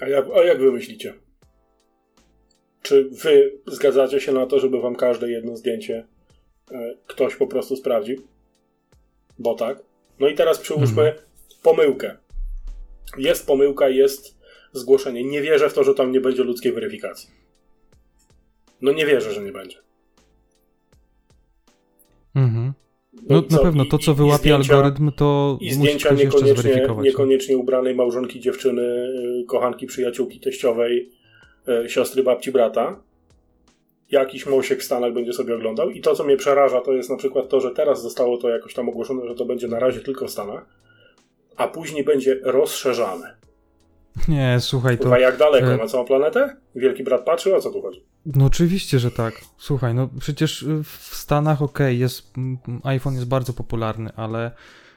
A 0.00 0.08
jak, 0.08 0.26
a 0.36 0.44
jak 0.44 0.58
wy 0.58 0.72
myślicie? 0.72 1.14
Czy 2.82 3.10
wy 3.10 3.60
zgadzacie 3.66 4.20
się 4.20 4.32
na 4.32 4.46
to, 4.46 4.60
żeby 4.60 4.80
wam 4.80 4.96
każde 4.96 5.30
jedno 5.30 5.56
zdjęcie 5.56 6.06
e, 6.70 6.94
ktoś 7.06 7.36
po 7.36 7.46
prostu 7.46 7.76
sprawdził? 7.76 8.22
Bo 9.38 9.54
tak. 9.54 9.91
No 10.20 10.28
i 10.28 10.34
teraz 10.34 10.58
przyłóżmy 10.58 11.14
pomyłkę. 11.62 12.16
Jest 13.18 13.46
pomyłka, 13.46 13.88
jest 13.88 14.38
zgłoszenie. 14.72 15.24
Nie 15.24 15.42
wierzę 15.42 15.70
w 15.70 15.74
to, 15.74 15.84
że 15.84 15.94
tam 15.94 16.12
nie 16.12 16.20
będzie 16.20 16.44
ludzkiej 16.44 16.72
weryfikacji. 16.72 17.30
No 18.82 18.92
nie 18.92 19.06
wierzę, 19.06 19.32
że 19.32 19.42
nie 19.42 19.52
będzie. 19.52 19.76
Mhm. 22.34 22.72
No 23.28 23.42
No 23.50 23.56
na 23.56 23.58
pewno 23.62 23.84
to, 23.84 23.98
co 23.98 24.14
wyłapie 24.14 24.42
zdjęcia- 24.42 24.54
algorytm, 24.74 25.12
to 25.16 25.58
I 25.60 25.64
musi 25.64 25.74
zdjęcia 25.76 26.08
ktoś 26.08 26.20
jeszcze 26.20 26.36
niekoniecznie, 26.38 26.62
zweryfikować. 26.62 27.04
niekoniecznie 27.06 27.56
ubranej 27.56 27.94
małżonki, 27.94 28.40
dziewczyny, 28.40 28.82
y, 28.82 29.44
kochanki, 29.48 29.86
przyjaciółki, 29.86 30.40
teściowej, 30.40 31.10
y, 31.86 31.90
siostry, 31.90 32.22
babci, 32.22 32.52
brata. 32.52 33.02
Jakiś 34.12 34.46
mosiek 34.46 34.80
w 34.80 34.84
Stanach 34.84 35.12
będzie 35.12 35.32
sobie 35.32 35.54
oglądał. 35.54 35.90
I 35.90 36.00
to, 36.00 36.14
co 36.14 36.24
mnie 36.24 36.36
przeraża, 36.36 36.80
to 36.80 36.92
jest 36.92 37.10
na 37.10 37.16
przykład 37.16 37.48
to, 37.48 37.60
że 37.60 37.70
teraz 37.70 38.02
zostało 38.02 38.38
to 38.38 38.48
jakoś 38.48 38.74
tam 38.74 38.88
ogłoszone, 38.88 39.28
że 39.28 39.34
to 39.34 39.44
będzie 39.44 39.68
na 39.68 39.78
razie 39.78 40.00
tylko 40.00 40.26
w 40.26 40.30
Stanach, 40.30 40.66
a 41.56 41.68
później 41.68 42.04
będzie 42.04 42.40
rozszerzane. 42.42 43.36
Nie, 44.28 44.56
słuchaj, 44.60 44.98
to... 44.98 45.04
Chyba 45.04 45.18
jak 45.18 45.36
daleko? 45.36 45.76
Na 45.76 45.86
całą 45.86 46.04
planetę? 46.04 46.56
Wielki 46.74 47.04
brat 47.04 47.24
patrzy? 47.24 47.56
O 47.56 47.60
co 47.60 47.70
tu 47.70 47.82
chodzi? 47.82 48.02
No 48.26 48.44
oczywiście, 48.44 48.98
że 48.98 49.10
tak. 49.10 49.40
Słuchaj, 49.58 49.94
no 49.94 50.08
przecież 50.20 50.62
y, 50.62 50.82
w 50.84 51.16
Stanach 51.16 51.62
okej, 51.62 51.98
jest 51.98 52.38
mm, 52.38 52.58
iPhone 52.84 53.14
jest 53.14 53.28
bardzo 53.28 53.52
popularny, 53.52 54.10
ale 54.16 54.50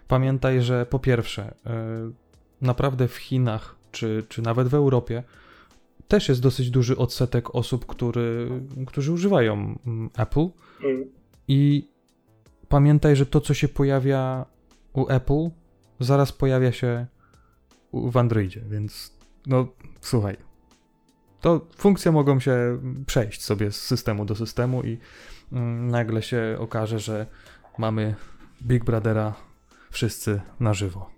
pamiętaj, 0.07 0.61
że 0.61 0.85
po 0.85 0.99
pierwsze, 0.99 1.53
y, 1.67 1.69
naprawdę 2.61 3.07
w 3.07 3.15
Chinach, 3.15 3.75
czy, 3.91 4.23
czy 4.29 4.41
nawet 4.41 4.67
w 4.67 4.73
Europie, 4.73 5.23
też 6.07 6.29
jest 6.29 6.41
dosyć 6.41 6.69
duży 6.69 6.97
odsetek 6.97 7.55
osób, 7.55 7.85
który, 7.85 8.49
którzy 8.87 9.11
używają 9.11 9.53
mm, 9.85 10.09
Apple 10.17 10.47
Mm. 10.83 11.05
i 11.47 11.89
pamiętaj, 12.69 13.15
że 13.15 13.25
to, 13.25 13.41
co 13.41 13.53
się 13.53 13.67
pojawia 13.67 14.45
u 14.93 15.09
Apple, 15.09 15.49
zaraz 15.99 16.31
pojawia 16.31 16.71
się 16.71 17.05
w 17.93 18.17
Androidzie, 18.17 18.61
więc 18.69 19.17
no 19.45 19.67
słuchaj. 20.01 20.37
To 21.41 21.67
funkcje 21.77 22.11
mogą 22.11 22.39
się 22.39 22.79
przejść 23.05 23.43
sobie 23.43 23.71
z 23.71 23.81
systemu 23.81 24.25
do 24.25 24.35
systemu 24.35 24.83
i 24.83 24.97
mm, 25.51 25.87
nagle 25.87 26.21
się 26.21 26.57
okaże, 26.59 26.99
że 26.99 27.25
mamy 27.77 28.15
Big 28.61 28.83
Brothera 28.83 29.33
wszyscy 29.91 30.41
na 30.59 30.73
żywo. 30.73 31.09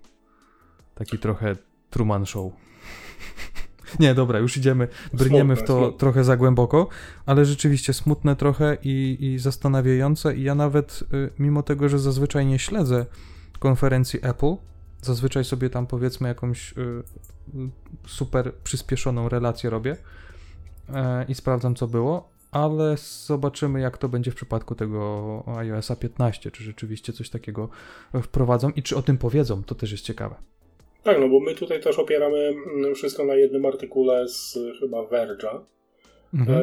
Taki 0.94 1.18
trochę 1.18 1.56
Truman 1.90 2.26
Show. 2.26 2.52
Nie, 4.00 4.14
dobra, 4.14 4.38
już 4.38 4.56
idziemy, 4.56 4.88
brniemy 5.12 5.56
w 5.56 5.58
Smutne, 5.58 5.74
to 5.74 5.80
smutne. 5.80 5.98
trochę 5.98 6.24
za 6.24 6.36
głęboko, 6.36 6.88
ale 7.26 7.44
rzeczywiście 7.44 7.92
smutne 7.92 8.36
trochę 8.36 8.76
i, 8.82 9.16
i 9.20 9.38
zastanawiające. 9.38 10.36
I 10.36 10.42
ja 10.42 10.54
nawet, 10.54 11.04
y, 11.12 11.30
mimo 11.38 11.62
tego, 11.62 11.88
że 11.88 11.98
zazwyczaj 11.98 12.46
nie 12.46 12.58
śledzę 12.58 13.06
konferencji 13.58 14.20
Apple, 14.22 14.54
zazwyczaj 15.02 15.44
sobie 15.44 15.70
tam 15.70 15.86
powiedzmy 15.86 16.28
jakąś 16.28 16.72
y, 16.72 17.02
super 18.06 18.54
przyspieszoną 18.54 19.28
relację 19.28 19.70
robię 19.70 19.96
e, 20.94 21.24
i 21.28 21.34
sprawdzam, 21.34 21.74
co 21.74 21.86
było, 21.86 22.30
ale 22.50 22.96
zobaczymy, 23.26 23.80
jak 23.80 23.98
to 23.98 24.08
będzie 24.08 24.30
w 24.30 24.34
przypadku 24.34 24.74
tego 24.74 25.42
iOSa 25.56 25.96
15, 25.96 26.50
czy 26.50 26.64
rzeczywiście 26.64 27.12
coś 27.12 27.30
takiego 27.30 27.68
wprowadzą 28.22 28.70
i 28.70 28.82
czy 28.82 28.96
o 28.96 29.02
tym 29.02 29.18
powiedzą, 29.18 29.62
to 29.62 29.74
też 29.74 29.92
jest 29.92 30.04
ciekawe. 30.04 30.34
Tak, 31.08 31.20
no 31.20 31.28
bo 31.28 31.40
my 31.40 31.54
tutaj 31.54 31.80
też 31.80 31.98
opieramy 31.98 32.54
mm, 32.76 32.94
wszystko 32.94 33.24
na 33.24 33.34
jednym 33.34 33.66
artykule 33.66 34.28
z 34.28 34.58
chyba 34.80 34.98
Verge'a. 35.02 35.60
Mhm. 36.34 36.58
E, 36.58 36.62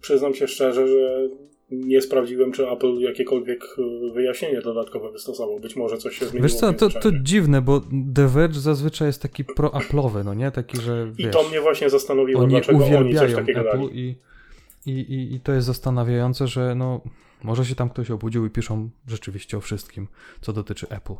przyznam 0.00 0.34
się 0.34 0.48
szczerze, 0.48 0.88
że 0.88 1.28
nie 1.70 2.02
sprawdziłem, 2.02 2.52
czy 2.52 2.70
Apple 2.70 2.98
jakiekolwiek 2.98 3.64
e, 3.78 4.12
wyjaśnienie 4.12 4.62
dodatkowe 4.62 5.12
wystosował. 5.12 5.60
Być 5.60 5.76
może 5.76 5.98
coś 5.98 6.18
się 6.18 6.26
zmieniło. 6.26 6.42
Wiesz 6.42 6.54
co, 6.54 6.72
to, 6.72 6.90
to 6.90 7.12
dziwne, 7.12 7.62
bo 7.62 7.80
The 8.14 8.28
Verge 8.28 8.60
zazwyczaj 8.60 9.08
jest 9.08 9.22
taki 9.22 9.44
pro-Apple'owy, 9.44 10.24
no 10.24 10.34
nie? 10.34 10.50
Taki, 10.50 10.76
że 10.76 11.12
I 11.18 11.22
wiesz, 11.22 11.32
to 11.32 11.48
mnie 11.48 11.60
właśnie 11.60 11.90
zastanowiło, 11.90 12.40
oni 12.42 12.50
dlaczego 12.50 12.84
oni 12.98 13.14
coś 13.14 13.34
takiego 13.34 13.60
Apple 13.60 13.78
dali. 13.78 13.98
i, 13.98 14.16
i, 14.86 15.00
i, 15.00 15.34
i 15.34 15.40
to 15.40 15.52
jest 15.52 15.66
zastanawiające, 15.66 16.46
że 16.46 16.74
no 16.74 17.00
może 17.42 17.64
się 17.64 17.74
tam 17.74 17.90
ktoś 17.90 18.10
obudził 18.10 18.46
i 18.46 18.50
piszą 18.50 18.90
rzeczywiście 19.06 19.56
o 19.56 19.60
wszystkim, 19.60 20.08
co 20.40 20.52
dotyczy 20.52 20.86
Apple. 20.88 21.14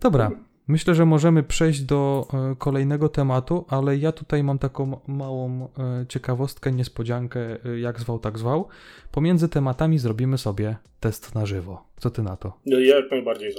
Dobra, 0.00 0.30
myślę, 0.70 0.94
że 0.94 1.06
możemy 1.06 1.42
przejść 1.42 1.80
do 1.82 2.26
e, 2.52 2.56
kolejnego 2.56 3.08
tematu, 3.08 3.64
ale 3.68 3.96
ja 3.96 4.12
tutaj 4.12 4.44
mam 4.44 4.58
taką 4.58 4.86
ma- 4.86 4.98
małą 5.06 5.68
e, 5.78 6.06
ciekawostkę, 6.08 6.72
niespodziankę, 6.72 7.40
e, 7.64 7.78
jak 7.80 8.00
zwał, 8.00 8.18
tak 8.18 8.38
zwał. 8.38 8.68
Pomiędzy 9.12 9.48
tematami 9.48 9.98
zrobimy 9.98 10.38
sobie 10.38 10.76
test 11.00 11.34
na 11.34 11.46
żywo. 11.46 11.84
Co 11.96 12.10
ty 12.10 12.22
na 12.22 12.36
to? 12.36 12.52
No, 12.66 12.78
Jak 12.78 13.10
najbardziej. 13.10 13.52
za. 13.52 13.58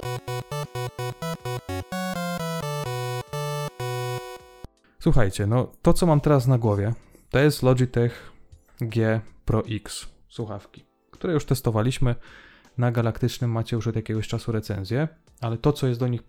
Słuchajcie, 4.98 5.46
no 5.46 5.72
to 5.82 5.92
co 5.92 6.06
mam 6.06 6.20
teraz 6.20 6.46
na 6.46 6.58
głowie, 6.58 6.92
to 7.30 7.38
jest 7.38 7.62
Logitech 7.62 8.32
G 8.80 9.20
Pro 9.44 9.62
X 9.70 10.06
słuchawki, 10.28 10.84
które 11.10 11.32
już 11.32 11.44
testowaliśmy. 11.44 12.14
Na 12.78 12.92
Galaktycznym 12.92 13.50
macie 13.50 13.76
już 13.76 13.86
od 13.86 13.96
jakiegoś 13.96 14.28
czasu 14.28 14.52
recenzję, 14.52 15.08
ale 15.40 15.58
to 15.58 15.72
co 15.72 15.86
jest 15.86 16.00
do 16.00 16.08
nich 16.08 16.22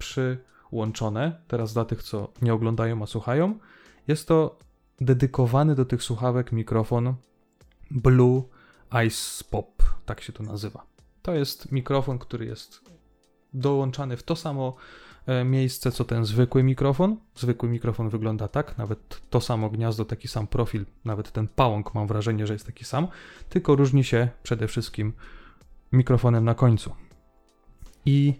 przyłączone, 0.73 1.41
teraz 1.47 1.73
dla 1.73 1.85
tych 1.85 2.03
co 2.03 2.33
nie 2.41 2.53
oglądają, 2.53 3.03
a 3.03 3.05
słuchają, 3.05 3.59
jest 4.07 4.27
to 4.27 4.57
dedykowany 5.01 5.75
do 5.75 5.85
tych 5.85 6.03
słuchawek 6.03 6.51
mikrofon 6.51 7.13
Blue 7.91 8.41
Ice 9.07 9.43
Pop, 9.49 9.83
tak 10.05 10.21
się 10.21 10.33
to 10.33 10.43
nazywa. 10.43 10.85
To 11.21 11.33
jest 11.33 11.71
mikrofon, 11.71 12.19
który 12.19 12.45
jest 12.45 12.81
dołączany 13.53 14.17
w 14.17 14.23
to 14.23 14.35
samo 14.35 14.75
e, 15.25 15.43
miejsce, 15.43 15.91
co 15.91 16.05
ten 16.05 16.25
zwykły 16.25 16.63
mikrofon. 16.63 17.17
Zwykły 17.35 17.69
mikrofon 17.69 18.09
wygląda 18.09 18.47
tak, 18.47 18.77
nawet 18.77 19.21
to 19.29 19.41
samo 19.41 19.69
gniazdo, 19.69 20.05
taki 20.05 20.27
sam 20.27 20.47
profil, 20.47 20.85
nawet 21.05 21.31
ten 21.31 21.47
pałąk 21.47 21.93
mam 21.93 22.07
wrażenie, 22.07 22.47
że 22.47 22.53
jest 22.53 22.65
taki 22.65 22.85
sam, 22.85 23.07
tylko 23.49 23.75
różni 23.75 24.03
się 24.03 24.29
przede 24.43 24.67
wszystkim 24.67 25.13
mikrofonem 25.91 26.45
na 26.45 26.55
końcu. 26.55 26.95
I 28.05 28.33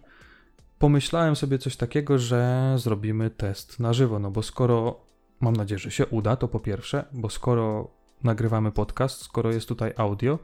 pomyślałem 0.83 1.35
sobie 1.35 1.57
coś 1.57 1.75
takiego, 1.75 2.19
że 2.19 2.73
zrobimy 2.77 3.29
test 3.29 3.79
na 3.79 3.93
żywo, 3.93 4.19
no 4.19 4.31
bo 4.31 4.43
skoro 4.43 4.99
mam 5.41 5.55
nadzieję, 5.55 5.79
że 5.79 5.91
się 5.91 6.05
uda, 6.05 6.35
to 6.35 6.47
po 6.47 6.59
pierwsze, 6.59 7.05
bo 7.13 7.29
skoro 7.29 7.91
nagrywamy 8.23 8.71
podcast, 8.71 9.21
skoro 9.21 9.51
jest 9.51 9.67
tutaj 9.67 9.93
audio, 9.97 10.39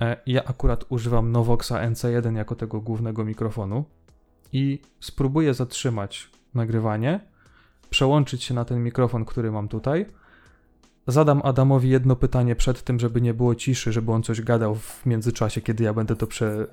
e, 0.00 0.16
ja 0.26 0.44
akurat 0.44 0.84
używam 0.88 1.32
Novoxa 1.32 1.72
NC1 1.72 2.36
jako 2.36 2.54
tego 2.54 2.80
głównego 2.80 3.24
mikrofonu 3.24 3.84
i 4.52 4.78
spróbuję 5.00 5.54
zatrzymać 5.54 6.30
nagrywanie, 6.54 7.20
przełączyć 7.90 8.44
się 8.44 8.54
na 8.54 8.64
ten 8.64 8.82
mikrofon, 8.82 9.24
który 9.24 9.52
mam 9.52 9.68
tutaj. 9.68 10.06
Zadam 11.06 11.40
Adamowi 11.44 11.88
jedno 11.88 12.16
pytanie 12.16 12.56
przed 12.56 12.82
tym, 12.82 13.00
żeby 13.00 13.20
nie 13.20 13.34
było 13.34 13.54
ciszy, 13.54 13.92
żeby 13.92 14.12
on 14.12 14.22
coś 14.22 14.42
gadał 14.42 14.74
w 14.74 15.06
międzyczasie, 15.06 15.60
kiedy 15.60 15.84
ja 15.84 15.94
będę 15.94 16.16
to 16.16 16.26
prze, 16.26 16.66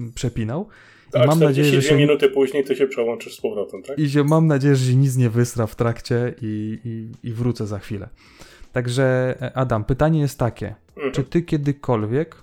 y, 0.00 0.12
przepinał. 0.14 0.68
Tak, 1.10 1.26
mam 1.26 1.40
nadzieję, 1.40 1.68
że 1.72 1.82
się... 1.82 1.96
minuty 1.96 2.28
później 2.28 2.64
ty 2.64 2.76
się 2.76 2.86
przełączysz 2.86 3.36
z 3.36 3.40
powrotem, 3.40 3.82
tak? 3.82 3.98
I 3.98 4.08
że 4.08 4.24
mam 4.24 4.46
nadzieję, 4.46 4.76
że 4.76 4.90
się 4.90 4.96
nic 4.96 5.16
nie 5.16 5.30
wysra 5.30 5.66
w 5.66 5.76
trakcie 5.76 6.34
i, 6.42 6.78
i, 6.84 7.28
i 7.28 7.32
wrócę 7.32 7.66
za 7.66 7.78
chwilę. 7.78 8.08
Także 8.72 9.36
e, 9.42 9.56
Adam, 9.56 9.84
pytanie 9.84 10.20
jest 10.20 10.38
takie. 10.38 10.74
Mhm. 10.96 11.12
Czy 11.12 11.24
ty 11.24 11.42
kiedykolwiek 11.42 12.36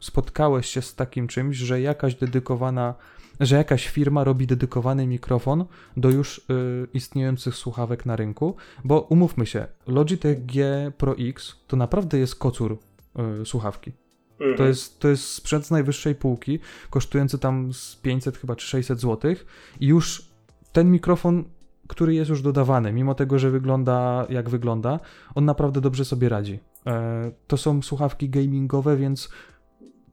spotkałeś 0.00 0.66
się 0.66 0.82
z 0.82 0.94
takim 0.94 1.28
czymś, 1.28 1.56
że 1.56 1.80
jakaś 1.80 2.14
dedykowana, 2.14 2.94
że 3.40 3.56
jakaś 3.56 3.88
firma 3.88 4.24
robi 4.24 4.46
dedykowany 4.46 5.06
mikrofon 5.06 5.64
do 5.96 6.10
już 6.10 6.38
y, 6.38 6.42
istniejących 6.94 7.54
słuchawek 7.54 8.06
na 8.06 8.16
rynku? 8.16 8.56
Bo 8.84 9.00
umówmy 9.00 9.46
się, 9.46 9.66
Logitech 9.86 10.46
G 10.46 10.92
Pro 10.98 11.14
X 11.18 11.56
to 11.66 11.76
naprawdę 11.76 12.18
jest 12.18 12.34
kocur 12.34 12.78
y, 13.42 13.46
słuchawki. 13.46 13.92
Mhm. 14.40 14.56
To, 14.56 14.64
jest, 14.64 15.00
to 15.00 15.08
jest 15.08 15.24
sprzęt 15.24 15.66
z 15.66 15.70
najwyższej 15.70 16.14
półki, 16.14 16.58
kosztujący 16.90 17.38
tam 17.38 17.72
z 17.72 17.96
500 17.96 18.38
chyba 18.38 18.56
czy 18.56 18.66
600 18.66 19.00
zł 19.00 19.34
i 19.80 19.86
już 19.86 20.30
ten 20.72 20.90
mikrofon, 20.90 21.44
który 21.88 22.14
jest 22.14 22.30
już 22.30 22.42
dodawany, 22.42 22.92
mimo 22.92 23.14
tego, 23.14 23.38
że 23.38 23.50
wygląda 23.50 24.26
jak 24.28 24.50
wygląda, 24.50 25.00
on 25.34 25.44
naprawdę 25.44 25.80
dobrze 25.80 26.04
sobie 26.04 26.28
radzi. 26.28 26.58
E, 26.86 27.30
to 27.46 27.56
są 27.56 27.82
słuchawki 27.82 28.28
gamingowe, 28.28 28.96
więc 28.96 29.28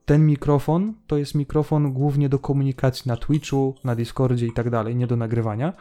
ten 0.04 0.26
mikrofon 0.26 0.94
to 1.06 1.16
jest 1.16 1.34
mikrofon 1.34 1.92
głównie 1.92 2.28
do 2.28 2.38
komunikacji 2.38 3.08
na 3.08 3.16
Twitchu, 3.16 3.74
na 3.84 3.94
Discordzie 3.94 4.46
i 4.46 4.52
tak 4.52 4.70
dalej, 4.70 4.96
nie 4.96 5.06
do 5.06 5.16
nagrywania, 5.16 5.72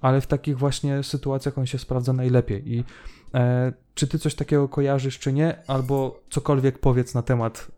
ale 0.00 0.20
w 0.20 0.26
takich 0.26 0.58
właśnie 0.58 1.02
sytuacjach 1.02 1.58
on 1.58 1.66
się 1.66 1.78
sprawdza 1.78 2.12
najlepiej. 2.12 2.74
I 2.74 2.84
e, 3.34 3.72
czy 3.94 4.06
ty 4.06 4.18
coś 4.18 4.34
takiego 4.34 4.68
kojarzysz, 4.68 5.18
czy 5.18 5.32
nie, 5.32 5.62
albo 5.66 6.20
cokolwiek 6.30 6.78
powiedz 6.78 7.14
na 7.14 7.22
temat 7.22 7.75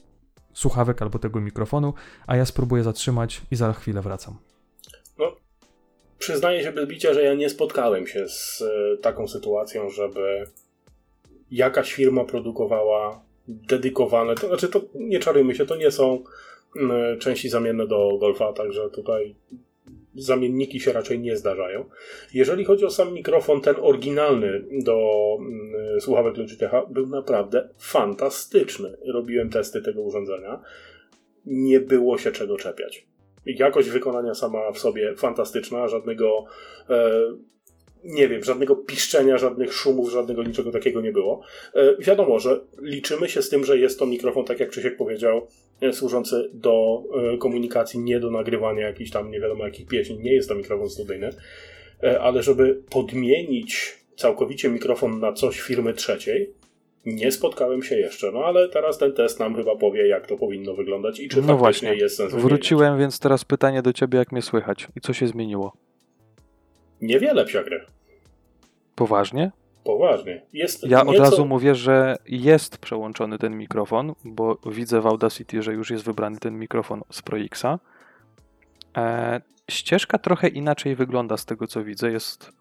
słuchawek 0.53 1.03
albo 1.03 1.19
tego 1.19 1.41
mikrofonu, 1.41 1.95
a 2.27 2.37
ja 2.37 2.45
spróbuję 2.45 2.83
zatrzymać 2.83 3.43
i 3.51 3.57
za 3.57 3.73
chwilę 3.73 4.03
wracam. 4.03 4.37
No, 5.19 5.37
przyznaję 6.19 6.63
się 6.63 6.73
bez 6.73 6.89
bicia, 6.89 7.15
że 7.15 7.23
ja 7.23 7.35
nie 7.35 7.51
spotkałem 7.51 8.07
się 8.07 8.29
z 8.29 8.63
e, 8.63 8.97
taką 8.97 9.29
sytuacją, 9.29 9.91
żeby 9.91 10.47
jakaś 11.51 11.93
firma 11.93 12.25
produkowała 12.25 13.21
dedykowane, 13.49 14.35
to 14.35 14.49
znaczy 14.49 14.69
to 14.69 14.81
nie 14.95 15.19
czarujmy 15.19 15.55
się, 15.55 15.67
to 15.67 15.77
nie 15.77 15.91
są 15.91 16.25
mm, 16.77 17.19
części 17.19 17.49
zamienne 17.49 17.87
do 17.87 18.17
Golfa, 18.21 18.53
także 18.53 18.91
tutaj 18.91 19.35
zamienniki 20.19 20.81
się 20.81 20.93
raczej 20.93 21.19
nie 21.21 21.37
zdarzają. 21.37 21.85
Jeżeli 22.35 22.65
chodzi 22.65 22.85
o 22.85 22.91
sam 22.91 23.15
mikrofon, 23.15 23.61
ten 23.61 23.75
oryginalny 23.81 24.65
do 24.85 24.99
mm, 25.41 26.01
słuchawek 26.01 26.37
Logitecha 26.37 26.87
był 26.87 27.07
naprawdę 27.07 27.69
fantastyczny. 27.79 28.97
Robiłem 29.07 29.51
testy 29.51 29.83
tego 29.83 30.03
urządzenia. 30.03 30.61
Nie 31.47 31.81
było 31.81 32.19
się 32.19 32.33
czego 32.33 32.57
czepiać. 32.57 33.07
Jakość 33.47 33.89
wykonania 33.89 34.35
sama 34.35 34.73
w 34.73 34.79
sobie 34.79 35.15
fantastyczna, 35.17 35.89
żadnego 35.89 36.45
e, 36.91 37.11
nie 38.09 38.29
wiem, 38.29 38.45
żadnego 38.45 38.77
piszczenia, 38.77 39.39
żadnych 39.39 39.73
szumów, 39.73 40.11
żadnego 40.11 40.43
niczego 40.43 40.73
takiego 40.73 41.01
nie 41.01 41.13
było. 41.13 41.41
E, 41.75 41.97
wiadomo, 41.99 42.39
że 42.39 42.61
liczymy 42.83 43.29
się 43.29 43.43
z 43.43 43.49
tym, 43.49 43.65
że 43.65 43.79
jest 43.79 43.99
to 43.99 44.07
mikrofon, 44.07 44.45
tak 44.45 44.61
jak 44.61 44.69
Krzysiek 44.69 44.97
powiedział, 44.97 45.47
e, 45.81 45.93
służący 45.93 46.51
do 46.53 47.03
e, 47.35 47.39
komunikacji, 47.39 48.01
nie 48.01 48.21
do 48.21 48.31
nagrywania 48.31 48.87
jakichś 48.87 49.11
tam 49.11 49.31
nie 49.31 49.41
wiadomo 49.41 49.65
jakich 49.65 49.87
pieśni. 49.87 50.19
Nie 50.19 50.33
jest 50.33 50.49
to 50.49 50.55
mikrofon 50.55 50.91
studyjny, 50.91 51.31
ale 52.21 52.43
żeby 52.43 52.83
podmienić 52.91 53.99
całkowicie 54.17 54.69
mikrofon 54.69 55.21
na 55.21 55.33
coś 55.33 55.61
firmy 55.61 55.95
trzeciej, 55.95 56.53
nie 57.07 57.33
spotkałem 57.33 57.83
się 57.83 57.97
jeszcze, 57.97 58.33
no 58.33 58.45
ale 58.45 58.69
teraz 58.69 58.99
ten 58.99 59.13
test 59.13 59.41
nam 59.41 59.57
chyba 59.57 59.77
powie, 59.77 60.07
jak 60.07 60.27
to 60.27 60.37
powinno 60.37 60.75
wyglądać 60.75 61.21
i 61.21 61.29
czy 61.29 61.37
no 61.37 61.43
faktycznie 61.43 61.59
właśnie. 61.59 61.95
jest 61.95 62.17
sens 62.17 62.35
Wróciłem, 62.35 62.81
wymieniać. 62.81 63.01
więc 63.01 63.21
teraz 63.21 63.45
pytanie 63.45 63.83
do 63.83 63.93
ciebie, 63.93 64.19
jak 64.19 64.33
mnie 64.33 64.43
słychać 64.43 64.89
i 64.97 65.01
co 65.01 65.13
się 65.13 65.27
zmieniło? 65.27 65.73
Niewiele 67.01 67.45
psiakry. 67.45 67.85
Poważnie? 68.99 69.51
Poważnie. 69.85 70.43
Jest 70.53 70.87
ja 70.87 70.99
nieco... 70.99 71.11
od 71.11 71.19
razu 71.19 71.47
mówię, 71.47 71.75
że 71.75 72.17
jest 72.27 72.79
przełączony 72.79 73.39
ten 73.39 73.57
mikrofon, 73.57 74.15
bo 74.25 74.59
widzę 74.67 75.01
w 75.01 75.07
Audacity, 75.07 75.63
że 75.63 75.73
już 75.73 75.91
jest 75.91 76.05
wybrany 76.05 76.39
ten 76.39 76.59
mikrofon 76.59 77.03
z 77.11 77.23
Pro 77.23 77.39
Xa. 77.39 77.79
E, 78.97 79.41
ścieżka 79.71 80.19
trochę 80.19 80.49
inaczej 80.49 80.97
wygląda 80.97 81.37
z 81.37 81.45
tego, 81.45 81.67
co 81.67 81.85
widzę. 81.85 82.11
Jest, 82.11 82.53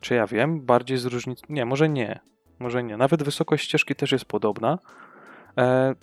czy 0.00 0.14
ja 0.14 0.26
wiem, 0.26 0.60
bardziej 0.60 0.98
zróżnicowana. 0.98 1.54
Nie, 1.54 1.64
może 1.64 1.88
nie. 1.88 2.20
Może 2.58 2.82
nie. 2.82 2.96
Nawet 2.96 3.22
wysokość 3.22 3.64
ścieżki 3.64 3.94
też 3.94 4.12
jest 4.12 4.24
podobna. 4.24 4.78
E, 5.58 5.94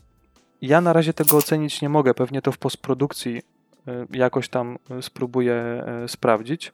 ja 0.61 0.81
na 0.81 0.93
razie 0.93 1.13
tego 1.13 1.37
ocenić 1.37 1.81
nie 1.81 1.89
mogę. 1.89 2.13
Pewnie 2.13 2.41
to 2.41 2.51
w 2.51 2.57
postprodukcji 2.57 3.41
e, 3.87 4.05
jakoś 4.13 4.49
tam 4.49 4.77
spróbuję 5.01 5.53
e, 5.53 6.07
sprawdzić. 6.07 6.71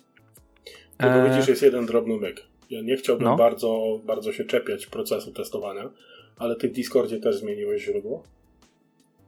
Tylko 0.97 1.15
e... 1.15 1.29
widzisz, 1.29 1.47
jest 1.47 1.61
jeden 1.61 1.85
drobny 1.85 2.17
myk. 2.17 2.56
Ja 2.69 2.81
nie 2.81 2.97
chciałbym 2.97 3.25
no. 3.25 3.37
bardzo, 3.37 3.99
bardzo 4.05 4.33
się 4.33 4.45
czepiać 4.45 4.85
procesu 4.85 5.31
testowania, 5.31 5.89
ale 6.37 6.55
ty 6.55 6.69
w 6.69 6.71
Discordzie 6.71 7.19
też 7.19 7.35
zmieniłeś 7.35 7.83
źródło? 7.83 8.23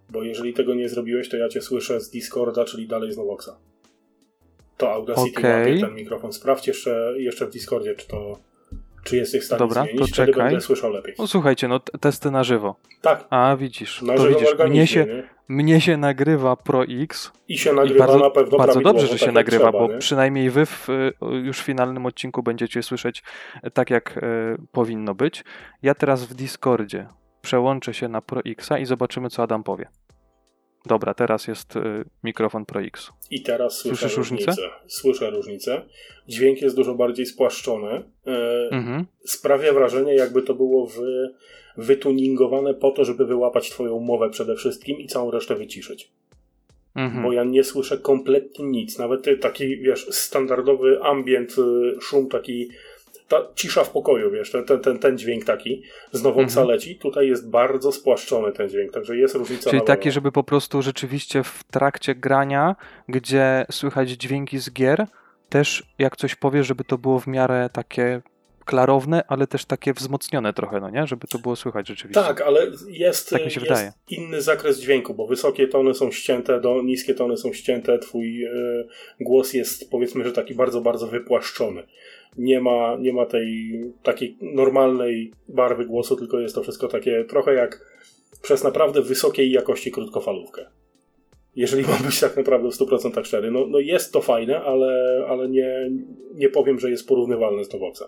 Bo 0.10 0.24
jeżeli 0.24 0.54
tego 0.54 0.76
nie 0.76 0.90
zrobiłeś, 0.90 1.30
to 1.30 1.38
ja 1.38 1.50
cię 1.50 1.62
słyszę 1.62 2.02
z 2.02 2.10
Discorda, 2.10 2.66
czyli 2.66 2.88
dalej 2.88 3.12
z 3.12 3.18
Novoxa. 3.18 3.58
To 4.78 4.92
Audacity 4.92 5.40
okay. 5.40 5.80
ten 5.80 5.96
mikrofon. 5.96 6.34
Sprawdź 6.34 6.68
jeszcze, 6.68 7.14
jeszcze 7.18 7.48
w 7.48 7.52
Discordzie, 7.52 7.96
czy 7.96 8.08
to 8.08 8.40
czy 9.04 9.18
jesteś 9.18 9.42
w 9.42 9.46
stanie 9.46 9.60
Dobra, 9.60 9.84
zmienić, 9.84 10.10
to 10.10 10.16
czekaj. 10.16 10.44
będę 10.44 10.62
słyszał 10.62 10.92
lepiej. 10.92 11.16
No 11.20 11.28
słuchajcie, 11.28 11.68
no 11.68 11.80
testy 11.80 12.32
na 12.32 12.44
żywo. 12.44 12.76
Tak. 13.02 13.28
A 13.30 13.56
widzisz, 13.60 14.02
na 14.02 14.16
to 14.16 14.28
widzisz, 14.28 14.56
mnie 14.70 14.88
się, 14.88 15.24
mnie 15.48 15.82
się 15.82 15.98
nagrywa 15.98 16.56
Pro 16.56 16.84
X. 16.84 17.32
I 17.48 17.58
się 17.58 17.74
nagrywa 17.74 18.06
bardzo, 18.08 18.20
na 18.20 18.30
pewno 18.30 18.58
Bardzo 18.58 18.82
dobrze, 18.82 19.08
że 19.08 19.14
tak 19.14 19.20
się 19.20 19.32
nagrywa, 19.32 19.72
trzeba, 19.72 19.80
bo 19.88 19.94
nie? 19.94 19.98
przynajmniej 19.98 20.50
wy 20.50 20.66
w 20.66 20.88
już 21.44 21.62
finalnym 21.62 22.06
odcinku 22.06 22.44
będziecie 22.44 22.84
słyszeć 22.84 23.24
tak, 23.74 23.90
jak 23.90 24.18
y, 24.18 24.22
powinno 24.72 25.16
być. 25.16 25.44
Ja 25.82 25.96
teraz 25.96 26.26
w 26.26 26.34
Discordzie 26.34 27.08
przełączę 27.42 27.94
się 27.94 28.08
na 28.08 28.22
Pro 28.22 28.42
Xa 28.46 28.78
i 28.78 28.86
zobaczymy, 28.86 29.30
co 29.30 29.44
Adam 29.44 29.64
powie. 29.64 29.86
Dobra, 30.86 31.14
teraz 31.14 31.48
jest 31.48 31.76
y, 31.76 31.80
mikrofon 32.24 32.66
Pro 32.66 32.82
X. 32.82 33.12
I 33.32 33.42
teraz 33.42 33.78
słyszę 33.78 33.98
Słyszysz 33.98 34.18
różnicę? 34.18 34.46
różnicę? 34.46 34.70
Słyszę 34.88 35.30
różnicę. 35.30 35.82
Dźwięk 36.28 36.62
jest 36.62 36.76
dużo 36.76 36.96
bardziej 36.96 37.26
spłaszczony. 37.26 38.04
E, 38.28 38.70
mhm. 38.72 39.06
Sprawia 39.26 39.74
wrażenie, 39.74 40.16
jakby 40.16 40.42
to 40.42 40.54
było 40.54 40.88
w, 40.88 41.00
wytuningowane 41.78 42.74
po 42.74 42.92
to, 42.92 43.06
żeby 43.06 43.26
wyłapać 43.26 43.70
Twoją 43.70 44.00
mowę 44.00 44.30
przede 44.30 44.56
wszystkim 44.56 45.00
i 45.00 45.08
całą 45.08 45.32
resztę 45.32 45.56
wyciszyć. 45.56 46.12
Mhm. 46.96 47.24
Bo 47.24 47.32
ja 47.32 47.44
nie 47.44 47.64
słyszę 47.64 47.98
kompletnie 47.98 48.66
nic. 48.66 48.98
Nawet 48.98 49.26
taki, 49.42 49.78
wiesz, 49.78 50.08
standardowy 50.10 51.04
ambient, 51.04 51.56
y, 51.58 52.02
szum 52.02 52.30
taki 52.30 52.70
ta 53.30 53.48
cisza 53.56 53.84
w 53.84 53.90
pokoju, 53.90 54.32
wiesz, 54.32 54.52
ten, 54.52 54.80
ten, 54.82 55.00
ten 55.00 55.18
dźwięk 55.18 55.46
taki 55.46 55.84
z 56.12 56.24
nową 56.24 56.42
mhm. 56.42 56.68
leci, 56.68 56.96
tutaj 56.96 57.28
jest 57.28 57.50
bardzo 57.50 57.92
spłaszczony 57.92 58.52
ten 58.52 58.70
dźwięk, 58.70 58.92
także 58.92 59.18
jest 59.18 59.36
różnica. 59.36 59.70
Czyli 59.70 59.82
taki, 59.82 60.12
żeby 60.12 60.32
po 60.32 60.44
prostu 60.44 60.82
rzeczywiście 60.82 61.44
w 61.44 61.64
trakcie 61.72 62.16
grania, 62.16 62.76
gdzie 63.10 63.66
słychać 63.72 64.10
dźwięki 64.10 64.58
z 64.58 64.74
gier, 64.74 65.08
też 65.50 65.84
jak 66.00 66.18
coś 66.18 66.36
powiesz, 66.36 66.68
żeby 66.68 66.84
to 66.84 66.98
było 66.98 67.20
w 67.20 67.28
miarę 67.28 67.70
takie 67.74 68.22
klarowne, 68.70 69.24
ale 69.28 69.48
też 69.48 69.66
takie 69.66 69.94
wzmocnione 69.94 70.54
trochę, 70.54 70.80
no 70.80 70.90
nie? 70.90 71.08
Żeby 71.08 71.28
to 71.28 71.40
było 71.40 71.56
słychać 71.56 71.88
rzeczywiście. 71.88 72.22
Tak, 72.22 72.42
ale 72.42 72.68
jest, 72.88 73.30
tak 73.30 73.56
jest 73.56 73.98
inny 74.10 74.42
zakres 74.42 74.80
dźwięku, 74.80 75.14
bo 75.14 75.28
wysokie 75.28 75.68
tony 75.68 75.94
są 75.94 76.12
ścięte, 76.12 76.62
do 76.62 76.82
niskie 76.82 77.14
tony 77.14 77.38
są 77.38 77.54
ścięte, 77.54 78.00
twój 78.00 78.46
y, 78.46 78.88
głos 79.20 79.54
jest 79.54 79.92
powiedzmy, 79.92 80.24
że 80.24 80.32
taki 80.32 80.56
bardzo, 80.56 80.82
bardzo 80.82 81.08
wypłaszczony 81.08 81.84
nie 82.38 82.62
ma, 82.62 82.96
nie 83.00 83.14
ma 83.14 83.26
tej 83.26 83.80
takiej 84.04 84.38
normalnej 84.42 85.34
barwy 85.48 85.86
głosu, 85.86 86.16
tylko 86.16 86.40
jest 86.40 86.56
to 86.56 86.64
wszystko 86.64 86.88
takie 86.88 87.24
trochę 87.24 87.54
jak 87.54 88.00
przez 88.42 88.64
naprawdę 88.64 89.02
wysokiej 89.02 89.52
jakości 89.52 89.92
krótkofalówkę. 89.92 90.66
Jeżeli 91.56 91.84
mam 91.88 92.04
być 92.04 92.20
tak 92.20 92.38
naprawdę 92.38 92.70
w 92.72 92.74
100% 92.74 93.24
szczery. 93.26 93.52
No, 93.52 93.68
no 93.68 93.80
jest 93.80 94.14
to 94.14 94.22
fajne, 94.22 94.62
ale, 94.62 95.22
ale 95.30 95.50
nie, 95.50 95.90
nie 96.36 96.50
powiem, 96.50 96.80
że 96.80 96.90
jest 96.90 97.08
porównywalne 97.08 97.64
z 97.64 97.70
Doboxem. 97.70 98.08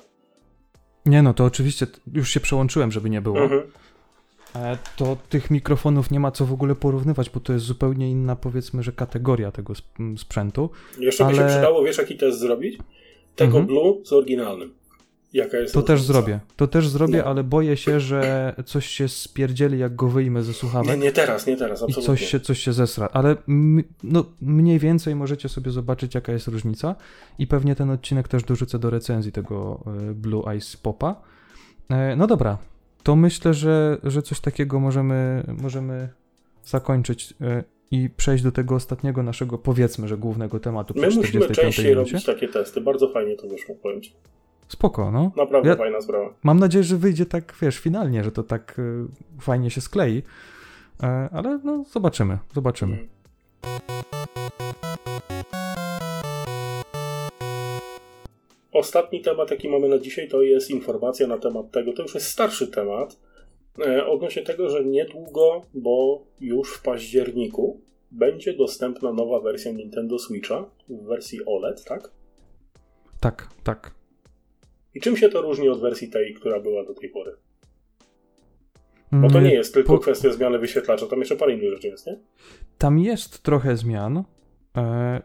Nie 1.06 1.22
no, 1.22 1.34
to 1.34 1.46
oczywiście 1.46 1.88
już 2.14 2.30
się 2.30 2.40
przełączyłem, 2.40 2.92
żeby 2.92 3.10
nie 3.10 3.22
było. 3.22 3.40
Mhm. 3.40 3.62
E, 4.56 4.78
To 4.98 5.18
tych 5.30 5.52
mikrofonów 5.52 6.12
nie 6.12 6.20
ma 6.20 6.32
co 6.32 6.46
w 6.46 6.54
ogóle 6.54 6.76
porównywać, 6.76 7.30
bo 7.30 7.40
to 7.40 7.54
jest 7.54 7.66
zupełnie 7.66 8.12
inna, 8.12 8.36
powiedzmy, 8.36 8.84
że 8.84 8.92
kategoria 8.92 9.52
tego 9.52 9.74
sp- 9.82 10.18
sprzętu. 10.18 10.70
Jeszcze 11.00 11.26
by 11.26 11.36
się 11.36 11.42
Ale- 11.42 11.50
przydało, 11.52 11.84
wiesz 11.84 11.98
jaki 11.98 12.18
test 12.18 12.40
zrobić? 12.40 12.78
Tego 13.36 13.58
Mhm. 13.58 13.66
Blue 13.66 14.06
z 14.06 14.14
oryginalnym. 14.14 14.74
Jaka 15.34 15.58
jest 15.58 15.74
To 15.74 15.82
też 15.82 16.04
zrobię. 16.04 16.40
To 16.56 16.68
też 16.68 16.88
zrobię, 16.88 17.18
No. 17.18 17.24
ale 17.24 17.44
boję 17.44 17.78
się, 17.78 18.00
że 18.00 18.54
coś 18.66 18.86
się 18.86 19.08
spierdzieli, 19.08 19.80
jak 19.80 19.96
go 19.96 20.08
wyjmę 20.08 20.44
ze 20.44 20.48
Nie, 20.52 20.54
słuchawek. 20.54 21.00
nie 21.00 21.12
teraz, 21.12 21.48
nie 21.48 21.58
teraz, 21.58 21.82
I 21.82 21.84
absolutnie. 21.84 22.04
coś 22.06 22.26
się, 22.26 22.40
coś 22.40 22.60
się 22.60 22.74
zesra. 22.74 23.10
Ale 23.14 23.36
no, 24.04 24.26
mniej 24.42 24.80
więcej 24.80 25.16
możecie 25.16 25.50
sobie 25.50 25.72
zobaczyć, 25.72 26.16
jaka 26.16 26.32
jest 26.32 26.48
różnica. 26.48 26.96
I 27.40 27.48
pewnie 27.48 27.76
ten 27.76 27.90
odcinek 27.90 28.28
też 28.28 28.44
dorzucę 28.44 28.80
do 28.80 28.90
recenzji 28.90 29.32
tego 29.32 29.84
e, 30.10 30.14
Blue 30.14 30.56
Ice 30.58 30.78
Popa. 30.82 31.16
E, 31.90 32.16
No 32.16 32.28
dobra, 32.28 32.58
to 33.04 33.16
myślę, 33.16 33.54
że, 33.54 33.98
że 34.04 34.22
coś 34.22 34.40
takiego 34.40 34.80
możemy, 34.80 35.44
możemy 35.62 36.10
zakończyć 36.64 37.34
e, 37.42 37.64
i 37.92 38.10
przejść 38.18 38.44
do 38.44 38.52
tego 38.52 38.76
ostatniego 38.76 39.24
naszego, 39.24 39.58
powiedzmy, 39.58 40.08
że 40.08 40.18
głównego 40.18 40.60
tematu. 40.60 40.94
My 40.98 41.02
musimy 41.06 41.24
45 41.24 41.60
częściej 41.60 41.86
minucie. 41.86 42.12
robić 42.12 42.26
takie 42.26 42.48
testy. 42.48 42.82
Bardzo 42.82 43.10
fajnie 43.10 43.36
to 43.36 43.48
wyszło, 43.48 43.76
powiem 43.76 44.02
ci. 44.02 44.14
Spoko, 44.68 45.12
no. 45.12 45.32
Naprawdę 45.38 45.70
Ja- 45.70 45.76
fajna 45.76 46.02
sprawa. 46.02 46.34
Mam 46.44 46.60
nadzieję, 46.60 46.84
że 46.84 46.98
wyjdzie 46.98 47.26
tak, 47.26 47.56
wiesz, 47.62 47.80
finalnie, 47.80 48.24
że 48.24 48.32
to 48.32 48.44
tak 48.44 48.80
y, 48.80 49.06
fajnie 49.42 49.70
się 49.70 49.82
sklei. 49.82 50.24
E, 51.04 51.30
ale 51.32 51.60
no, 51.64 51.84
zobaczymy, 51.92 52.38
zobaczymy. 52.54 52.94
Mhm. 52.94 53.10
Ostatni 58.74 59.22
temat, 59.22 59.52
jaki 59.52 59.70
mamy 59.70 59.90
na 59.90 59.98
dzisiaj, 59.98 60.28
to 60.28 60.42
jest 60.42 60.70
informacja 60.70 61.28
na 61.28 61.38
temat 61.38 61.72
tego, 61.72 61.94
to 61.94 62.02
już 62.02 62.14
jest 62.14 62.28
starszy 62.28 62.68
temat, 62.68 63.18
odnośnie 64.08 64.44
tego, 64.44 64.70
że 64.70 64.86
niedługo, 64.86 65.66
bo 65.74 66.24
już 66.42 66.74
w 66.74 66.82
październiku, 66.82 67.82
będzie 68.12 68.54
dostępna 68.54 69.14
nowa 69.14 69.40
wersja 69.40 69.72
Nintendo 69.72 70.20
Switcha 70.20 70.66
w 70.90 71.04
wersji 71.06 71.40
OLED, 71.46 71.84
tak? 71.84 72.12
Tak, 73.20 73.48
tak. 73.64 73.92
I 74.96 75.02
czym 75.02 75.18
się 75.18 75.30
to 75.30 75.42
różni 75.42 75.70
od 75.70 75.82
wersji 75.82 76.10
tej, 76.10 76.34
która 76.34 76.60
była 76.60 76.86
do 76.86 76.94
tej 76.94 77.10
pory? 77.10 77.32
Bo 79.12 79.28
to 79.30 79.38
Mm, 79.38 79.44
nie 79.44 79.54
jest 79.54 79.74
tylko 79.74 79.94
po- 79.94 80.00
kwestia 80.00 80.32
zmiany 80.32 80.60
wyświetlacza, 80.60 81.08
tam 81.08 81.20
jeszcze 81.20 81.36
parę 81.36 81.54
innych 81.54 81.74
rzeczy 81.74 81.88
jest, 81.88 82.08
nie? 82.08 82.18
Tam 82.78 83.00
jest 83.00 83.44
trochę 83.44 83.78
zmian, 83.78 84.24
e, 84.78 85.22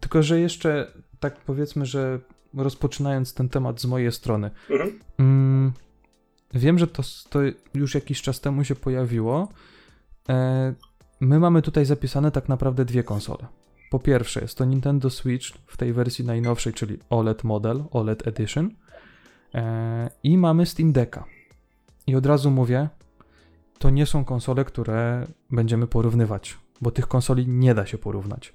tylko 0.00 0.22
że 0.22 0.40
jeszcze 0.40 0.92
tak 1.20 1.36
powiedzmy, 1.40 1.86
że 1.86 2.18
rozpoczynając 2.56 3.34
ten 3.34 3.48
temat 3.48 3.80
z 3.80 3.86
mojej 3.86 4.12
strony. 4.12 4.50
Mhm. 4.70 5.00
Mm, 5.18 5.72
wiem, 6.54 6.78
że 6.78 6.86
to, 6.86 7.02
to 7.30 7.38
już 7.74 7.94
jakiś 7.94 8.22
czas 8.22 8.40
temu 8.40 8.64
się 8.64 8.74
pojawiło. 8.74 9.48
E, 10.28 10.74
my 11.20 11.38
mamy 11.38 11.62
tutaj 11.62 11.84
zapisane 11.84 12.30
tak 12.30 12.48
naprawdę 12.48 12.84
dwie 12.84 13.02
konsole. 13.02 13.46
Po 13.90 13.98
pierwsze 13.98 14.40
jest 14.40 14.58
to 14.58 14.64
Nintendo 14.64 15.10
Switch 15.10 15.46
w 15.66 15.76
tej 15.76 15.92
wersji 15.92 16.24
najnowszej, 16.24 16.72
czyli 16.72 16.98
OLED 17.10 17.44
model, 17.44 17.84
OLED 17.90 18.26
Edition. 18.26 18.70
E, 19.54 20.10
I 20.22 20.38
mamy 20.38 20.66
Steam 20.66 20.92
Decka. 20.92 21.24
I 22.06 22.16
od 22.16 22.26
razu 22.26 22.50
mówię, 22.50 22.88
to 23.78 23.90
nie 23.90 24.06
są 24.06 24.24
konsole, 24.24 24.64
które 24.64 25.26
będziemy 25.50 25.86
porównywać, 25.86 26.58
bo 26.80 26.90
tych 26.90 27.08
konsoli 27.08 27.48
nie 27.48 27.74
da 27.74 27.86
się 27.86 27.98
porównać. 27.98 28.54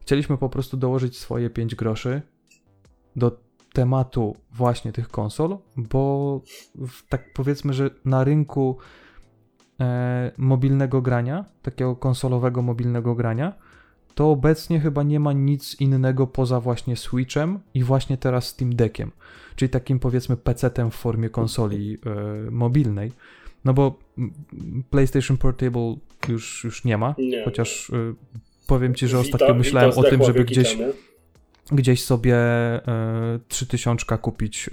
Chcieliśmy 0.00 0.38
po 0.38 0.48
prostu 0.48 0.76
dołożyć 0.76 1.18
swoje 1.18 1.50
5 1.50 1.74
groszy 1.74 2.22
do 3.16 3.49
tematu 3.80 4.36
właśnie 4.52 4.92
tych 4.92 5.08
konsol, 5.08 5.58
bo 5.76 6.40
tak 7.08 7.32
powiedzmy, 7.32 7.72
że 7.72 7.90
na 8.04 8.24
rynku 8.24 8.76
e, 9.80 10.32
mobilnego 10.36 11.02
grania, 11.02 11.44
takiego 11.62 11.96
konsolowego 11.96 12.62
mobilnego 12.62 13.14
grania, 13.14 13.52
to 14.14 14.30
obecnie 14.30 14.80
chyba 14.80 15.02
nie 15.02 15.20
ma 15.20 15.32
nic 15.32 15.80
innego 15.80 16.26
poza 16.26 16.60
właśnie 16.60 16.96
Switchem 16.96 17.58
i 17.74 17.84
właśnie 17.84 18.16
teraz 18.16 18.46
Steam 18.46 18.74
Deckiem, 18.74 19.10
czyli 19.56 19.68
takim 19.68 19.98
powiedzmy 19.98 20.36
PC-tem 20.36 20.90
w 20.90 20.94
formie 20.94 21.28
konsoli 21.28 21.98
e, 22.46 22.50
mobilnej. 22.50 23.12
No 23.64 23.74
bo 23.74 23.98
PlayStation 24.90 25.36
Portable 25.36 25.96
już, 26.28 26.64
już 26.64 26.84
nie 26.84 26.98
ma, 26.98 27.14
Nie. 27.18 27.44
chociaż 27.44 27.90
e, 27.90 28.14
powiem 28.66 28.94
ci, 28.94 29.08
że 29.08 29.16
Vita- 29.16 29.20
ostatnio 29.20 29.46
Vita 29.46 29.58
myślałem 29.58 29.90
o 29.96 30.02
tym, 30.02 30.22
żeby 30.24 30.44
gdzieś 30.44 30.76
temu. 30.76 30.92
Gdzieś 31.72 32.04
sobie 32.04 32.34
e, 32.36 33.38
3000 33.48 34.18
kupić 34.18 34.68
e, 34.68 34.70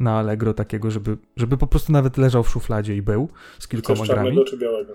na 0.00 0.18
Allegro 0.18 0.54
takiego, 0.54 0.90
żeby, 0.90 1.16
żeby 1.36 1.56
po 1.56 1.66
prostu 1.66 1.92
nawet 1.92 2.16
leżał 2.16 2.42
w 2.42 2.48
szufladzie 2.50 2.96
i 2.96 3.02
był 3.02 3.28
z 3.58 3.68
kilkoma 3.68 3.96
Chcesz 3.96 4.08
grami. 4.08 4.26
czarnego 4.28 4.44
czy 4.50 4.56
białego? 4.58 4.94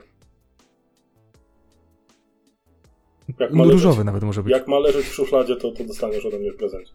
Jak 3.39 3.51
ma 3.51 3.57
No, 3.57 3.63
leżeć- 3.63 3.71
różowy 3.73 4.03
nawet 4.03 4.23
może 4.23 4.43
być. 4.43 4.51
Jak 4.51 4.67
ma 4.67 4.79
leżeć 4.79 5.05
w 5.05 5.13
szufladzie, 5.13 5.55
to, 5.55 5.71
to 5.71 5.83
dostaniesz 5.83 6.25
ode 6.25 6.39
mnie 6.39 6.51
w 6.51 6.55
prezencie. 6.57 6.91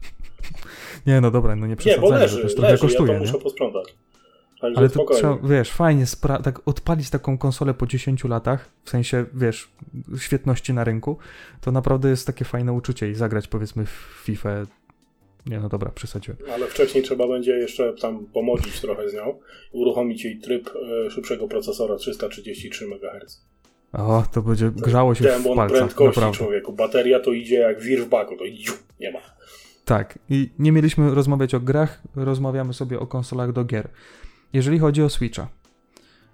Nie, 1.06 1.20
no 1.20 1.30
dobra, 1.30 1.56
no 1.56 1.66
nie 1.66 1.70
Nie, 1.70 1.76
przesadzajmy, 1.76 2.18
leży, 2.18 2.42
też 2.42 2.54
trochę 2.54 2.70
leży, 2.70 2.82
kosztuje, 2.82 3.12
ja 3.12 3.18
to 3.18 3.24
nie? 3.24 3.32
muszę 3.32 3.42
posprzątać. 3.42 3.94
Także 4.64 4.78
Ale 4.78 4.88
to 4.88 5.04
trzeba, 5.04 5.38
wiesz, 5.44 5.70
fajnie 5.72 6.04
spra- 6.04 6.42
tak 6.42 6.68
odpalić 6.68 7.10
taką 7.10 7.38
konsolę 7.38 7.74
po 7.74 7.86
10 7.86 8.24
latach, 8.24 8.70
w 8.84 8.90
sensie, 8.90 9.24
wiesz, 9.34 9.68
świetności 10.18 10.74
na 10.74 10.84
rynku, 10.84 11.18
to 11.60 11.72
naprawdę 11.72 12.08
jest 12.08 12.26
takie 12.26 12.44
fajne 12.44 12.72
uczucie 12.72 13.10
i 13.10 13.14
zagrać 13.14 13.48
powiedzmy 13.48 13.86
w 13.86 14.20
FIFA. 14.24 14.50
Nie, 15.46 15.60
no 15.60 15.68
dobra, 15.68 15.90
przesadziłem. 15.94 16.38
Ale 16.54 16.66
wcześniej 16.66 17.04
trzeba 17.04 17.28
będzie 17.28 17.52
jeszcze 17.52 17.92
tam 17.92 18.26
pomodzić 18.26 18.80
trochę 18.80 19.08
z 19.08 19.14
nią, 19.14 19.38
uruchomić 19.72 20.24
jej 20.24 20.38
tryb 20.38 20.70
e, 21.06 21.10
szybszego 21.10 21.48
procesora 21.48 21.96
333 21.96 22.84
MHz. 22.84 23.44
O, 23.92 24.24
to 24.32 24.42
będzie 24.42 24.70
grzało 24.70 25.14
się 25.14 25.24
w 25.24 25.26
Demon 25.26 25.56
palcach, 25.56 25.78
prędkości 25.78 26.06
naprawdę. 26.06 26.38
człowieku. 26.38 26.72
Bateria 26.72 27.20
to 27.20 27.32
idzie 27.32 27.58
jak 27.58 27.80
wir 27.80 28.00
w 28.04 28.08
baku, 28.08 28.36
to 28.36 28.44
idzie, 28.44 28.72
nie 29.00 29.10
ma. 29.12 29.20
Tak, 29.84 30.18
i 30.30 30.50
nie 30.58 30.72
mieliśmy 30.72 31.14
rozmawiać 31.14 31.54
o 31.54 31.60
grach, 31.60 32.02
rozmawiamy 32.16 32.74
sobie 32.74 33.00
o 33.00 33.06
konsolach 33.06 33.52
do 33.52 33.64
gier. 33.64 33.88
Jeżeli 34.54 34.78
chodzi 34.78 35.02
o 35.02 35.10
Switcha. 35.10 35.48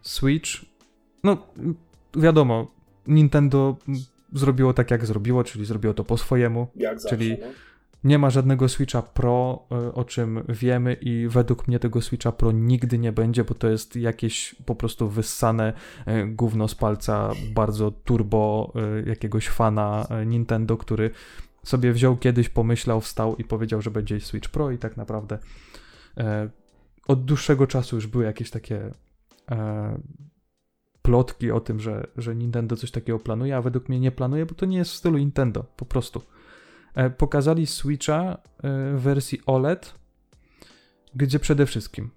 Switch, 0.03 0.51
no 1.25 1.47
wiadomo, 2.17 2.67
Nintendo 3.07 3.77
zrobiło 4.33 4.75
tak 4.75 4.91
jak 4.91 5.07
zrobiło, 5.07 5.45
czyli 5.45 5.65
zrobiło 5.65 5.95
to 5.95 6.05
po 6.05 6.17
swojemu. 6.17 6.67
Jak 6.77 7.01
zawsze. 7.01 7.17
Czyli- 7.17 7.37
no. 7.41 7.47
Nie 8.05 8.19
ma 8.19 8.31
żadnego 8.31 8.69
Switcha 8.69 9.03
Pro, 9.03 9.67
y, 9.89 9.95
o 9.95 10.05
czym 10.05 10.45
wiemy 10.49 10.93
i 11.01 11.29
według 11.29 11.69
mnie 11.69 11.79
tego 11.79 12.01
Switcha 12.01 12.33
Pro 12.33 12.53
nigdy 12.53 12.99
nie 12.99 13.13
będzie, 13.13 13.45
bo 13.45 13.55
to 13.55 13.69
jest 13.69 13.97
jakieś 13.97 14.55
po 14.67 14.75
prostu 14.75 15.09
wyssane 15.09 15.73
y, 16.09 16.27
gówno 16.27 16.69
z 16.69 16.75
palca 16.75 17.33
bardzo 17.55 17.91
turbo 17.91 18.73
y, 19.05 19.09
jakiegoś 19.09 19.49
fana 19.49 20.07
Nintendo, 20.27 20.77
który 20.77 21.11
sobie 21.63 21.93
wziął 21.93 22.17
kiedyś, 22.17 22.49
pomyślał, 22.49 23.01
wstał 23.01 23.37
i 23.37 23.45
powiedział, 23.45 23.83
że 23.83 23.91
będzie 23.91 24.21
Switch 24.21 24.49
Pro 24.49 24.71
i 24.71 24.79
tak 24.79 24.97
naprawdę 24.97 25.39
e, 26.17 26.51
od 27.11 27.25
dłuższego 27.25 27.67
czasu 27.67 27.97
już 27.97 28.07
były 28.07 28.25
jakieś 28.25 28.51
takie 28.51 28.91
e, 29.51 29.99
plotki 31.03 31.51
o 31.51 31.61
tym, 31.61 31.81
że, 31.81 32.07
że 32.17 32.35
Nintendo 32.35 32.77
coś 32.77 32.91
takiego 32.91 33.19
planuje, 33.19 33.57
a 33.57 33.63
według 33.63 33.89
mnie 33.89 34.01
nie 34.01 34.11
planuje, 34.11 34.47
bo 34.47 34.55
to 34.55 34.67
nie 34.67 34.79
jest 34.79 34.91
w 34.91 34.95
stylu 34.97 35.19
Nintendo, 35.19 35.65
po 35.77 35.85
prostu. 35.85 36.23
E, 36.95 37.11
pokazali 37.11 37.67
Switcha 37.67 38.23
e, 38.23 38.39
w 38.97 39.01
wersji 39.01 39.41
OLED, 39.47 39.95
gdzie 41.15 41.39
przede 41.39 41.67
wszystkim 41.67 42.11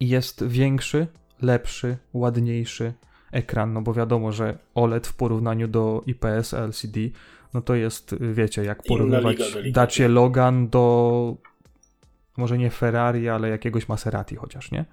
jest 0.00 0.44
większy, 0.46 1.06
lepszy, 1.42 1.96
ładniejszy 2.12 2.92
ekran, 3.32 3.72
no 3.72 3.82
bo 3.82 3.94
wiadomo, 3.94 4.32
że 4.32 4.58
OLED 4.74 5.06
w 5.06 5.14
porównaniu 5.14 5.68
do 5.68 6.02
IPS 6.06 6.54
LCD, 6.54 7.00
no 7.54 7.60
to 7.60 7.74
jest, 7.74 8.14
wiecie, 8.20 8.64
jak 8.64 8.82
porównywać 8.82 9.38
delikatnie. 9.38 9.72
Dacia 9.72 10.08
Logan 10.08 10.68
do 10.68 11.36
może 12.40 12.58
nie 12.58 12.70
Ferrari, 12.70 13.28
ale 13.28 13.48
jakiegoś 13.48 13.88
Maserati 13.88 14.36
chociaż, 14.36 14.70
nie? 14.70 14.84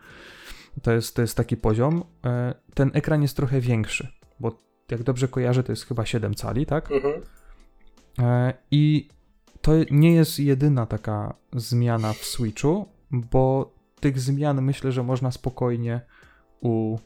To 0.81 0.91
jest, 0.91 1.15
to 1.15 1.21
jest 1.21 1.37
taki 1.37 1.57
poziom. 1.57 2.03
E, 2.25 2.53
Ten 2.73 2.91
ekran 2.93 3.21
jest 3.21 3.35
trochę 3.35 3.61
większy, 3.61 4.07
bo 4.39 4.59
jak 4.91 5.03
dobrze 5.03 5.27
kojarzę, 5.27 5.63
to 5.63 5.71
jest 5.71 5.85
chyba 5.85 6.05
7 6.05 6.35
cali, 6.35 6.65
tak? 6.65 6.91
Mhm. 6.91 7.21
E, 8.19 8.53
I 8.71 9.09
to 9.61 9.71
nie 9.91 10.13
jest 10.13 10.39
jedyna 10.39 10.85
taka 10.85 11.33
zmiana 11.53 12.13
w 12.13 12.17
Switchu, 12.17 12.87
bo 13.11 13.73
tych 13.99 14.19
zmian 14.19 14.61
myślę, 14.61 14.91
że 14.91 15.03
można 15.03 15.31
spokojnie 15.31 16.01
u, 16.61 16.97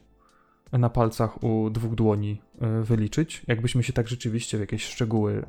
na 0.72 0.90
palcach 0.90 1.44
u 1.44 1.70
dwóch 1.70 1.96
dłoni 1.96 2.42
wyliczyć. 2.84 3.42
Jakbyśmy 3.48 3.84
się 3.84 3.94
tak 3.94 4.08
rzeczywiście 4.08 4.58
w 4.58 4.60
jakieś 4.60 4.86
szczegóły. 4.86 5.44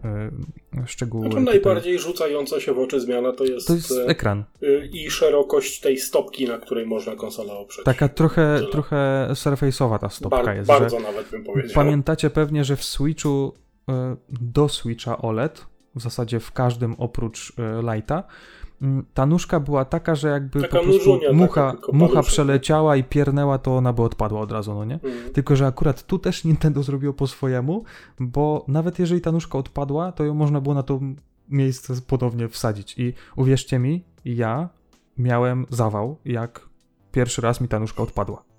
y, 0.75 0.87
szczegóły 0.87 1.23
Znaczy 1.23 1.37
tutaj- 1.41 1.55
najbardziej 1.55 1.99
rzucająca 1.99 2.61
się 2.61 2.75
w 2.75 2.79
oczy 2.79 3.01
zmiana 3.01 3.33
to 3.33 3.45
jest, 3.45 3.67
To 3.67 3.75
jest 3.75 3.93
e, 3.93 4.07
ekran. 4.07 4.45
i 4.93 5.11
szerokość 5.11 5.81
tej 5.81 5.97
stopki, 5.99 6.47
na 6.49 6.59
której 6.59 6.87
można 6.87 7.17
konsolę 7.17 7.53
oprzeć. 7.53 7.85
Taka 7.85 8.09
trochę, 8.09 8.55
Tyle. 8.59 8.71
trochę 8.71 9.29
surface'owa 9.33 9.99
ta 9.99 10.09
stopka 10.09 10.43
Bar- 10.43 10.57
jest. 10.57 10.69
bardzo 10.69 10.97
że 10.99 11.03
nawet 11.07 11.31
bym 11.31 11.45
powiedział. 11.45 11.75
Pamiętacie 11.75 12.31
pewnie, 12.31 12.65
że 12.65 12.77
w 12.77 12.85
Switchu 12.85 13.55
do 14.29 14.69
Switcha 14.69 15.19
OLED, 15.19 15.67
w 15.95 16.01
zasadzie 16.03 16.41
w 16.41 16.53
każdym 16.53 16.95
oprócz 16.99 17.53
Lighta, 17.95 18.23
ta 19.15 19.27
nóżka 19.27 19.61
była 19.61 19.85
taka, 19.85 20.15
że 20.15 20.29
jakby 20.29 20.61
Taka 20.61 20.79
po 20.79 20.85
prostu 20.85 20.99
nóżunia 20.99 21.29
taka, 21.29 21.33
mucha, 21.33 21.77
mucha 21.93 22.23
przeleciała 22.23 22.97
i 22.97 23.05
piernęła, 23.05 23.59
to 23.59 23.77
ona 23.77 23.93
by 23.93 24.03
odpadła 24.03 24.41
od 24.41 24.53
razu, 24.53 24.75
no 24.75 24.85
nie? 24.85 25.01
Mm. 25.03 25.33
Tylko, 25.33 25.57
że 25.57 25.67
akurat 25.67 26.03
tu 26.03 26.19
też 26.19 26.45
Nintendo 26.45 26.83
zrobiło 26.83 27.13
po 27.13 27.27
swojemu, 27.27 27.85
bo 28.21 28.65
nawet 28.69 28.99
jeżeli 28.99 29.21
ta 29.21 29.33
nóżka 29.33 29.59
odpadła, 29.59 30.13
to 30.13 30.25
ją 30.25 30.35
można 30.35 30.61
było 30.61 30.75
na 30.75 30.83
to 30.83 31.01
miejsce 31.49 31.95
ponownie 32.07 32.49
wsadzić. 32.49 32.99
I 32.99 33.13
uwierzcie 33.37 33.79
mi, 33.79 34.05
ja 34.25 34.69
miałem 35.19 35.67
zawał, 35.71 36.17
jak 36.25 36.69
pierwszy 37.13 37.41
raz 37.41 37.61
mi 37.61 37.69
ta 37.69 37.79
nóżka 37.79 38.03
odpadła. 38.03 38.52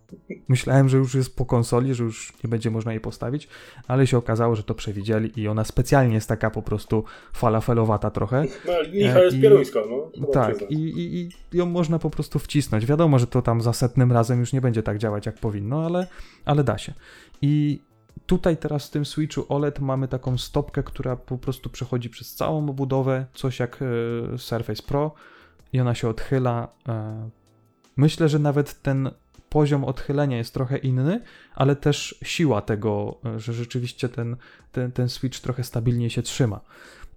Myślałem, 0.47 0.89
że 0.89 0.97
już 0.97 1.15
jest 1.15 1.35
po 1.35 1.45
konsoli, 1.45 1.93
że 1.93 2.03
już 2.03 2.33
nie 2.43 2.49
będzie 2.49 2.71
można 2.71 2.91
jej 2.91 3.01
postawić, 3.01 3.47
ale 3.87 4.07
się 4.07 4.17
okazało, 4.17 4.55
że 4.55 4.63
to 4.63 4.75
przewidzieli 4.75 5.41
i 5.41 5.47
ona 5.47 5.63
specjalnie 5.63 6.15
jest 6.15 6.29
taka 6.29 6.49
po 6.49 6.61
prostu 6.61 7.03
falafelowata 7.33 8.11
trochę. 8.11 8.45
No, 8.67 8.81
licha 8.81 9.19
E, 9.19 9.23
jest 9.23 9.41
pieruńska, 9.41 9.79
no. 9.89 10.27
Tak, 10.33 10.71
i, 10.71 10.75
i, 10.75 11.21
i 11.21 11.29
ją 11.57 11.65
można 11.65 11.99
po 11.99 12.09
prostu 12.09 12.39
wcisnąć. 12.39 12.85
Wiadomo, 12.85 13.19
że 13.19 13.27
to 13.27 13.41
tam 13.41 13.61
za 13.61 13.73
setnym 13.73 14.11
razem 14.11 14.39
już 14.39 14.53
nie 14.53 14.61
będzie 14.61 14.83
tak 14.83 14.97
działać, 14.97 15.25
jak 15.25 15.35
powinno, 15.35 15.85
ale, 15.85 16.07
ale 16.45 16.63
da 16.63 16.77
się. 16.77 16.93
I 17.41 17.81
tutaj 18.25 18.57
teraz 18.57 18.87
w 18.87 18.91
tym 18.91 19.05
Switchu 19.05 19.45
OLED 19.49 19.79
mamy 19.79 20.07
taką 20.07 20.37
stopkę, 20.37 20.83
która 20.83 21.15
po 21.15 21.37
prostu 21.37 21.69
przechodzi 21.69 22.09
przez 22.09 22.35
całą 22.35 22.69
obudowę, 22.69 23.25
coś 23.33 23.59
jak 23.59 23.79
e, 23.81 24.37
Surface 24.37 24.83
Pro 24.83 25.11
i 25.73 25.79
ona 25.79 25.95
się 25.95 26.09
odchyla. 26.09 26.67
E, 26.87 27.29
myślę, 27.97 28.29
że 28.29 28.39
nawet 28.39 28.81
ten 28.81 29.11
poziom 29.53 29.83
odchylenia 29.83 30.37
jest 30.37 30.53
trochę 30.53 30.77
inny, 30.77 31.21
ale 31.55 31.75
też 31.75 32.19
siła 32.23 32.61
tego, 32.61 33.17
e, 33.25 33.39
że 33.39 33.53
rzeczywiście 33.53 34.09
ten, 34.09 34.35
ten, 34.71 34.91
ten 34.91 35.09
Switch 35.09 35.39
trochę 35.39 35.63
stabilniej 35.63 36.09
się 36.09 36.21
trzyma. 36.21 36.59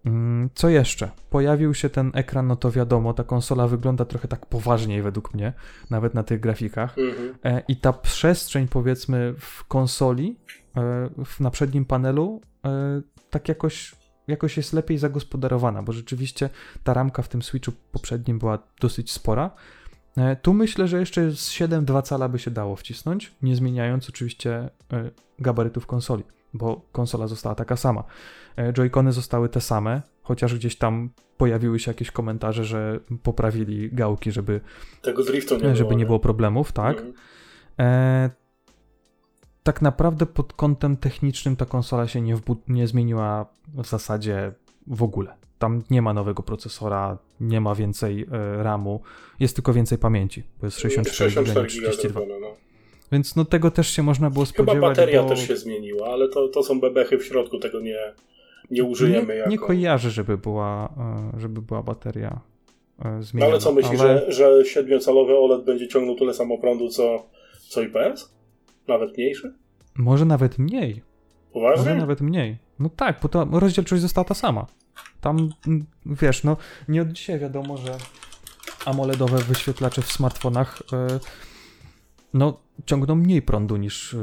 Mm, 0.05 0.51
Co 0.55 0.69
jeszcze? 0.69 1.11
Pojawił 1.31 1.75
się 1.75 1.89
ten 1.91 2.11
ekran, 2.15 2.47
no 2.47 2.57
to 2.57 2.71
wiadomo, 2.71 3.15
ta 3.15 3.25
konsola 3.25 3.69
wygląda 3.69 4.05
trochę 4.05 4.29
tak 4.29 4.47
poważniej 4.47 5.03
według 5.03 5.35
mnie, 5.35 5.53
nawet 5.91 6.15
na 6.15 6.23
tych 6.23 6.41
grafikach. 6.41 6.99
Mhm. 6.99 7.35
E, 7.45 7.63
I 7.69 7.77
ta 7.77 7.93
przestrzeń, 7.93 8.69
powiedzmy, 8.69 9.35
w 9.39 9.65
konsoli, 9.65 10.37
e, 10.77 11.09
na 11.41 11.51
przednim 11.51 11.85
panelu, 11.85 12.41
tak 13.31 13.49
jakoś, 13.49 13.95
jakoś 14.29 14.57
jest 14.57 14.73
lepiej 14.73 14.99
zagospodarowana, 14.99 15.83
bo 15.83 15.93
rzeczywiście 15.93 16.51
ta 16.85 16.95
ramka 16.95 17.23
w 17.23 17.29
tym 17.29 17.43
Switchu 17.43 17.73
poprzednim 17.93 18.39
była 18.39 18.59
dosyć 18.81 19.13
spora. 19.13 19.51
E, 20.17 20.37
Tu 20.37 20.55
myślę, 20.55 20.89
że 20.89 21.01
jeszcze 21.01 21.31
z 21.31 21.51
7,2 21.51 22.03
cala 22.03 22.29
by 22.29 22.39
się 22.39 22.51
dało 22.51 22.77
wcisnąć, 22.77 23.35
nie 23.43 23.57
zmieniając 23.57 24.09
oczywiście 24.09 24.71
e, 24.93 25.11
gabarytów 25.39 25.87
konsoli, 25.87 26.25
bo 26.55 26.81
konsola 26.93 27.27
została 27.27 27.55
taka 27.55 27.77
sama. 27.77 28.05
E, 28.57 28.73
Joy-Cony 28.73 29.13
zostały 29.13 29.49
te 29.49 29.61
same, 29.61 30.03
chociaż 30.23 30.55
gdzieś 30.55 30.77
tam 30.79 31.11
pojawiły 31.37 31.79
się 31.79 31.91
jakieś 31.91 32.11
komentarze, 32.11 32.65
że 32.65 33.01
poprawili 33.23 33.91
gałki, 33.93 34.33
żeby 34.33 34.61
Tego 35.03 35.25
driftu 35.25 35.55
nie 35.55 35.61
było. 35.61 35.75
żeby 35.77 35.97
nie 35.97 36.07
było 36.07 36.19
problemów, 36.21 36.73
tak? 36.73 36.97
Mhm. 36.97 37.15
E, 37.81 38.31
tak 39.63 39.83
naprawdę 39.83 40.27
pod 40.27 40.53
kątem 40.53 40.97
technicznym 40.97 41.57
ta 41.57 41.67
konsola 41.67 42.09
się 42.09 42.21
nie, 42.21 42.37
nie 42.69 42.87
zmieniła 42.87 43.47
w 43.75 43.87
zasadzie 43.87 44.53
w 44.87 45.03
ogóle. 45.03 45.35
Tam 45.59 45.83
nie 45.91 46.03
ma 46.03 46.15
nowego 46.15 46.43
procesora, 46.43 47.19
nie 47.41 47.61
ma 47.61 47.75
więcej 47.75 48.27
e, 48.33 48.63
RAMu, 48.63 49.01
jest 49.41 49.55
tylko 49.57 49.73
więcej 49.73 49.99
pamięci, 49.99 50.43
bo 50.61 50.67
jest 50.67 50.79
64 50.79 51.31
GB, 51.31 51.47
64 51.47 51.65
nie 51.65 51.69
32. 51.69 52.21
giga 52.21 52.35
no. 52.41 52.47
Więc 53.13 53.37
no 53.37 53.45
tego 53.45 53.71
też 53.71 53.91
się 53.91 54.03
można 54.03 54.31
było 54.31 54.45
Chyba 54.45 54.55
spodziewać, 54.55 54.97
bateria 54.97 55.23
bo 55.23 55.29
też 55.29 55.49
się 55.49 55.57
zmieniła, 55.57 56.09
ale 56.09 56.29
to, 56.29 56.49
to 56.49 56.63
są 56.63 56.81
bebechy 56.81 57.19
w 57.19 57.25
środku, 57.25 57.59
tego 57.59 57.81
nie, 57.81 57.99
nie 58.71 58.85
użyjemy 58.85 59.27
nie, 59.29 59.35
jako... 59.35 59.51
nie 59.51 59.59
kojarzę, 59.59 60.11
żeby 60.11 60.39
była, 60.39 60.95
e, 61.35 61.41
żeby 61.41 61.63
była 61.63 61.83
bateria 61.83 62.41
e, 63.05 63.11
No 63.11 63.23
zmieniona. 63.23 63.53
ale 63.53 63.61
co 63.61 63.73
myślisz, 63.73 64.01
ale- 64.01 64.33
że, 64.33 64.63
że 64.65 64.83
7-calowy 64.83 65.33
OLED 65.39 65.65
będzie 65.65 65.89
ciągnął 65.89 66.17
tyle 66.17 66.35
samo 66.35 66.59
prądu 66.59 66.89
co, 66.89 67.27
co 67.69 67.83
IPS? 67.83 68.35
Nawet 68.89 69.17
mniejszy? 69.19 69.55
Może 69.95 70.25
nawet 70.25 70.59
mniej. 70.59 71.03
Może 71.55 71.71
Poważnie? 71.77 71.95
nawet 71.95 72.21
mniej. 72.21 72.57
No 72.79 72.91
tak, 72.97 73.19
bo 73.23 73.29
to 73.29 73.49
rozdzielczość 73.53 74.03
została 74.03 74.25
ta 74.25 74.35
sama. 74.35 74.67
Tam, 75.27 75.51
mm, 75.67 75.87
wiesz, 76.07 76.45
no 76.45 76.57
nie 76.89 77.03
od 77.03 77.09
dzisiaj 77.09 77.39
wiadomo, 77.39 77.77
że 77.77 77.99
AMOLEDowe 78.85 79.39
wyświetlacze 79.39 80.03
w 80.03 80.13
smartfonach 80.13 80.83
e, 80.93 81.21
no 82.35 82.61
ciągną 82.85 83.15
mniej 83.15 83.43
prądu 83.43 83.77
niż 83.77 84.15
e, 84.15 84.19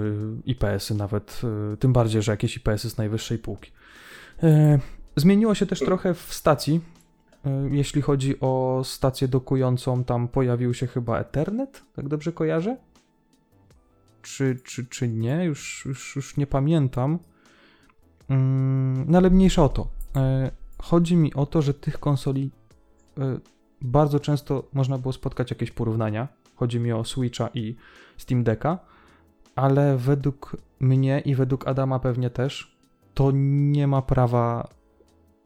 IPS-y 0.46 0.96
nawet, 0.96 1.42
e, 1.74 1.78
tym 1.78 1.94
bardziej, 1.94 2.22
że 2.22 2.32
jakieś 2.32 2.58
IPS-y 2.58 2.90
z 2.90 2.98
najwyższej 2.98 3.38
półki. 3.38 3.72
Zmieniło 5.16 5.56
się 5.56 5.66
też 5.66 5.80
trochę 5.80 6.14
w 6.14 6.34
stacji. 6.34 6.82
Jeśli 7.72 8.02
chodzi 8.02 8.40
o 8.40 8.82
stację 8.86 9.28
dokującą, 9.28 10.04
tam 10.04 10.28
pojawił 10.28 10.74
się 10.74 10.88
chyba 10.88 11.20
Ethernet, 11.20 11.84
tak 11.96 12.08
dobrze 12.08 12.32
kojarzę? 12.32 12.78
Czy, 14.22 14.60
czy, 14.64 14.86
czy 14.86 15.08
nie? 15.08 15.46
Już, 15.46 15.86
już, 15.86 16.16
już 16.16 16.38
nie 16.38 16.48
pamiętam. 16.48 17.20
Mm, 18.30 19.06
No 19.08 19.18
ale 19.18 19.30
mniejsza 19.30 19.64
o 19.64 19.70
to. 19.70 19.88
Chodzi 20.84 21.16
mi 21.16 21.34
o 21.34 21.46
to, 21.46 21.62
że 21.62 21.74
tych 21.74 22.00
konsoli 22.00 22.52
e, 23.18 23.40
bardzo 23.82 24.20
często 24.20 24.70
można 24.74 24.98
było 24.98 25.14
spotkać 25.14 25.50
jakieś 25.52 25.72
porównania. 25.72 26.28
Chodzi 26.56 26.80
mi 26.80 26.92
o 26.92 27.04
Switcha 27.04 27.50
i 27.54 27.76
Steam 28.18 28.44
Decka, 28.44 28.80
ale 29.56 29.98
według 29.98 30.58
mnie 30.80 31.20
i 31.20 31.36
według 31.36 31.68
Adama 31.68 32.00
pewnie 32.00 32.30
też 32.30 32.78
to 33.14 33.32
nie 33.34 33.88
ma 33.88 34.02
prawa 34.02 34.68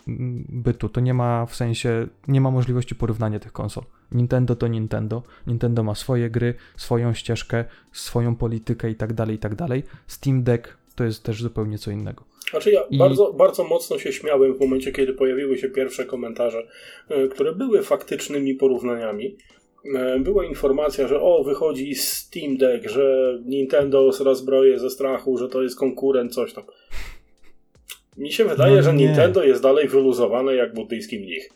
mm, 0.08 0.46
bytu. 0.50 0.90
To 0.90 1.02
nie 1.02 1.14
ma 1.14 1.46
w 1.46 1.56
sensie, 1.56 2.08
nie 2.28 2.42
ma 2.42 2.52
możliwości 2.52 2.96
porównania 2.96 3.40
tych 3.40 3.52
konsol. 3.52 3.84
Nintendo 4.12 4.56
to 4.56 4.68
Nintendo. 4.68 5.24
Nintendo 5.48 5.84
ma 5.84 5.96
swoje 5.96 6.30
gry, 6.30 6.54
swoją 6.78 7.14
ścieżkę, 7.14 7.66
swoją 7.92 8.36
politykę 8.36 8.90
i 8.90 8.96
tak 8.96 9.14
dalej, 9.14 9.36
i 9.36 9.40
tak 9.40 9.56
dalej. 9.56 9.84
Steam 10.08 10.44
Deck 10.44 10.78
to 10.98 11.04
jest 11.04 11.24
też 11.24 11.42
zupełnie 11.42 11.78
co 11.78 11.92
innego. 11.92 12.24
Znaczy 12.50 12.72
ja 12.72 12.82
I- 12.90 12.98
bardzo, 12.98 13.34
bardzo 13.34 13.64
mocno 13.64 14.00
się 14.00 14.14
śmiałem 14.14 14.54
w 14.54 14.60
momencie, 14.60 14.92
kiedy 14.92 15.14
pojawiły 15.14 15.58
się 15.58 15.70
pierwsze 15.70 16.06
komentarze, 16.06 16.68
e, 17.10 17.28
które 17.28 17.56
były 17.56 17.84
faktycznymi 17.84 18.56
porównaniami. 18.56 19.38
E, 19.96 20.20
Była 20.20 20.46
informacja, 20.46 21.08
że 21.08 21.22
o, 21.22 21.44
wychodzi 21.44 21.96
Steam 21.96 22.58
Deck, 22.58 22.90
że 22.90 23.38
Nintendo 23.46 24.12
rozbroje 24.20 24.80
ze 24.80 24.90
strachu, 24.90 25.38
że 25.38 25.48
to 25.50 25.64
jest 25.64 25.80
konkurent, 25.80 26.34
coś 26.34 26.54
tam. 26.54 26.64
Mi 28.18 28.32
się 28.32 28.46
wydaje, 28.46 28.76
No 28.76 28.82
że. 28.82 28.94
Nintendo 28.94 29.44
jest 29.44 29.64
dalej 29.64 29.88
wyluzowane 29.88 30.56
jak 30.56 30.74
buddyjski 30.74 31.20
mnich. 31.20 31.50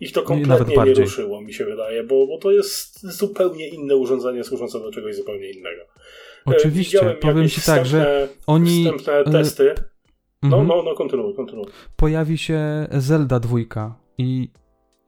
Ich 0.00 0.12
to 0.12 0.20
No 0.20 0.26
kompletnie 0.26 0.76
nie 0.84 0.94
ruszyło, 0.94 1.40
mi 1.40 1.52
się 1.54 1.64
wydaje, 1.64 2.04
bo, 2.04 2.26
bo 2.26 2.38
to 2.38 2.50
jest 2.50 3.00
zupełnie 3.02 3.68
inne 3.68 3.96
urządzenie 3.96 4.44
służące 4.44 4.80
do 4.80 4.92
czegoś 4.92 5.16
zupełnie 5.16 5.50
innego. 5.50 5.82
E, 6.52 6.56
Oczywiście, 6.56 7.16
powiem 7.20 7.48
ci 7.48 7.60
tak, 7.60 7.86
że 7.86 8.28
oni 8.46 8.84
Wstępne 8.84 9.12
e, 9.12 9.24
testy. 9.24 9.74
No, 10.42 10.60
mhm. 10.60 10.66
no, 10.66 10.82
no, 10.82 10.94
kontynuuj, 10.94 11.34
kontynuuj. 11.34 11.66
pojawi 11.96 12.38
się 12.38 12.88
Zelda 12.90 13.40
2 13.40 13.58
i 14.18 14.50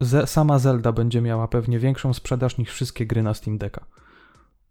ze, 0.01 0.27
sama 0.27 0.59
Zelda 0.59 0.93
będzie 0.93 1.21
miała 1.21 1.49
pewnie 1.49 1.79
większą 1.79 2.15
sprzedaż 2.15 2.59
niż 2.59 2.69
wszystkie 2.71 3.07
gry 3.07 3.23
na 3.23 3.35
Steam 3.35 3.59
Decka. 3.59 3.87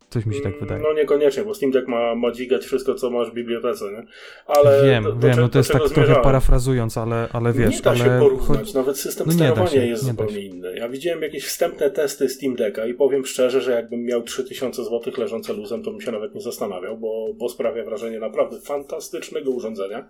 Coś 0.09 0.25
mi 0.25 0.35
się 0.35 0.41
tak 0.41 0.59
wydaje. 0.59 0.81
No 0.81 0.93
niekoniecznie, 0.93 1.43
bo 1.43 1.53
Steam 1.53 1.71
Deck 1.71 1.87
ma, 1.87 2.15
ma 2.15 2.31
dźwigać 2.31 2.65
wszystko, 2.65 2.95
co 2.95 3.09
masz 3.09 3.31
w 3.31 3.33
bibliotece, 3.33 3.85
nie? 3.91 4.03
Ale 4.45 4.83
wiem, 4.85 5.03
do, 5.03 5.11
do, 5.11 5.27
wiem, 5.27 5.37
no 5.39 5.49
to 5.49 5.57
jest 5.57 5.71
tak 5.71 5.89
trochę 5.89 6.15
parafrazując, 6.15 6.97
ale, 6.97 7.27
ale 7.33 7.53
wiesz, 7.53 7.75
nie 7.75 7.81
da 7.81 7.95
się 7.95 8.03
ale 8.03 8.19
porównać, 8.19 8.47
chodzi- 8.59 8.75
nawet 8.75 8.97
system 8.99 9.27
No 9.27 9.33
sterowania 9.33 9.67
się, 9.69 9.85
jest 9.85 10.03
zupełnie 10.05 10.33
się. 10.33 10.39
inny. 10.41 10.75
Ja 10.77 10.89
widziałem 10.89 11.21
jakieś 11.21 11.45
wstępne 11.45 11.89
testy 11.89 12.29
Steam 12.29 12.55
Decka 12.55 12.85
i 12.85 12.93
powiem 12.93 13.25
szczerze, 13.25 13.61
że 13.61 13.71
jakbym 13.71 14.03
miał 14.03 14.21
3000 14.23 14.83
zł 14.83 15.13
leżące 15.17 15.53
luzem, 15.53 15.83
to 15.83 15.91
bym 15.91 16.01
się 16.01 16.11
nawet 16.11 16.35
nie 16.35 16.41
zastanawiał, 16.41 16.97
bo, 16.97 17.27
bo 17.33 17.49
sprawia 17.49 17.83
wrażenie 17.83 18.19
naprawdę 18.19 18.59
fantastycznego 18.61 19.51
urządzenia. 19.51 20.09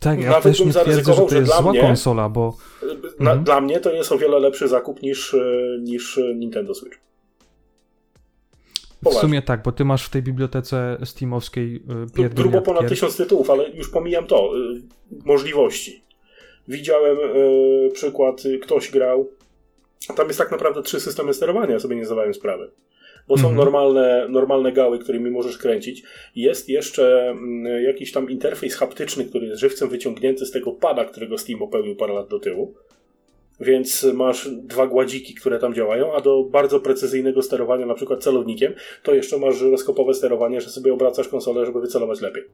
tak, 0.00 0.20
ja 0.20 0.26
nawet 0.26 0.42
też 0.42 0.58
bym 0.58 0.66
nie 0.66 0.72
twierdzę, 0.74 1.14
że 1.14 1.22
to 1.26 1.34
jest 1.34 1.46
dla 1.50 1.62
zła 1.62 1.72
mnie- 1.72 1.80
konsola, 1.80 2.28
bo 2.28 2.56
Na, 3.20 3.30
Mhm. 3.30 3.44
Dla 3.44 3.60
mnie 3.60 3.80
to 3.80 3.92
jest 3.92 4.12
o 4.12 4.18
wiele 4.18 4.38
lepszy 4.38 4.68
zakup 4.68 5.02
niż, 5.02 5.34
e, 5.34 5.38
niż 5.80 6.20
Nintendo 6.36 6.74
Switch. 6.74 6.98
W 9.00 9.04
Poważnie. 9.04 9.20
sumie 9.20 9.42
tak, 9.42 9.62
bo 9.62 9.72
ty 9.72 9.84
masz 9.84 10.06
w 10.06 10.10
tej 10.10 10.22
bibliotece 10.22 10.96
steamowskiej 11.04 11.76
y, 11.76 11.78
Gru- 11.78 12.10
pierdolniak 12.16 12.34
Grubo 12.34 12.60
ponad 12.62 12.88
tysiąc 12.88 13.16
tytułów, 13.16 13.50
ale 13.50 13.70
już 13.70 13.90
pomijam 13.90 14.26
to. 14.26 14.52
y, 14.58 14.82
możliwości. 15.24 16.02
Widziałem 16.68 17.16
y, 17.18 17.90
przykład, 17.92 18.42
ktoś 18.62 18.90
grał. 18.90 19.28
Tam 20.16 20.26
jest 20.26 20.38
tak 20.38 20.50
naprawdę 20.50 20.82
trzy 20.82 21.00
systemy 21.00 21.34
sterowania, 21.34 21.72
ja 21.72 21.80
sobie 21.80 21.96
nie 21.96 22.04
zdawałem 22.06 22.34
sprawy. 22.34 22.70
bo 23.28 23.36
są 23.36 23.48
Mhm. 23.48 23.56
normalne, 23.56 24.26
normalne 24.28 24.72
gały, 24.72 24.98
którymi 24.98 25.30
możesz 25.30 25.58
kręcić. 25.58 26.02
Jest 26.36 26.68
jeszcze 26.68 27.28
mm, 27.30 27.82
jakiś 27.84 28.12
tam 28.12 28.30
interfejs 28.30 28.74
haptyczny, 28.76 29.24
który 29.24 29.46
jest 29.46 29.60
żywcem 29.60 29.88
wyciągnięty 29.88 30.46
z 30.46 30.50
tego 30.50 30.72
pada, 30.72 31.04
którego 31.04 31.38
Steam 31.38 31.62
opełnił 31.62 31.96
parę 31.96 32.14
lat 32.14 32.28
do 32.28 32.38
tyłu. 32.38 32.74
Więc 33.60 34.04
masz 34.14 34.48
dwa 34.48 34.86
gładziki, 34.86 35.34
które 35.34 35.58
tam 35.58 35.74
działają, 35.74 36.12
a 36.14 36.20
do 36.20 36.44
bardzo 36.44 36.80
precyzyjnego 36.80 37.42
sterowania, 37.42 37.86
na 37.86 37.94
przykład 37.94 38.22
celownikiem, 38.22 38.74
to 39.02 39.14
jeszcze 39.14 39.38
masz 39.38 39.56
żyroskopowe 39.56 40.14
sterowanie, 40.14 40.60
że 40.60 40.70
sobie 40.70 40.92
obracasz 40.92 41.28
konsolę, 41.28 41.66
żeby 41.66 41.80
wycelować 41.80 42.20
lepiej. 42.20 42.44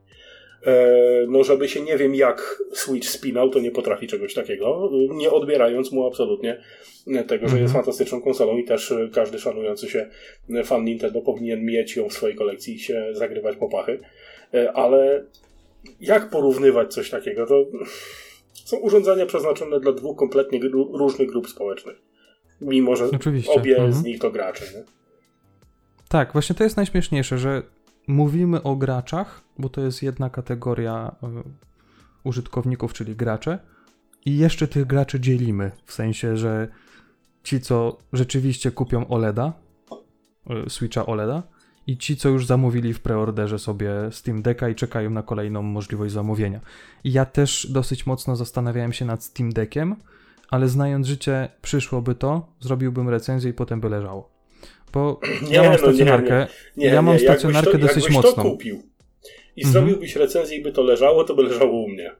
E, 0.66 1.04
No, 1.28 1.44
żeby 1.44 1.68
się 1.68 1.80
nie 1.80 1.96
wiem 1.96 2.14
jak 2.14 2.62
Switch 2.72 3.08
spinał, 3.08 3.50
to 3.50 3.60
nie 3.60 3.70
potrafi 3.70 4.06
czegoś 4.06 4.34
takiego, 4.34 4.90
nie 5.10 5.30
odbierając 5.30 5.92
mu 5.92 6.06
absolutnie 6.06 6.60
tego, 7.06 7.38
że 7.38 7.44
Mhm. 7.44 7.62
jest 7.62 7.74
fantastyczną 7.74 8.22
konsolą 8.22 8.56
i 8.56 8.64
też 8.64 8.94
każdy 9.12 9.38
szanujący 9.38 9.90
się 9.90 10.08
fan 10.64 10.84
Nintendo 10.84 11.20
powinien 11.20 11.64
mieć 11.64 11.96
ją 11.96 12.08
w 12.08 12.12
swojej 12.12 12.36
kolekcji 12.36 12.74
i 12.74 12.78
się 12.78 13.06
zagrywać 13.12 13.56
po 13.56 13.68
pachy. 13.68 14.00
E, 14.54 14.72
Ale 14.72 15.24
jak 16.00 16.30
porównywać 16.30 16.94
coś 16.94 17.10
takiego? 17.10 17.46
To 17.46 17.66
są 18.54 18.76
urządzenia 18.76 19.26
przeznaczone 19.26 19.80
dla 19.80 19.92
dwóch 19.92 20.16
kompletnie 20.18 20.60
gru- 20.60 20.96
różnych 20.98 21.28
grup 21.30 21.48
społecznych. 21.48 21.96
Mimo, 22.60 22.96
że 22.96 23.10
Oczywiście. 23.10 23.52
obie 23.52 23.74
Mhm. 23.74 23.92
z 23.92 24.02
nich 24.02 24.18
to 24.20 24.30
gracze. 24.30 24.64
Nie? 24.64 24.84
Tak, 26.08 26.32
właśnie 26.32 26.54
to 26.54 26.64
jest 26.64 26.76
najśmieszniejsze, 26.76 27.38
że 27.38 27.62
mówimy 28.06 28.62
o 28.62 28.76
graczach, 28.76 29.42
bo 29.58 29.68
to 29.68 29.80
jest 29.80 30.02
jedna 30.02 30.30
kategoria 30.30 31.16
y, 31.22 31.26
użytkowników, 32.24 32.92
czyli 32.92 33.16
gracze, 33.16 33.58
i 34.26 34.38
jeszcze 34.38 34.68
tych 34.68 34.86
graczy 34.86 35.20
dzielimy, 35.20 35.70
w 35.84 35.92
sensie, 35.92 36.36
że 36.36 36.68
ci, 37.42 37.60
co 37.60 37.96
rzeczywiście 38.12 38.70
kupią 38.70 39.08
OLEDa, 39.08 39.52
y, 40.66 40.70
Switcha 40.70 41.06
OLEDa, 41.06 41.42
i 41.86 41.96
ci, 41.98 42.16
co 42.16 42.28
już 42.28 42.46
zamówili 42.46 42.92
w 42.94 43.00
preorderze 43.00 43.58
sobie 43.58 43.90
Steam 44.10 44.42
Decka 44.42 44.68
i 44.68 44.74
czekają 44.74 45.10
na 45.10 45.22
kolejną 45.22 45.62
możliwość 45.62 46.12
zamówienia. 46.14 46.60
I 47.04 47.12
ja 47.12 47.24
też 47.24 47.66
dosyć 47.70 48.06
mocno 48.06 48.36
zastanawiałem 48.36 48.92
się 48.92 49.04
nad 49.04 49.24
Steam 49.24 49.52
Deckiem, 49.52 49.96
ale 50.50 50.68
znając 50.68 51.06
życie, 51.06 51.48
przyszłoby 51.62 52.14
to, 52.14 52.46
zrobiłbym 52.60 53.08
recenzję 53.08 53.50
i 53.50 53.54
potem 53.54 53.80
by 53.80 53.88
leżało. 53.88 54.30
Bo 54.92 55.20
ja 55.42 55.48
Nie, 55.50 55.56
mam 55.58 55.66
no 55.66 55.72
nie, 55.72 55.78
stacjonarkę, 55.78 56.46
Nie, 56.76 56.86
ja 56.86 57.02
mam 57.02 57.14
nie, 57.14 57.20
stacjonarkę 57.20 57.72
to, 57.72 57.78
dosyć 57.78 58.10
mocną. 58.10 58.32
to 58.32 58.42
kupił 58.42 58.82
i 59.56 59.60
Mhm. 59.64 59.72
zrobiłbyś 59.72 60.16
recenzję 60.16 60.58
i 60.58 60.62
by 60.62 60.72
to 60.72 60.82
leżało, 60.82 61.24
to 61.24 61.34
by 61.34 61.42
leżało 61.42 61.82
u 61.84 61.88
mnie. 61.88 62.12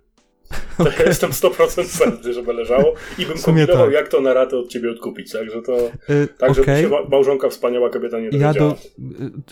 Ja 0.99 1.05
jestem 1.07 1.31
100% 1.31 1.99
pewny, 2.05 2.33
żeby 2.33 2.53
leżało 2.53 2.95
i 3.19 3.27
bym 3.27 3.39
kombinował, 3.39 3.85
tak. 3.85 3.95
jak 3.95 4.09
to 4.09 4.21
na 4.21 4.35
ratę 4.35 4.59
od 4.59 4.69
ciebie 4.69 4.91
odkupić. 4.91 5.33
Także 5.33 5.63
to 5.63 5.77
Y, 6.11 6.29
tak, 6.39 6.55
żeby 6.55 6.63
okej. 6.63 6.83
się 6.83 6.89
ma- 6.89 7.05
małżonka 7.11 7.49
wspaniała 7.49 7.91
kobieta 7.91 8.19
nie 8.19 8.25
Ja 8.25 8.31
dowiedziała. 8.31 8.71
do, 8.71 8.77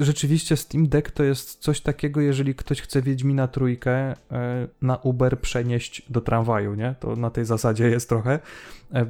y, 0.03 0.05
rzeczywiście 0.07 0.57
Steam 0.57 0.89
Deck 0.89 1.11
to 1.11 1.25
jest 1.25 1.59
coś 1.59 1.81
takiego, 1.81 2.21
jeżeli 2.21 2.55
ktoś 2.55 2.81
chce 2.81 3.03
Wiedźmina 3.03 3.49
trójkę 3.49 4.13
y, 4.13 4.17
na 4.83 4.97
Uber 4.97 5.39
przenieść 5.41 6.03
do 6.11 6.21
tramwaju, 6.21 6.75
nie? 6.75 6.95
To 7.01 7.17
na 7.17 7.31
tej 7.31 7.45
zasadzie 7.45 7.89
jest 7.89 8.09
trochę, 8.09 8.39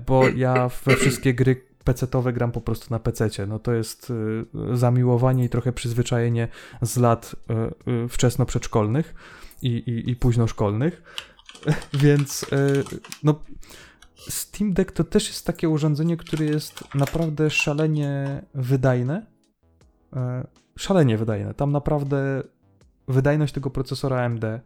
bo 0.07 0.29
ja 0.29 0.71
we 0.85 0.97
wszystkie 1.01 1.35
gry 1.35 1.63
PC-towe 1.85 2.33
gram 2.33 2.53
po 2.53 2.61
prostu 2.61 2.87
na 2.91 2.99
PC-cie. 2.99 3.47
No 3.47 3.59
to 3.59 3.73
jest 3.73 4.13
zamiłowanie 4.73 5.45
i 5.45 5.49
trochę 5.49 5.73
przyzwyczajenie 5.73 6.49
z 6.83 6.97
lat 6.97 7.37
y, 7.87 7.91
y, 8.05 8.09
wczesno 8.09 8.47
przedszkolnych 8.47 9.15
i, 9.63 9.69
i, 9.69 10.11
i 10.11 10.17
późno 10.17 10.47
szkolnych. 10.47 11.03
Więc 11.93 12.43
y, 12.43 12.85
no 13.23 13.41
Steam 14.29 14.73
Deck 14.73 14.93
to 14.93 15.05
też 15.05 15.29
jest 15.29 15.47
takie 15.47 15.69
urządzenie, 15.69 16.17
które 16.17 16.45
jest 16.45 16.95
naprawdę 16.95 17.51
szalenie 17.51 18.43
wydajne. 18.55 19.27
E, 20.17 20.47
Szalenie 20.77 21.19
wydajne. 21.19 21.55
Tam 21.55 21.73
naprawdę 21.73 22.43
wydajność 23.09 23.55
tego 23.55 23.71
procesora 23.71 24.25
AMD, 24.25 24.45
e, 24.45 24.61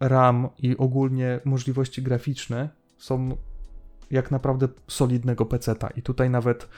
RAM 0.00 0.48
i 0.58 0.76
ogólnie 0.76 1.40
możliwości 1.44 2.02
graficzne 2.02 2.68
są 2.98 3.36
jak 4.10 4.30
naprawdę 4.30 4.68
solidnego 4.88 5.46
peceta. 5.46 5.90
I 5.90 6.02
tutaj 6.02 6.30
nawet 6.30 6.68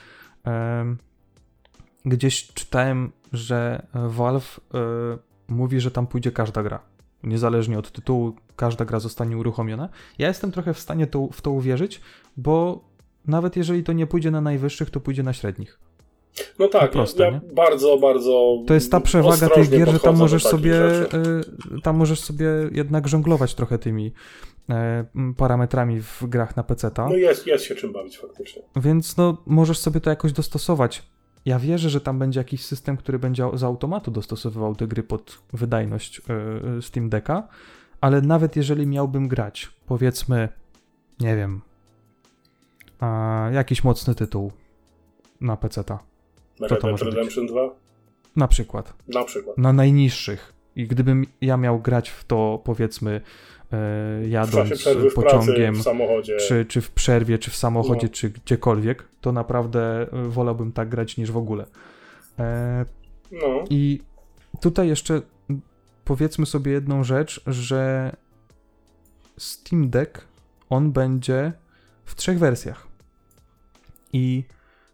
gdzieś 2.05 2.47
czytałem, 2.47 3.12
że 3.33 3.87
Valve 3.95 4.61
e, 4.74 5.18
mówi, 5.49 5.81
że 5.81 5.91
tam 5.91 6.07
pójdzie 6.07 6.33
każda 6.33 6.62
gra. 6.62 6.89
Niezależnie 7.23 7.79
od 7.79 7.93
tytułu, 7.93 8.33
każda 8.57 8.85
gra 8.85 9.01
zostanie 9.01 9.37
uruchomiona. 9.37 9.89
Ja 10.18 10.29
jestem 10.29 10.53
trochę 10.53 10.75
w 10.75 10.81
stanie 10.81 11.07
to, 11.07 11.29
w 11.33 11.43
to 11.43 11.51
uwierzyć, 11.51 12.01
bo 12.37 12.85
nawet 13.27 13.57
jeżeli 13.57 13.85
to 13.85 13.93
nie 13.93 14.07
pójdzie 14.07 14.31
na 14.31 14.41
najwyższych, 14.41 14.91
to 14.91 15.01
pójdzie 15.01 15.23
na 15.23 15.33
średnich. 15.33 15.79
No 16.59 16.68
tak, 16.68 16.91
proste, 16.91 17.25
ja, 17.25 17.31
nie? 17.31 17.41
bardzo, 17.55 17.99
bardzo 17.99 18.62
To 18.66 18.75
jest 18.75 18.91
ta 18.91 19.01
przewaga 19.01 19.49
tych 19.49 19.71
gier, 19.71 19.91
że 19.91 20.01
tam 20.01 20.16
możesz 20.16 20.45
sobie 20.45 20.75
y, 20.93 21.81
tam 21.83 21.97
możesz 21.97 22.21
sobie 22.21 22.47
jednak 22.73 23.09
żonglować 23.09 23.55
trochę 23.55 23.79
tymi 23.79 24.12
m, 24.68 25.35
parametrami 25.37 26.01
w 26.01 26.23
grach 26.23 26.57
na 26.57 26.62
PC. 26.62 26.91
No 26.99 27.16
jest, 27.16 27.47
jest 27.47 27.64
się 27.64 27.75
czym 27.75 27.93
bawić 27.93 28.18
faktycznie. 28.18 28.62
Więc 28.77 29.16
no, 29.16 29.37
możesz 29.47 29.79
sobie 29.79 30.01
to 30.01 30.11
jakoś 30.11 30.33
dostosować. 30.33 31.03
Ja 31.45 31.59
wierzę, 31.59 31.91
że 31.91 32.01
tam 32.01 32.18
będzie 32.18 32.41
jakiś 32.41 32.66
system, 32.66 32.97
który 32.97 33.18
będzie 33.18 33.51
z 33.55 33.62
automatu 33.62 34.11
dostosowywał 34.11 34.76
te 34.76 34.86
gry 34.86 35.03
pod 35.03 35.43
wydajność 35.53 36.22
yy, 36.74 36.82
Steam 36.82 37.09
Decka, 37.09 37.49
ale 38.01 38.20
nawet 38.20 38.57
jeżeli 38.57 38.86
miałbym 38.86 39.28
grać, 39.28 39.72
powiedzmy, 39.86 40.49
nie 41.20 41.36
wiem, 41.36 41.61
jakiś 43.53 43.84
mocny 43.84 44.14
tytuł 44.14 44.53
na 45.41 45.57
PC-ta, 45.57 45.99
Red 46.61 46.80
to 46.80 46.88
Dead? 46.88 47.03
Redemption 47.03 47.47
2 47.47 47.70
na 48.36 48.49
przykład, 48.49 48.95
na 49.09 49.24
przykład. 49.24 49.59
na 49.59 49.72
najniższych. 49.72 50.53
I 50.76 50.86
gdybym 50.86 51.26
ja 51.41 51.57
miał 51.57 51.80
grać 51.80 52.11
w 52.11 52.24
to, 52.24 52.61
powiedzmy, 52.64 53.20
jadąc 54.29 54.55
czasie 54.55 54.75
przerwy 54.75 55.11
w 55.11 55.14
pociągiem, 55.14 55.75
w 55.75 55.83
czy, 56.49 56.64
czy 56.64 56.81
w 56.81 56.91
przerwie, 56.91 57.39
czy 57.39 57.51
w 57.51 57.57
samochodzie, 57.57 58.07
No. 58.07 58.12
czy 58.12 58.31
gdziekolwiek, 58.31 59.05
to 59.21 59.33
naprawdę 59.33 60.07
y, 60.27 60.29
wolałbym 60.29 60.73
tak 60.73 60.89
grać 60.89 61.16
niż 61.16 61.31
w 61.33 61.37
ogóle. 61.37 61.66
E, 62.39 62.85
No, 63.33 63.64
I 63.71 64.01
tutaj 64.61 64.89
jeszcze 64.89 65.23
powiedzmy 66.05 66.47
sobie 66.47 66.73
jedną 66.73 67.05
rzecz, 67.05 67.43
że 67.47 68.12
Steam 69.39 69.91
Deck 69.91 70.25
on 70.71 70.93
będzie 70.93 71.53
w 72.05 72.14
trzech 72.14 72.39
wersjach. 72.39 72.87
I 74.12 74.45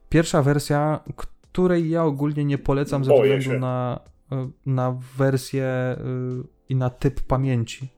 pierwsza 0.09 0.43
wersja, 0.43 1.01
której 1.16 1.91
ja 1.91 2.05
ogólnie 2.05 2.45
nie 2.45 2.59
polecam 2.59 3.05
ze 3.05 3.11
Boję 3.11 3.39
względu 3.39 3.45
się. 3.55 3.59
na, 3.61 4.01
na 4.66 4.97
wersję 5.16 5.97
i 6.68 6.77
na 6.77 6.91
typ 6.91 7.20
pamięci. 7.20 7.89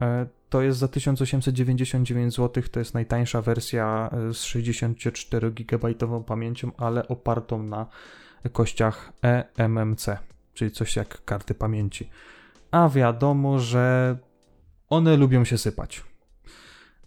E, 0.00 0.26
To 0.48 0.62
jest 0.62 0.78
za 0.78 0.88
1899 0.88 2.34
zł, 2.34 2.62
to 2.70 2.78
jest 2.78 2.94
najtańsza 2.94 3.42
wersja 3.42 4.10
e, 4.12 4.34
z 4.34 4.42
64 4.42 5.50
GB 5.50 5.94
pamięcią, 6.26 6.70
ale 6.76 7.08
opartą 7.08 7.62
na 7.62 7.86
kościach 8.52 9.12
eMMC, 9.56 10.06
czyli 10.54 10.70
coś 10.70 10.96
jak 10.96 11.24
karty 11.24 11.54
pamięci. 11.54 12.10
A 12.70 12.88
wiadomo, 12.88 13.58
że 13.58 14.16
one 14.88 15.16
lubią 15.16 15.44
się 15.44 15.58
sypać. 15.58 16.04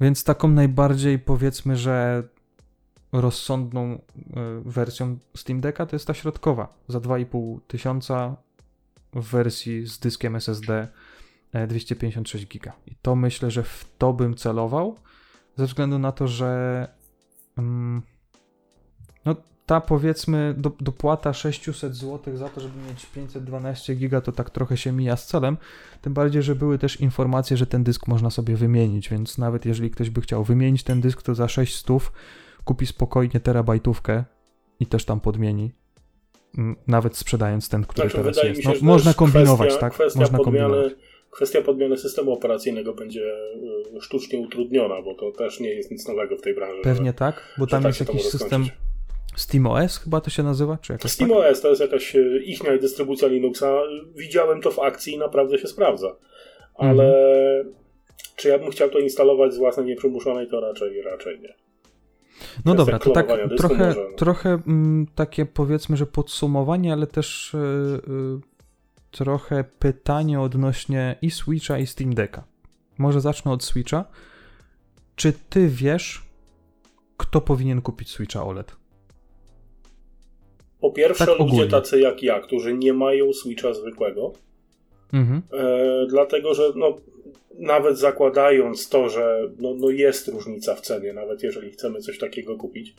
Więc 0.02 0.24
taką 0.24 0.48
najbardziej 0.48 1.20
powiedzmy, 1.20 1.78
że 1.78 2.24
rozsądną 3.12 3.84
e, 3.92 4.00
wersją 4.66 5.18
Steam 5.38 5.62
Decka 5.62 5.86
to 5.86 5.96
jest 5.96 6.08
ta 6.08 6.14
środkowa 6.14 6.74
za 6.88 7.00
2,5 7.00 7.60
tysiąca 7.68 8.36
w 9.14 9.30
wersji 9.32 9.88
z 9.88 10.00
dyskiem 10.00 10.36
SSD 10.36 10.88
256 11.68 12.48
giga. 12.48 12.74
I 12.88 12.96
to 13.02 13.16
myślę, 13.16 13.52
że 13.52 13.64
w 13.64 13.86
to 13.98 14.14
bym 14.14 14.36
celował, 14.36 14.98
ze 15.58 15.66
względu 15.66 16.00
na 16.00 16.12
to, 16.12 16.28
że 16.28 16.88
mm, 17.58 18.02
no 19.26 19.36
ta 19.66 19.82
powiedzmy 19.82 20.56
do, 20.58 20.72
dopłata 20.80 21.34
600 21.34 21.96
zł 21.96 22.38
za 22.38 22.50
to, 22.50 22.62
żeby 22.62 22.74
mieć 22.90 23.06
512 23.06 23.96
giga, 23.96 24.22
to 24.22 24.32
tak 24.32 24.50
trochę 24.50 24.78
się 24.78 24.92
mija 24.92 25.18
z 25.18 25.28
celem. 25.28 25.58
Tym 26.02 26.14
bardziej, 26.14 26.44
że 26.44 26.56
były 26.56 26.78
też 26.78 27.02
informacje, 27.02 27.58
że 27.58 27.68
ten 27.68 27.84
dysk 27.84 28.08
można 28.08 28.30
sobie 28.30 28.56
wymienić, 28.56 29.10
więc 29.10 29.38
nawet 29.38 29.66
jeżeli 29.66 29.92
ktoś 29.92 30.10
by 30.10 30.22
chciał 30.22 30.44
wymienić 30.44 30.84
ten 30.84 31.02
dysk, 31.02 31.22
to 31.22 31.36
za 31.36 31.48
600 31.48 31.88
kupi 32.64 32.86
spokojnie 32.88 33.40
terabajtówkę 33.40 34.24
i 34.80 34.86
też 34.86 35.06
tam 35.06 35.20
podmieni. 35.20 35.72
mm, 36.58 36.76
Nawet 36.88 37.18
sprzedając 37.18 37.70
ten, 37.70 37.86
który 37.86 38.10
Znaczy, 38.10 38.34
teraz 38.34 38.44
jest. 38.44 38.66
No, 38.66 38.74
można 38.82 39.14
kombinować, 39.14 39.68
kwestia, 39.68 39.82
tak? 39.82 39.94
Kwestia 39.94 40.20
Można 40.20 40.38
kombinować. 40.38 40.94
Kwestia 41.36 41.62
podmiany 41.62 41.98
systemu 41.98 42.34
operacyjnego 42.34 42.94
będzie 42.94 43.34
y, 43.96 44.02
sztucznie 44.02 44.40
utrudniona, 44.40 45.02
bo 45.02 45.14
to 45.14 45.32
też 45.32 45.60
nie 45.60 45.70
jest 45.70 45.92
nic 45.92 46.08
nowego 46.08 46.38
w 46.38 46.42
tej 46.42 46.56
branży. 46.56 46.82
Pewnie 46.84 47.10
że, 47.10 47.14
tak, 47.14 47.56
bo 47.58 47.68
tam 47.68 47.84
tak 47.84 47.90
jest 47.90 48.00
jakiś 48.00 48.26
system. 48.26 48.66
SteamOS 49.36 49.98
chyba 49.98 50.22
to 50.22 50.30
się 50.30 50.44
nazywa, 50.44 50.78
czy 50.78 50.94
jakoś 50.94 51.04
tak? 51.04 51.12
SteamOS 51.12 51.62
to 51.62 51.70
jest 51.70 51.82
jakaś 51.82 52.16
y, 52.16 52.42
ichnia 52.46 52.78
dystrybucja 52.78 53.28
Linuxa. 53.28 53.82
Widziałem 54.16 54.62
to 54.62 54.72
w 54.72 54.80
akcji 54.80 55.14
i 55.14 55.18
naprawdę 55.18 55.58
się 55.58 55.68
sprawdza. 55.68 56.16
Ale 56.76 57.04
Mhm. 57.58 57.76
czy 58.36 58.50
ja 58.50 58.60
bym 58.60 58.72
chciał 58.72 58.90
to 58.90 59.00
instalować 59.00 59.54
z 59.54 59.58
własnej 59.58 59.86
nieprzymuszonej, 59.86 60.48
to 60.48 60.60
raczej, 60.60 61.02
raczej 61.02 61.40
nie. 61.40 61.54
No 62.66 62.76
dobra, 62.76 63.00
to 63.00 63.12
tak 63.12 63.28
trochę, 63.58 63.88
może, 63.88 64.08
no. 64.12 64.18
trochę 64.18 64.50
mm, 64.68 65.08
takie 65.16 65.46
powiedzmy, 65.46 65.98
że 65.98 66.06
podsumowanie, 66.06 66.94
ale 66.94 67.08
też 67.08 67.56
yy, 68.08 68.53
trochę 69.18 69.64
pytanie 69.80 70.42
odnośnie 70.42 71.16
i 71.22 71.32
Switcha 71.32 71.78
i 71.78 71.88
Steam 71.88 72.14
Decka. 72.14 72.44
Może 72.98 73.22
zacznę 73.22 73.52
od 73.52 73.64
Switcha. 73.64 74.06
Czy 75.16 75.34
ty 75.50 75.68
wiesz, 75.68 76.24
kto 77.18 77.42
powinien 77.42 77.82
kupić 77.82 78.10
Switcha 78.10 78.44
OLED? 78.46 78.76
Po 80.82 80.92
pierwsze, 80.92 81.26
Tak 81.26 81.40
ludzie 81.40 81.68
tacy 81.68 82.00
jak 82.00 82.24
ja, 82.24 82.40
którzy 82.40 82.74
nie 82.74 82.94
mają 82.94 83.34
Switcha 83.34 83.74
zwykłego, 83.74 84.34
Mhm. 85.14 85.42
e, 85.54 86.06
dlatego 86.10 86.54
że 86.54 86.64
no, 86.76 86.98
nawet 87.60 87.98
zakładając 87.98 88.90
to, 88.90 89.10
że 89.10 89.50
no, 89.60 89.74
no 89.74 89.90
jest 89.90 90.28
różnica 90.28 90.76
w 90.76 90.82
cenie, 90.82 91.14
nawet 91.14 91.44
jeżeli 91.44 91.72
chcemy 91.72 92.00
coś 92.00 92.18
takiego 92.20 92.56
kupić, 92.58 92.96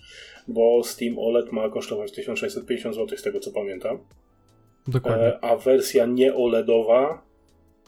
bo 0.49 0.83
Steam 0.85 1.19
OLED 1.19 1.53
ma 1.53 1.69
kosztować 1.69 2.13
1650 2.13 2.95
zł, 2.95 3.19
z 3.19 3.23
tego 3.23 3.41
co 3.41 3.51
pamiętam, 3.53 3.99
Dokładnie. 4.89 5.27
e, 5.27 5.45
a 5.45 5.57
wersja 5.57 6.07
nie 6.07 6.35
OLEDowa 6.35 7.23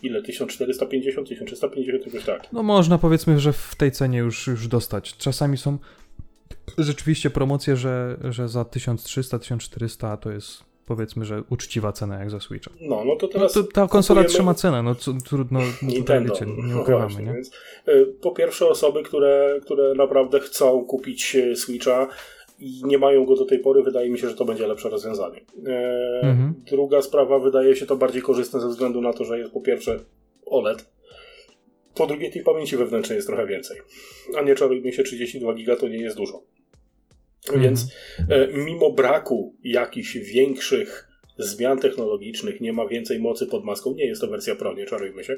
ile? 0.03 0.23
1450, 0.23 1.29
1350, 1.29 2.07
jakoś 2.07 2.25
tak. 2.25 2.53
No 2.53 2.63
można 2.63 2.99
powiedzmy, 2.99 3.41
że 3.41 3.53
w 3.53 3.75
tej 3.75 3.93
cenie 3.93 4.19
już, 4.19 4.47
już 4.47 4.69
dostać. 4.69 5.17
Czasami 5.17 5.57
są 5.57 5.79
rzeczywiście 6.79 7.31
promocje, 7.31 7.77
że, 7.77 8.17
że 8.31 8.49
za 8.49 8.63
1300-1400 8.63 10.17
to 10.19 10.31
jest 10.31 10.65
powiedzmy, 10.87 11.25
że 11.25 11.43
uczciwa 11.51 11.93
cena 11.93 12.19
jak 12.19 12.31
za 12.31 12.41
Switcha. 12.41 12.71
No, 12.81 13.05
no 13.05 13.17
to 13.17 13.27
No 13.27 13.33
teraz 13.33 13.53
to 13.53 13.63
ta 13.63 13.89
konsola 13.89 14.21
kupujemy- 14.23 14.35
trzyma 14.35 14.55
cenę, 14.55 14.83
no 14.83 14.95
trudno, 15.29 15.61
no 15.83 15.89
Nintendo. 15.89 16.35
wiecie, 16.35 16.47
nie 16.47 16.75
No 16.75 16.81
ukrywamy, 16.83 17.07
właśnie, 17.07 17.25
nie? 17.27 17.33
Więc, 17.33 17.51
y, 17.89 18.07
po 18.23 18.31
pierwsze 18.31 18.67
osoby, 18.67 19.03
które, 19.03 19.61
które 19.65 19.95
naprawdę 19.95 20.41
chcą 20.41 20.85
kupić 20.85 21.37
y, 21.37 21.57
Switcha 21.57 22.09
i 22.59 22.83
nie 22.85 22.99
mają 22.99 23.25
go 23.25 23.37
do 23.37 23.45
tej 23.45 23.59
pory, 23.59 23.83
wydaje 23.83 24.11
mi 24.11 24.19
się, 24.19 24.29
że 24.29 24.35
to 24.35 24.45
będzie 24.45 24.67
lepsze 24.67 24.89
rozwiązanie. 24.89 25.41
E, 25.67 26.07
Mhm. 26.23 26.55
Druga 26.71 27.03
sprawa, 27.03 27.39
wydaje 27.39 27.77
się 27.77 27.87
to 27.87 27.97
bardziej 27.97 28.23
korzystne 28.23 28.61
ze 28.61 28.69
względu 28.69 29.01
na 29.01 29.13
to, 29.13 29.25
że 29.25 29.39
jest 29.39 29.53
po 29.53 29.61
pierwsze 29.61 30.01
OLED, 30.47 30.91
po 31.95 32.07
drugie 32.07 32.31
tej 32.31 32.43
pamięci 32.43 32.77
wewnętrznej 32.77 33.17
jest 33.17 33.29
trochę 33.29 33.47
więcej. 33.47 33.81
A 34.39 34.43
nie 34.43 34.55
czarujmy 34.55 34.93
się, 34.93 35.03
32 35.03 35.55
giga 35.55 35.77
to 35.77 35.89
nie 35.89 35.99
jest 35.99 36.17
dużo. 36.17 36.43
Mhm. 37.47 37.63
Więc 37.63 37.87
e, 38.29 38.49
mimo 38.53 38.91
braku 38.91 39.55
jakichś 39.65 40.17
większych 40.17 41.09
zmian 41.39 41.79
technologicznych, 41.79 42.61
nie 42.61 42.73
ma 42.73 42.87
więcej 42.87 43.19
mocy 43.19 43.47
pod 43.47 43.65
maską, 43.65 43.95
nie 43.95 44.07
jest 44.07 44.21
to 44.21 44.27
wersja 44.27 44.57
Pro, 44.57 44.75
nie 44.75 44.87
czarujmy 44.87 45.25
się, 45.25 45.37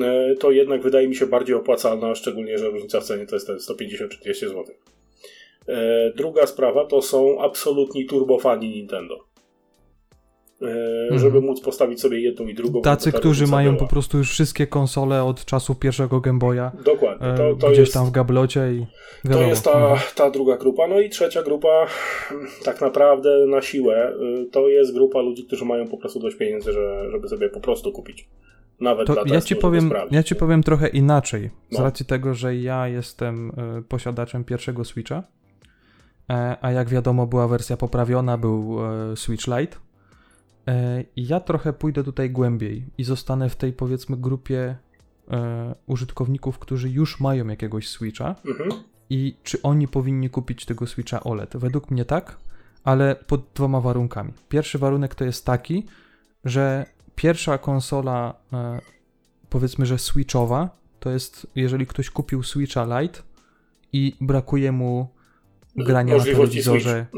e, 0.00 0.34
to 0.34 0.50
jednak 0.50 0.82
wydaje 0.82 1.08
mi 1.08 1.16
się 1.16 1.26
bardziej 1.26 1.56
opłacalna, 1.56 2.14
szczególnie, 2.14 2.58
że 2.58 2.70
różnica 2.70 3.00
w 3.00 3.04
cenie 3.04 3.26
to 3.26 3.36
jest 3.36 3.46
te 3.46 3.60
150 3.60 4.12
czy 4.12 4.20
200 4.20 4.48
zł. 4.48 4.64
E, 5.68 6.12
Druga 6.16 6.46
sprawa 6.46 6.84
to 6.86 7.02
są 7.02 7.40
absolutni 7.42 8.06
turbofani 8.06 8.68
Nintendo. 8.68 9.14
E, 11.12 11.18
Żeby 11.18 11.40
móc 11.40 11.60
postawić 11.60 12.00
sobie 12.00 12.20
jedną 12.20 12.46
i 12.46 12.54
drugą. 12.54 12.82
Tacy, 12.82 13.12
którzy 13.12 13.46
mają 13.46 13.70
była. 13.72 13.82
po 13.84 13.90
prostu 13.90 14.18
już 14.18 14.30
wszystkie 14.30 14.66
konsole 14.66 15.24
od 15.24 15.44
czasów 15.44 15.78
pierwszego 15.78 16.20
Game 16.20 16.38
Boya 16.38 16.70
Dokładnie. 16.84 17.26
e, 17.28 17.36
To, 17.36 17.56
to 17.56 17.66
gdzieś 17.66 17.78
jest... 17.78 17.94
tam 17.94 18.06
w 18.06 18.10
gablocie 18.10 18.72
i 18.72 18.86
To 19.32 19.42
jest 19.42 19.64
ta, 19.64 19.70
Mhm. 19.72 20.00
ta 20.14 20.30
druga 20.30 20.56
grupa. 20.56 20.86
No 20.86 21.00
i 21.00 21.10
trzecia 21.10 21.42
grupa, 21.42 21.86
tak 22.64 22.80
naprawdę 22.80 23.46
na 23.46 23.62
siłę, 23.62 24.12
to 24.52 24.68
jest 24.68 24.94
grupa 24.94 25.20
ludzi, 25.20 25.44
którzy 25.44 25.64
mają 25.64 25.88
po 25.88 25.96
prostu 25.96 26.20
dość 26.20 26.36
pieniędzy, 26.36 26.72
że, 26.72 27.10
żeby 27.10 27.28
sobie 27.28 27.48
po 27.48 27.60
prostu 27.60 27.92
kupić. 27.92 28.28
Nawet 28.80 29.06
To 29.06 29.12
dla 29.12 29.22
ja 29.26 29.28
testu, 29.28 29.48
ci, 29.48 29.56
powiem, 29.56 29.86
sprawdzić. 29.86 30.14
ja 30.14 30.22
ci 30.22 30.34
powiem 30.34 30.62
trochę 30.62 30.88
inaczej. 30.88 31.50
Z 31.70 31.78
No. 31.78 31.84
racji 31.84 32.06
tego, 32.06 32.34
że 32.34 32.56
ja 32.56 32.88
jestem 32.88 33.52
posiadaczem 33.88 34.44
pierwszego 34.44 34.84
Switcha, 34.84 35.22
a 36.60 36.70
jak 36.70 36.88
wiadomo 36.88 37.26
była 37.26 37.48
wersja 37.48 37.76
poprawiona, 37.76 38.38
był 38.38 38.78
e, 39.12 39.16
Switch 39.16 39.46
Lite. 39.46 39.76
E, 40.68 41.04
ja 41.16 41.40
trochę 41.40 41.72
pójdę 41.72 42.04
tutaj 42.04 42.30
głębiej 42.30 42.86
i 42.98 43.04
zostanę 43.04 43.48
w 43.48 43.56
tej 43.56 43.72
powiedzmy 43.72 44.16
grupie 44.16 44.76
e, 45.30 45.74
użytkowników, 45.86 46.58
którzy 46.58 46.90
już 46.90 47.20
mają 47.20 47.48
jakiegoś 47.48 47.88
Switcha 47.88 48.34
Mhm. 48.46 48.70
i 49.10 49.36
czy 49.42 49.62
oni 49.62 49.88
powinni 49.88 50.30
kupić 50.30 50.66
tego 50.66 50.86
Switcha 50.86 51.24
OLED. 51.24 51.56
Według 51.56 51.90
mnie 51.90 52.04
tak, 52.04 52.36
ale 52.84 53.16
pod 53.16 53.44
dwoma 53.54 53.80
warunkami. 53.80 54.32
Pierwszy 54.48 54.78
warunek 54.78 55.14
to 55.14 55.24
jest 55.24 55.46
taki, 55.46 55.86
że 56.44 56.86
pierwsza 57.14 57.58
konsola, 57.58 58.34
e, 58.52 58.80
powiedzmy, 59.48 59.86
że 59.86 59.98
Switchowa, 59.98 60.70
to 61.00 61.10
jest 61.10 61.46
jeżeli 61.54 61.86
ktoś 61.86 62.10
kupił 62.10 62.42
Switcha 62.42 63.00
Lite 63.00 63.22
i 63.92 64.16
brakuje 64.20 64.72
mu 64.72 65.08
grania 65.76 66.16
na 66.16 66.24
telewizorze. 66.24 67.06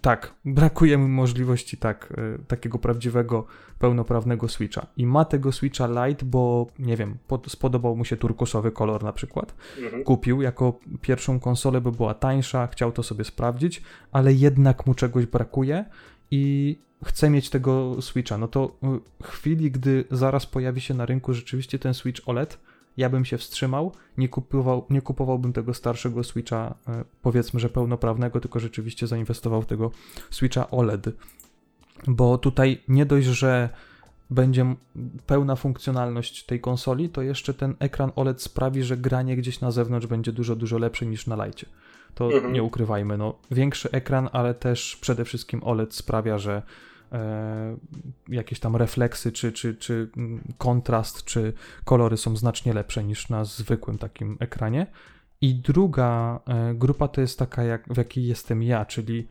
Tak, 0.00 0.34
brakuje 0.44 0.98
mu 0.98 1.08
możliwości 1.08 1.76
tak, 1.76 2.12
e, 2.16 2.38
takiego 2.48 2.78
prawdziwego, 2.78 3.46
pełnoprawnego 3.78 4.48
Switcha. 4.48 4.86
I 4.96 5.06
ma 5.06 5.24
tego 5.24 5.52
Switcha 5.52 6.06
Lite, 6.06 6.26
bo 6.26 6.66
nie 6.78 6.96
wiem, 6.96 7.16
pod, 7.28 7.52
spodobał 7.52 7.96
mu 7.96 8.04
się 8.04 8.16
turkusowy 8.16 8.70
kolor 8.72 9.04
na 9.04 9.12
przykład 9.12 9.54
Mhm. 9.84 10.04
kupił 10.04 10.42
jako 10.42 10.78
pierwszą 11.00 11.40
konsolę, 11.40 11.80
bo 11.80 11.92
była 11.92 12.14
tańsza, 12.14 12.66
chciał 12.66 12.92
to 12.92 13.02
sobie 13.02 13.24
sprawdzić, 13.24 13.82
ale 14.12 14.32
jednak 14.32 14.86
mu 14.86 14.94
czegoś 14.94 15.26
brakuje 15.26 15.84
i 16.30 16.76
chce 17.04 17.30
mieć 17.30 17.50
tego 17.50 18.02
Switcha. 18.02 18.38
No 18.38 18.48
to 18.48 18.76
y, 18.84 19.22
w 19.22 19.26
chwili, 19.26 19.70
gdy 19.70 20.04
zaraz 20.10 20.46
pojawi 20.46 20.80
się 20.80 20.94
na 20.94 21.06
rynku 21.06 21.34
rzeczywiście 21.34 21.78
ten 21.78 21.94
Switch 21.94 22.28
OLED, 22.28 22.58
ja 23.00 23.10
bym 23.10 23.24
się 23.24 23.38
wstrzymał, 23.38 23.92
nie, 24.18 24.28
kupował, 24.28 24.86
nie 24.90 25.02
kupowałbym 25.02 25.52
tego 25.52 25.74
starszego 25.74 26.24
Switcha, 26.24 26.74
y, 26.88 26.92
powiedzmy, 27.22 27.60
że 27.60 27.68
pełnoprawnego, 27.68 28.40
tylko 28.40 28.60
rzeczywiście 28.60 29.06
zainwestował 29.06 29.62
w 29.62 29.66
tego 29.66 29.90
Switcha 30.30 30.70
OLED. 30.70 31.06
Bo 32.06 32.38
tutaj 32.38 32.80
nie 32.88 33.06
dość, 33.06 33.26
że 33.26 33.68
będzie 34.30 34.74
pełna 35.26 35.56
funkcjonalność 35.56 36.44
tej 36.44 36.60
konsoli, 36.60 37.08
to 37.08 37.22
jeszcze 37.22 37.54
ten 37.54 37.74
ekran 37.78 38.12
OLED 38.16 38.42
sprawi, 38.42 38.82
że 38.82 38.96
granie 38.96 39.36
gdzieś 39.36 39.60
na 39.60 39.70
zewnątrz 39.70 40.06
będzie 40.06 40.32
dużo, 40.32 40.56
dużo 40.56 40.78
lepsze 40.78 41.06
niż 41.06 41.26
na 41.26 41.36
lajcie. 41.36 41.66
To 42.14 42.32
Mhm. 42.32 42.52
nie 42.52 42.62
ukrywajmy, 42.62 43.18
no 43.18 43.34
większy 43.50 43.90
ekran, 43.90 44.28
ale 44.32 44.54
też 44.54 44.96
przede 44.96 45.24
wszystkim 45.24 45.64
OLED 45.64 45.94
sprawia, 45.94 46.38
że 46.38 46.54
e, 46.56 46.62
jakieś 48.28 48.60
tam 48.60 48.76
refleksy, 48.76 49.32
czy, 49.32 49.52
czy, 49.52 49.74
czy 49.74 50.10
mm, 50.16 50.40
kontrast, 50.58 51.24
czy 51.24 51.52
kolory 51.84 52.16
są 52.16 52.36
znacznie 52.36 52.72
lepsze 52.72 53.04
niż 53.04 53.28
na 53.28 53.44
zwykłym 53.44 53.98
takim 53.98 54.36
ekranie. 54.40 54.86
I 55.40 55.54
druga 55.54 56.40
e, 56.46 56.74
grupa 56.74 57.08
to 57.08 57.20
jest 57.20 57.38
taka, 57.38 57.62
jak, 57.62 57.94
w 57.94 57.96
jakiej 57.96 58.26
jestem 58.26 58.62
ja, 58.62 58.84
czyli 58.84 59.28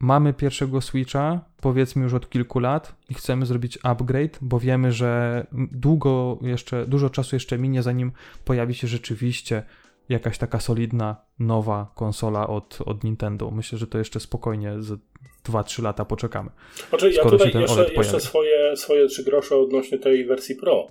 mamy 0.00 0.32
pierwszego 0.32 0.80
Switcha, 0.80 1.40
powiedzmy 1.60 2.02
już 2.02 2.14
od 2.14 2.30
kilku 2.30 2.58
lat 2.58 2.96
i 3.08 3.14
chcemy 3.14 3.46
zrobić 3.46 3.78
upgrade, 3.82 4.38
bo 4.40 4.60
wiemy, 4.60 4.92
że 4.92 5.46
długo 5.72 6.38
jeszcze, 6.42 6.86
dużo 6.86 7.10
czasu 7.10 7.36
jeszcze 7.36 7.58
minie, 7.58 7.82
zanim 7.82 8.12
pojawi 8.44 8.74
się 8.74 8.86
rzeczywiście 8.86 9.62
jakaś 10.10 10.38
taka 10.38 10.60
solidna, 10.60 11.16
nowa 11.38 11.92
konsola 11.96 12.46
od, 12.48 12.78
od 12.86 13.04
Nintendo. 13.04 13.50
Myślę, 13.50 13.78
że 13.78 13.86
to 13.86 13.98
jeszcze 13.98 14.20
spokojnie 14.20 14.74
z 14.78 15.00
2-3 15.44 15.82
lata 15.82 16.04
poczekamy. 16.04 16.50
Znaczy, 16.88 17.10
ja 17.10 17.20
skoro 17.20 17.30
się 17.30 17.38
tutaj 17.38 17.52
ten 17.52 17.60
jeszcze, 17.60 17.76
OLED 17.76 17.96
jeszcze 17.96 18.20
swoje, 18.20 18.76
swoje 18.76 19.06
trzy 19.06 19.24
grosze 19.24 19.56
odnośnie 19.56 19.98
tej 19.98 20.24
wersji 20.24 20.54
Pro. 20.54 20.86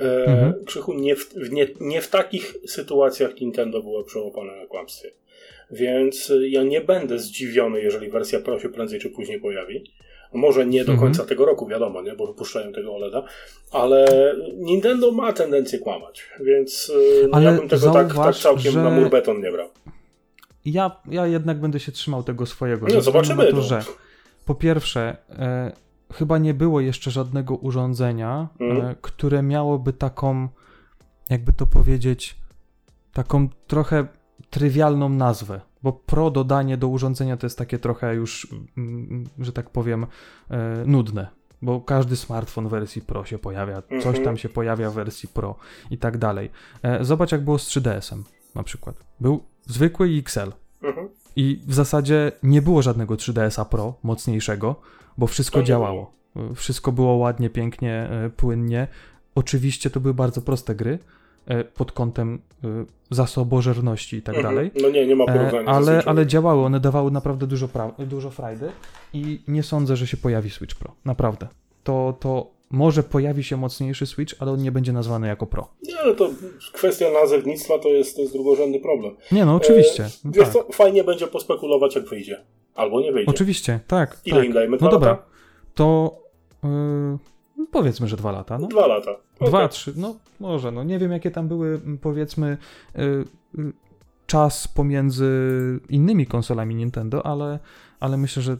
E, 0.00 0.24
Mhm. 0.24 0.64
Krzychu, 0.64 0.92
nie 0.94 1.16
w, 1.16 1.52
nie, 1.52 1.68
nie 1.80 2.00
w 2.00 2.08
takich 2.08 2.54
sytuacjach 2.66 3.40
Nintendo 3.40 3.82
było 3.82 4.04
przełapane 4.04 4.56
na 4.56 4.66
kłamstwie. 4.66 5.10
Więc 5.70 6.32
ja 6.40 6.62
nie 6.62 6.80
będę 6.80 7.18
zdziwiony, 7.18 7.82
jeżeli 7.82 8.10
wersja 8.10 8.40
Pro 8.40 8.60
się 8.60 8.68
prędzej 8.68 9.00
czy 9.00 9.10
później 9.10 9.40
pojawi. 9.40 9.84
Może 10.34 10.66
nie 10.66 10.84
do 10.84 10.92
Mhm. 10.92 10.98
końca 11.08 11.24
tego 11.28 11.44
roku, 11.46 11.66
wiadomo, 11.66 12.02
nie, 12.02 12.12
bo 12.12 12.26
wypuszczają 12.26 12.72
tego 12.72 12.94
OLEDa, 12.94 13.24
ale 13.70 14.06
Nintendo 14.56 15.12
ma 15.12 15.32
tendencję 15.32 15.78
kłamać, 15.78 16.28
więc 16.40 16.88
y, 17.24 17.28
no 17.30 17.36
Ale 17.36 17.44
ja 17.52 17.58
bym 17.58 17.68
tego 17.68 17.92
tak, 17.92 18.06
tak 18.06 18.14
zauważ, 18.16 18.42
całkiem 18.42 18.72
że- 18.72 18.82
na 18.82 18.90
mur 18.90 19.10
beton 19.10 19.40
nie 19.40 19.52
brał. 19.52 19.68
Ja, 20.64 20.96
ja 21.10 21.26
jednak 21.26 21.60
będę 21.60 21.80
się 21.80 21.92
trzymał 21.92 22.22
tego 22.22 22.46
swojego. 22.46 22.86
No, 22.94 23.00
zobaczymy, 23.00 23.46
to, 23.50 23.56
no. 23.56 23.62
że 23.62 23.82
po 24.46 24.54
pierwsze, 24.54 25.16
e, 25.30 25.72
chyba 26.12 26.38
nie 26.38 26.54
było 26.54 26.80
jeszcze 26.80 27.10
żadnego 27.10 27.54
urządzenia, 27.56 28.48
Mhm. 28.60 28.86
e, 28.90 28.94
które 29.02 29.42
miałoby 29.42 29.92
taką, 29.92 30.48
jakby 31.30 31.52
to 31.52 31.66
powiedzieć, 31.66 32.36
taką 33.12 33.48
trochę 33.66 34.06
trywialną 34.52 35.08
nazwę. 35.08 35.60
Bo 35.82 35.92
pro 35.92 36.30
dodanie 36.30 36.76
do 36.76 36.88
urządzenia 36.88 37.36
to 37.36 37.46
jest 37.46 37.58
takie 37.58 37.78
trochę 37.78 38.14
już, 38.14 38.48
mm, 38.76 39.24
że 39.38 39.52
tak 39.52 39.70
powiem, 39.70 40.06
e, 40.50 40.82
nudne. 40.86 41.26
Bo 41.62 41.80
każdy 41.80 42.16
smartfon 42.16 42.68
w 42.68 42.70
wersji 42.70 43.02
Pro 43.02 43.24
się 43.24 43.38
pojawia, 43.38 43.82
coś 43.82 44.06
Mhm. 44.06 44.24
tam 44.24 44.36
się 44.36 44.48
pojawia 44.48 44.90
w 44.90 44.94
wersji 44.94 45.28
Pro 45.28 45.54
i 45.90 45.98
tak 45.98 46.18
dalej. 46.18 46.50
E, 46.82 47.04
Zobacz, 47.04 47.32
jak 47.32 47.44
było 47.44 47.58
z 47.58 47.66
3DS-em 47.68 48.24
na 48.54 48.62
przykład. 48.62 48.96
Był 49.20 49.42
zwykły 49.66 50.08
XL. 50.18 50.52
Mhm. 50.82 51.08
I 51.36 51.62
w 51.66 51.74
zasadzie 51.74 52.32
nie 52.42 52.62
było 52.62 52.82
żadnego 52.82 53.14
3DS-a 53.14 53.64
Pro 53.64 53.94
mocniejszego, 54.02 54.76
bo 55.18 55.26
wszystko 55.26 55.58
nie 55.58 55.64
działało. 55.64 56.12
Wszystko 56.54 56.92
było 56.92 57.14
ładnie, 57.14 57.50
pięknie, 57.50 58.08
e, 58.10 58.30
płynnie. 58.30 58.88
Oczywiście 59.34 59.90
to 59.90 60.00
były 60.00 60.14
bardzo 60.14 60.42
proste 60.42 60.74
gry, 60.74 60.92
e, 60.92 60.98
pod 61.74 61.92
kątem 61.92 62.38
e, 62.64 62.68
zasobożerności 63.10 64.16
i 64.16 64.22
tak 64.22 64.36
Mhm. 64.36 64.54
dalej. 64.54 64.70
No 64.82 64.88
nie, 64.90 65.06
nie 65.06 65.16
ma 65.16 65.24
E, 65.24 65.26
porównania. 65.26 65.66
ale, 65.68 66.02
ale 66.06 66.26
działały, 66.26 66.64
one 66.64 66.80
dawały 66.80 67.10
naprawdę 67.10 67.46
dużo, 67.46 67.66
pra- 67.66 68.06
dużo 68.06 68.30
frajdy 68.30 68.68
i 69.12 69.40
nie 69.48 69.62
sądzę, 69.62 69.96
że 69.96 70.06
się 70.06 70.16
pojawi 70.16 70.50
Switch 70.50 70.74
Pro. 70.74 70.92
Naprawdę. 71.04 71.48
To, 71.84 72.16
to 72.20 72.50
może 72.70 73.02
pojawi 73.02 73.44
się 73.44 73.56
mocniejszy 73.56 74.06
Switch, 74.06 74.34
ale 74.38 74.52
on 74.52 74.62
nie 74.62 74.72
będzie 74.72 74.92
nazwany 74.92 75.26
jako 75.26 75.46
Pro. 75.46 75.68
Nie, 75.82 75.98
ale 76.00 76.14
to 76.14 76.30
kwestia 76.72 77.06
nazewnictwa 77.22 77.78
to 77.78 77.88
jest, 77.88 78.16
to 78.16 78.22
jest 78.22 78.32
drugorzędny 78.34 78.80
problem. 78.80 79.16
Nie, 79.32 79.44
no 79.44 79.54
oczywiście. 79.54 80.04
E, 80.04 80.08
No, 80.24 80.30
wiesz 80.34 80.44
tak. 80.44 80.52
co, 80.52 80.72
fajnie 80.72 81.04
będzie 81.04 81.26
pospekulować 81.26 81.94
jak 81.94 82.04
wyjdzie. 82.08 82.44
Albo 82.74 83.00
nie 83.00 83.12
wyjdzie. 83.12 83.30
Oczywiście, 83.30 83.80
tak. 83.86 84.20
Ile 84.24 84.36
tak. 84.36 84.46
im 84.46 84.52
dajemy? 84.52 84.76
No 84.80 84.88
dobra, 84.88 85.10
lata? 85.10 85.22
to 85.74 86.16
yy, 86.64 87.18
powiedzmy, 87.70 88.08
że 88.08 88.16
dwa 88.16 88.32
lata. 88.32 88.58
No. 88.58 88.66
Dwa 88.66 88.86
lata. 88.86 89.10
Dwa, 89.40 89.58
Okej. 89.58 89.68
trzy, 89.68 89.92
no 89.96 90.16
może, 90.40 90.70
no 90.72 90.84
nie 90.84 90.98
wiem 90.98 91.12
jakie 91.12 91.30
tam 91.30 91.48
były, 91.48 91.80
m, 91.86 91.98
powiedzmy, 91.98 92.58
y, 92.96 93.00
y, 93.58 93.72
czas 94.26 94.68
pomiędzy 94.68 95.30
innymi 95.88 96.26
konsolami 96.26 96.74
Nintendo, 96.74 97.26
ale, 97.26 97.58
ale 98.00 98.16
myślę, 98.16 98.42
że, 98.42 98.56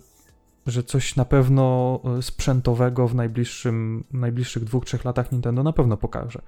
że 0.67 0.83
coś 0.83 1.17
na 1.17 1.25
pewno 1.25 2.01
y, 2.19 2.23
sprzętowego 2.23 3.09
w 3.09 3.15
najbliższym, 3.15 4.05
najbliższych 4.13 4.65
dwóch, 4.65 4.85
trzech 4.85 5.05
latach 5.05 5.33
Nintendo 5.33 5.63
na 5.63 5.73
pewno 5.73 5.97
pokaże. 5.97 6.43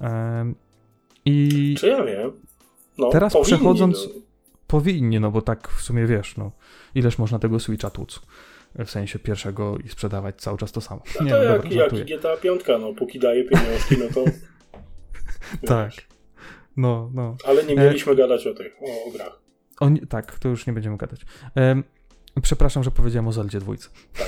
Em, 0.00 0.54
I 1.24 1.74
Czy 1.78 1.88
ja 1.88 2.04
wiem? 2.04 2.32
No, 2.98 3.08
Teraz 3.10 3.32
powinni, 3.32 3.46
przechodząc- 3.46 4.08
no. 4.14 4.20
powinni, 4.66 5.20
no 5.20 5.30
bo 5.30 5.42
tak 5.42 5.68
w 5.68 5.82
sumie 5.82 6.06
wiesz, 6.06 6.36
no 6.36 6.50
ileż 6.94 7.18
można 7.18 7.38
tego 7.38 7.60
Switcha 7.60 7.90
tłuc, 7.90 8.20
w 8.84 8.90
sensie 8.90 9.18
pierwszego 9.18 9.78
i 9.84 9.88
sprzedawać 9.88 10.34
cały 10.40 10.58
czas 10.58 10.72
to 10.72 10.80
samo. 10.80 11.02
A 11.20 11.24
Nie, 11.24 11.30
to 11.30 11.36
no, 11.36 11.42
jak, 11.42 11.62
dobra, 11.62 11.98
jak 11.98 12.06
GTA 12.06 12.36
5, 12.36 12.62
no 12.80 12.94
póki 12.94 13.18
daje 13.18 13.44
pieniążki, 13.44 13.96
no 13.98 14.04
to... 14.14 14.24
Tak. 15.66 15.92
No, 16.76 17.10
no. 17.14 17.36
Ale 17.44 17.64
nie 17.64 17.74
mieliśmy 17.76 18.16
gadać 18.16 18.46
o 18.46 18.54
tych, 18.54 18.72
o, 18.82 19.08
o 19.08 19.10
grach. 19.10 19.40
O, 19.80 19.88
nie, 19.88 20.06
tak, 20.06 20.38
to 20.38 20.48
już 20.48 20.66
nie 20.66 20.72
będziemy 20.72 20.96
gadać. 20.96 21.20
Em, 21.54 21.84
przepraszam, 22.42 22.82
że 22.84 22.90
powiedziałem 22.90 23.28
o 23.28 23.32
Zeldzie 23.32 23.58
dwójce. 23.58 23.88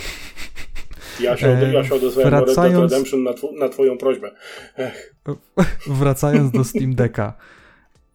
Ja 1.20 1.36
się, 1.36 1.50
ode, 1.52 1.66
E, 1.66 1.72
ja 1.72 1.84
się 1.84 1.94
odezwałem 1.94 2.30
do 2.30 2.36
Red 2.36 2.46
Dead 2.46 2.56
wracając- 2.56 2.92
Redemption 2.92 3.22
na, 3.22 3.30
tw- 3.32 3.58
na 3.58 3.68
twoją 3.68 3.98
prośbę. 3.98 4.30
Ech, 4.76 5.14
Wracając 6.00 6.52
do 6.52 6.64
Steam 6.64 6.94
Decka. 6.94 7.36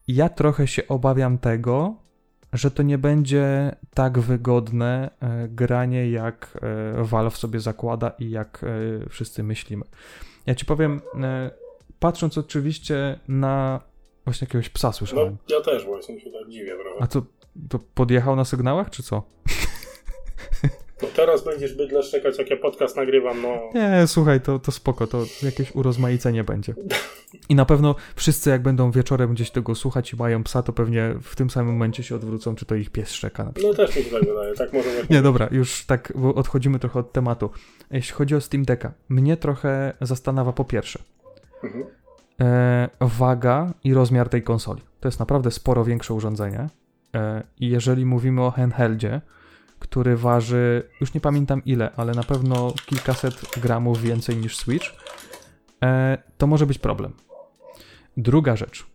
Ja 0.08 0.30
trochę 0.30 0.68
się 0.68 0.88
obawiam 0.88 1.38
tego, 1.38 1.96
że 2.54 2.72
to 2.72 2.84
nie 2.84 2.98
będzie 2.98 3.76
tak 3.94 4.20
wygodne 4.20 5.10
e, 5.20 5.48
granie, 5.48 6.12
jak 6.12 6.60
e, 7.00 7.04
Valve 7.04 7.38
sobie 7.38 7.60
zakłada 7.60 8.12
i 8.20 8.30
jak 8.30 8.64
e, 8.64 9.10
wszyscy 9.10 9.44
myślimy. 9.44 9.86
Ja 10.46 10.56
ci 10.56 10.66
powiem, 10.66 11.02
patrząc 12.00 12.38
oczywiście 12.38 13.20
na 13.28 13.82
właśnie 14.26 14.46
jakiegoś 14.46 14.70
psa 14.70 14.88
no, 14.88 14.94
słyszałem. 14.94 15.38
ja 15.50 15.62
też 15.62 15.86
właśnie 15.86 16.20
się 16.22 16.32
tak 16.32 16.50
dziwię 16.50 16.76
trochę. 16.84 17.04
A 17.04 17.08
to, 17.08 17.22
to 17.70 17.80
podjechał 17.80 18.36
na 18.36 18.46
sygnałach, 18.46 18.90
czy 18.90 19.04
co? 19.04 19.24
No 21.02 21.08
teraz 21.16 21.44
będziesz 21.44 21.74
bydle 21.74 22.04
szczekać, 22.04 22.38
jak 22.38 22.50
ja 22.50 22.58
podcast 22.58 22.96
nagrywam, 22.96 23.42
no... 23.42 23.50
Nie, 23.74 24.08
słuchaj, 24.08 24.42
to, 24.42 24.60
to 24.60 24.72
spoko, 24.72 25.08
to 25.08 25.24
jakieś 25.44 25.76
urozmaicenie 25.76 26.44
będzie. 26.44 26.74
I 27.50 27.56
na 27.56 27.66
pewno 27.66 27.96
wszyscy, 28.16 28.50
jak 28.50 28.62
będą 28.62 28.92
wieczorem 28.92 29.34
gdzieś 29.34 29.52
tego 29.52 29.76
słuchać 29.76 30.14
i 30.14 30.16
mają 30.16 30.44
psa, 30.44 30.64
to 30.64 30.74
pewnie 30.74 31.16
w 31.22 31.36
tym 31.36 31.50
samym 31.50 31.74
momencie 31.74 32.04
się 32.04 32.16
odwrócą, 32.16 32.56
czy 32.56 32.66
to 32.66 32.76
ich 32.76 32.90
pies 32.90 33.12
szczeka. 33.12 33.52
No 33.64 33.74
też 33.74 33.96
mi 33.96 34.04
się 34.04 34.12
tak 34.12 34.26
wydaje, 34.26 34.54
tak 34.54 34.74
może 34.74 34.94
właśnie... 34.94 35.16
Nie, 35.16 35.22
dobra, 35.22 35.48
już 35.52 35.86
tak, 35.86 36.14
bo 36.16 36.36
odchodzimy 36.36 36.80
trochę 36.80 37.00
od 37.00 37.12
tematu. 37.12 37.50
Jeśli 37.92 38.14
chodzi 38.14 38.36
o 38.36 38.42
Steam 38.42 38.66
Decka, 38.66 38.92
mnie 39.10 39.38
trochę 39.38 39.94
zastanawia 40.02 40.52
po 40.52 40.66
pierwsze 40.66 41.00
Mhm. 41.64 41.86
e, 42.42 42.90
waga 43.02 43.74
i 43.84 43.94
rozmiar 43.94 44.30
tej 44.30 44.44
konsoli. 44.44 44.82
To 45.00 45.08
jest 45.08 45.20
naprawdę 45.20 45.52
sporo 45.52 45.86
większe 45.86 46.14
urządzenie. 46.14 46.68
E, 47.16 47.44
I 47.60 47.70
jeżeli 47.70 48.06
mówimy 48.06 48.42
o 48.42 48.52
handheldzie, 48.52 49.22
który 49.84 50.18
waży, 50.18 50.90
już 51.02 51.14
nie 51.14 51.22
pamiętam 51.22 51.62
ile, 51.66 51.92
ale 51.96 52.14
na 52.14 52.24
pewno 52.24 52.74
kilkaset 52.86 53.42
gramów 53.62 54.02
więcej 54.02 54.38
niż 54.38 54.58
Switch, 54.58 54.86
e, 55.84 56.18
to 56.38 56.48
może 56.48 56.66
być 56.66 56.80
problem. 56.80 57.14
Druga 58.18 58.56
rzecz. 58.56 58.86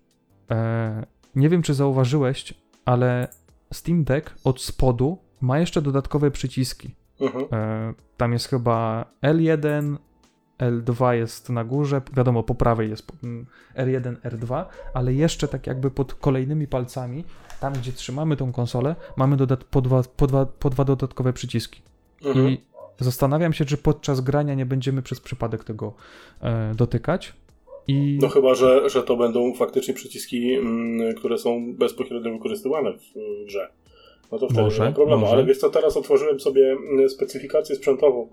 E, 0.50 1.06
nie 1.34 1.48
wiem, 1.48 1.62
czy 1.62 1.74
zauważyłeś, 1.74 2.54
ale 2.84 3.28
Steam 3.72 4.04
Deck 4.04 4.34
od 4.44 4.62
spodu 4.62 5.18
ma 5.40 5.58
jeszcze 5.58 5.82
dodatkowe 5.82 6.30
przyciski. 6.30 6.94
Mhm. 7.20 7.44
E, 7.52 7.94
tam 8.16 8.32
jest 8.32 8.48
chyba 8.48 9.04
L1, 9.22 9.96
L2 10.58 11.10
jest 11.12 11.50
na 11.50 11.64
górze, 11.64 12.02
wiadomo, 12.16 12.42
po 12.42 12.54
prawej 12.54 12.90
jest 12.90 13.12
mm, 13.24 13.46
R1, 13.76 14.14
R2, 14.16 14.64
ale 14.94 15.14
jeszcze 15.14 15.48
tak 15.48 15.66
jakby 15.66 15.90
pod 15.90 16.14
kolejnymi 16.14 16.66
palcami, 16.66 17.24
tam 17.60 17.72
gdzie 17.72 17.92
trzymamy 17.92 18.36
tą 18.36 18.52
konsolę, 18.52 18.96
mamy 19.16 19.36
dodat- 19.36 19.64
po, 19.70 19.80
dwa, 19.80 20.02
po, 20.16 20.26
dwa, 20.26 20.46
po 20.46 20.70
dwa 20.70 20.84
dodatkowe 20.84 21.32
przyciski. 21.32 21.82
Mhm. 22.24 22.48
I 22.48 22.58
zastanawiam 23.00 23.52
się, 23.52 23.64
czy 23.64 23.76
podczas 23.76 24.20
grania 24.20 24.54
nie 24.54 24.66
będziemy 24.66 25.02
przez 25.02 25.20
przypadek 25.20 25.64
tego 25.64 25.94
e, 26.40 26.74
dotykać. 26.74 27.32
I 27.88 28.18
No 28.22 28.28
chyba, 28.28 28.54
że, 28.54 28.90
że 28.90 29.02
to 29.02 29.16
będą 29.16 29.54
faktycznie 29.54 29.94
przyciski, 29.94 30.54
mm, 30.54 31.14
które 31.14 31.38
są 31.38 31.74
bezpośrednio 31.74 32.32
wykorzystywane 32.32 32.92
w 32.92 33.14
grze. 33.46 33.70
No 34.32 34.38
to 34.38 34.46
wtedy 34.46 34.62
Może, 34.62 34.82
nie 34.82 34.88
ma 34.88 34.94
problemu. 34.94 35.20
może. 35.20 35.32
Ale 35.32 35.44
wiesz 35.44 35.58
co, 35.58 35.70
teraz 35.70 35.96
otworzyłem 35.96 36.40
sobie 36.40 36.70
mm, 36.72 37.08
specyfikację 37.10 37.76
sprzętową 37.76 38.28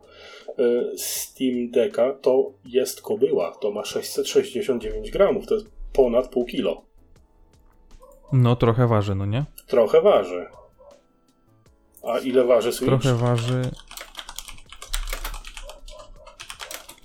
y, 0.60 0.98
Steam 0.98 1.72
Decka. 1.72 2.14
To 2.22 2.52
jest 2.66 3.02
kobyła. 3.02 3.52
To 3.52 3.72
ma 3.72 3.86
669 3.86 5.12
gramów. 5.12 5.48
To 5.48 5.54
jest 5.56 5.68
ponad 5.94 6.28
pół 6.28 6.46
kilo. 6.46 6.82
no 8.34 8.56
trochę 8.56 8.88
waży, 8.88 9.16
no 9.16 9.26
nie? 9.26 9.46
Trochę 9.68 10.02
waży. 10.02 10.46
A 12.04 12.20
ile 12.20 12.44
waży 12.44 12.72
Switch? 12.74 12.90
Trochę 12.90 13.16
waży. 13.16 13.62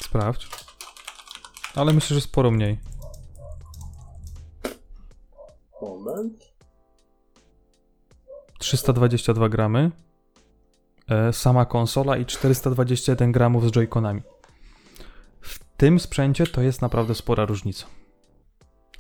Sprawdź. 0.03 0.49
Ale 1.75 1.93
myślę, 1.93 2.15
że 2.15 2.21
sporo 2.21 2.51
mniej. 2.51 2.79
Moment. 5.83 6.50
322 8.61 9.49
gramy. 9.49 9.91
E, 11.09 11.33
sama 11.33 11.65
konsola 11.65 12.17
i 12.17 12.27
421 12.27 13.33
gramów 13.33 13.69
z 13.69 13.73
joyconami. 13.73 14.23
W 15.41 15.59
tym 15.77 16.01
sprzęcie 16.01 16.47
to 16.47 16.63
jest 16.63 16.83
naprawdę 16.83 17.15
spora 17.15 17.45
różnica. 17.47 17.87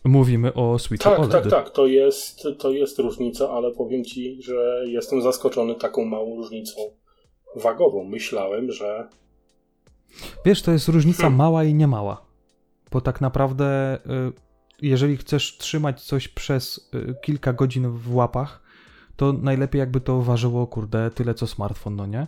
Mówimy 0.04 0.54
o 0.54 0.78
Switchu 0.78 1.10
Tak, 1.10 1.18
OLED. 1.18 1.32
tak, 1.32 1.50
tak. 1.50 1.70
To 1.70 1.86
jest, 1.86 2.42
to 2.58 2.70
jest 2.70 2.98
różnica, 2.98 3.50
ale 3.50 3.70
powiem 3.70 4.04
ci, 4.04 4.42
że 4.42 4.82
jestem 4.86 5.22
zaskoczony 5.22 5.74
taką 5.74 6.04
małą 6.04 6.36
różnicą 6.36 6.80
wagową. 7.56 8.04
Myślałem, 8.04 8.72
że 8.72 9.08
Wiesz, 10.44 10.62
to 10.62 10.72
jest 10.72 10.88
różnica 10.88 11.22
Hmm. 11.22 11.38
mała 11.38 11.64
i 11.64 11.74
niemała. 11.74 12.26
Bo 12.90 13.00
tak 13.00 13.20
naprawdę, 13.20 13.98
y, 14.28 14.32
jeżeli 14.82 15.16
chcesz 15.16 15.58
trzymać 15.58 16.02
coś 16.02 16.28
przez 16.28 16.90
y, 16.94 17.14
kilka 17.22 17.52
godzin 17.52 17.90
w 17.90 18.14
łapach, 18.14 18.59
to 19.20 19.32
najlepiej 19.32 19.78
jakby 19.78 20.00
to 20.00 20.22
ważyło, 20.22 20.66
kurde, 20.66 21.10
tyle 21.10 21.34
co 21.34 21.46
smartfon, 21.46 21.96
no 21.96 22.06
nie? 22.06 22.26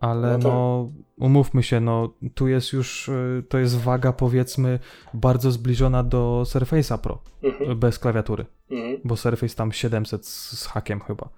Ale 0.00 0.38
No 0.38 0.48
no, 0.48 0.90
umówmy 1.16 1.62
się, 1.62 1.80
no, 1.80 2.14
tu 2.34 2.48
jest 2.48 2.72
już, 2.72 3.08
y, 3.08 3.44
to 3.48 3.58
jest 3.58 3.78
waga 3.78 4.12
powiedzmy 4.12 4.78
bardzo 5.14 5.50
zbliżona 5.50 6.02
do 6.02 6.42
Surface'a 6.46 6.98
Pro, 6.98 7.18
Mhm, 7.42 7.70
y, 7.70 7.74
bez 7.74 7.98
klawiatury, 7.98 8.46
mhm. 8.70 9.00
bo 9.04 9.16
Surface 9.16 9.54
tam 9.56 9.72
700 9.72 10.26
z, 10.26 10.58
z 10.58 10.66
hakiem 10.66 11.00
chyba. 11.00 11.28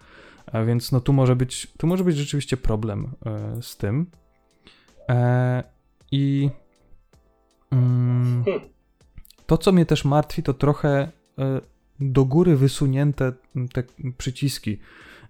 A 0.52 0.62
więc 0.62 0.92
no 0.92 1.00
tu 1.00 1.12
może 1.12 1.36
być, 1.36 1.72
tu 1.78 1.86
może 1.86 2.04
być 2.04 2.16
rzeczywiście 2.16 2.56
problem 2.56 3.12
y, 3.58 3.62
z 3.62 3.76
tym. 3.76 4.06
E, 5.08 5.64
I 6.12 6.50
Hmm. 7.70 8.44
to, 9.46 9.58
co 9.58 9.72
mnie 9.72 9.86
też 9.86 10.04
martwi, 10.04 10.42
to 10.42 10.54
trochę 10.54 11.10
e, 11.38 11.60
do 12.00 12.24
góry 12.24 12.56
wysunięte 12.56 13.32
te 13.72 13.82
przyciski, 14.18 14.78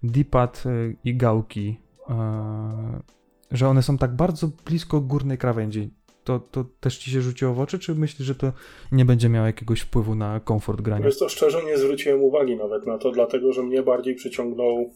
D-pad 0.03 0.65
e, 0.67 0.95
i 1.05 1.17
gałki, 1.17 1.77
e, 2.11 3.17
że 3.51 3.69
one 3.69 3.83
są 3.83 3.99
tak 3.99 4.17
bardzo 4.17 4.49
blisko 4.67 5.01
górnej 5.01 5.39
krawędzi. 5.39 5.91
To, 6.25 6.41
to 6.41 6.65
też 6.81 6.99
ci 6.99 7.11
się 7.11 7.21
rzuciło 7.21 7.55
w 7.55 7.61
oczy, 7.61 7.79
czy 7.79 7.95
myślisz, 7.95 8.27
że 8.27 8.35
to 8.35 8.53
nie 8.93 9.05
będzie 9.05 9.29
miało 9.29 9.47
jakiegoś 9.47 9.81
wpływu 9.81 10.15
na 10.15 10.41
komfort 10.41 10.81
grania? 10.81 11.05
Wiesz 11.05 11.17
co, 11.17 11.29
szczerze 11.29 11.65
nie 11.65 11.79
zwróciłem 11.79 12.23
uwagi 12.23 12.57
nawet 12.57 12.87
na 12.87 12.99
to, 12.99 13.11
dlatego 13.11 13.53
że 13.53 13.63
mnie 13.63 13.83
bardziej 13.83 14.15
przyciągnął, 14.15 14.91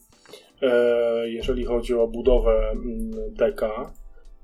e, 0.62 1.28
jeżeli 1.28 1.65
chodzi 1.65 1.95
o 1.95 2.09
budowę 2.09 2.70
mm, 2.70 3.11
deka, 3.35 3.93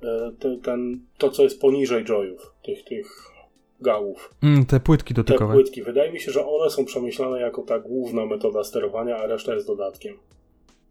e, 0.03 0.33
te, 0.39 0.57
ten, 0.57 1.01
to 1.19 1.31
co 1.31 1.43
jest 1.43 1.61
poniżej 1.61 2.05
joyów, 2.05 2.55
tych, 2.63 2.85
tych 2.85 3.36
gałów. 3.81 4.35
Mm, 4.43 4.67
te 4.67 4.81
płytki 4.81 5.15
Te 5.15 5.23
dotykowe. 5.23 5.55
płytki. 5.55 5.83
Wydaje 5.83 6.13
mi 6.13 6.21
się, 6.21 6.33
że 6.33 6.47
one 6.47 6.71
są 6.71 6.85
przemyślane 6.85 7.41
jako 7.41 7.63
ta 7.63 7.79
główna 7.79 8.27
metoda 8.27 8.65
sterowania, 8.65 9.17
a 9.17 9.27
reszta 9.27 9.55
jest 9.55 9.67
dodatkiem. 9.67 10.17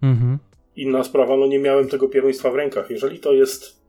Mhm. 0.01 0.37
Inna 0.75 1.03
sprawa, 1.03 1.37
no 1.37 1.47
nie 1.47 1.59
miałem 1.59 1.87
tego 1.87 2.09
pierwieństwa 2.09 2.51
w 2.51 2.55
rękach. 2.55 2.89
Jeżeli 2.89 3.19
to 3.19 3.33
jest 3.33 3.79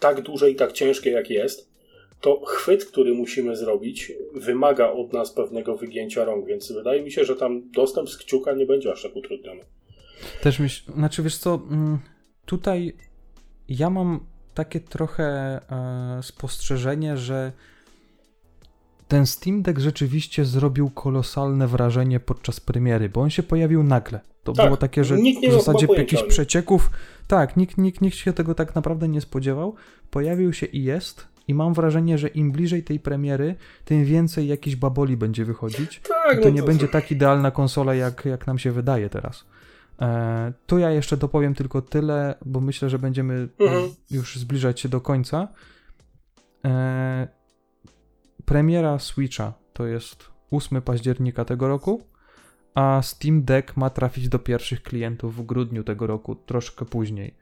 tak 0.00 0.20
duże 0.20 0.50
i 0.50 0.54
tak 0.54 0.72
ciężkie 0.72 1.10
jak 1.10 1.30
jest, 1.30 1.74
to 2.20 2.40
chwyt, 2.44 2.84
który 2.84 3.14
musimy 3.14 3.56
zrobić, 3.56 4.12
wymaga 4.34 4.90
od 4.90 5.12
nas 5.12 5.32
pewnego 5.32 5.76
wygięcia 5.76 6.24
rąk, 6.24 6.46
więc 6.46 6.72
wydaje 6.72 7.02
mi 7.02 7.12
się, 7.12 7.24
że 7.24 7.36
tam 7.36 7.70
dostęp 7.70 8.10
z 8.10 8.16
kciuka 8.16 8.52
nie 8.52 8.66
będzie 8.66 8.92
aż 8.92 9.02
tak 9.02 9.16
utrudniony. 9.16 9.60
Też 10.42 10.58
myśl, 10.58 10.92
znaczy 10.92 11.22
wiesz 11.22 11.38
co, 11.38 11.54
mm, 11.70 11.98
tutaj 12.46 12.96
ja 13.68 13.90
mam 13.90 14.26
takie 14.54 14.80
trochę 14.80 15.24
e, 15.24 16.22
spostrzeżenie, 16.22 17.16
że 17.16 17.52
ten 19.14 19.26
Steam 19.26 19.62
Deck 19.62 19.78
rzeczywiście 19.78 20.44
zrobił 20.44 20.90
kolosalne 20.90 21.66
wrażenie 21.66 22.20
podczas 22.20 22.60
premiery, 22.60 23.08
bo 23.08 23.20
on 23.20 23.30
się 23.30 23.42
pojawił 23.42 23.82
nagle. 23.82 24.20
To 24.44 24.52
Tak, 24.52 24.66
było 24.66 24.76
takie, 24.76 25.04
że 25.04 25.16
w 25.48 25.52
zasadzie 25.52 25.86
jakichś 25.96 26.22
przecieków. 26.22 26.90
Tak, 27.26 27.56
nikt, 27.56 27.78
nikt, 27.78 28.00
nikt 28.00 28.16
się 28.16 28.32
tego 28.32 28.54
tak 28.54 28.74
naprawdę 28.74 29.08
nie 29.08 29.20
spodziewał. 29.20 29.74
Pojawił 30.10 30.52
się 30.52 30.66
i 30.66 30.84
jest. 30.84 31.28
I 31.48 31.54
mam 31.54 31.74
wrażenie, 31.74 32.18
że 32.18 32.28
im 32.28 32.52
bliżej 32.52 32.82
tej 32.82 33.00
premiery, 33.00 33.54
tym 33.84 34.04
więcej 34.04 34.48
jakichś 34.48 34.76
baboli 34.76 35.16
będzie 35.16 35.44
wychodzić. 35.44 36.00
Tak, 36.08 36.38
I 36.38 36.42
to 36.42 36.48
no 36.48 36.54
nie 36.54 36.62
będzie 36.62 36.88
tak 36.88 37.10
idealna 37.10 37.50
konsola, 37.50 37.94
jak, 37.94 38.24
jak 38.24 38.46
nam 38.46 38.58
się 38.58 38.72
wydaje 38.72 39.08
teraz. 39.10 39.44
E, 40.00 40.52
tu 40.66 40.78
ja 40.78 40.90
jeszcze 40.90 41.16
dopowiem 41.16 41.54
tylko 41.54 41.82
tyle, 41.82 42.34
bo 42.46 42.60
myślę, 42.60 42.90
że 42.90 42.98
będziemy 42.98 43.48
Mhm. 43.60 43.90
już 44.10 44.36
zbliżać 44.36 44.80
się 44.80 44.88
do 44.88 45.00
końca. 45.00 45.48
E, 46.64 47.43
premiera 48.46 48.98
Switcha 48.98 49.52
to 49.72 49.86
jest 49.86 50.30
8 50.50 50.82
października 50.82 51.44
tego 51.44 51.68
roku, 51.68 52.02
a 52.74 53.00
Steam 53.02 53.42
Deck 53.42 53.76
ma 53.76 53.90
trafić 53.90 54.28
do 54.28 54.38
pierwszych 54.38 54.82
klientów 54.82 55.36
w 55.36 55.42
grudniu 55.42 55.84
tego 55.84 56.06
roku, 56.06 56.34
troszkę 56.34 56.84
później. 56.84 57.34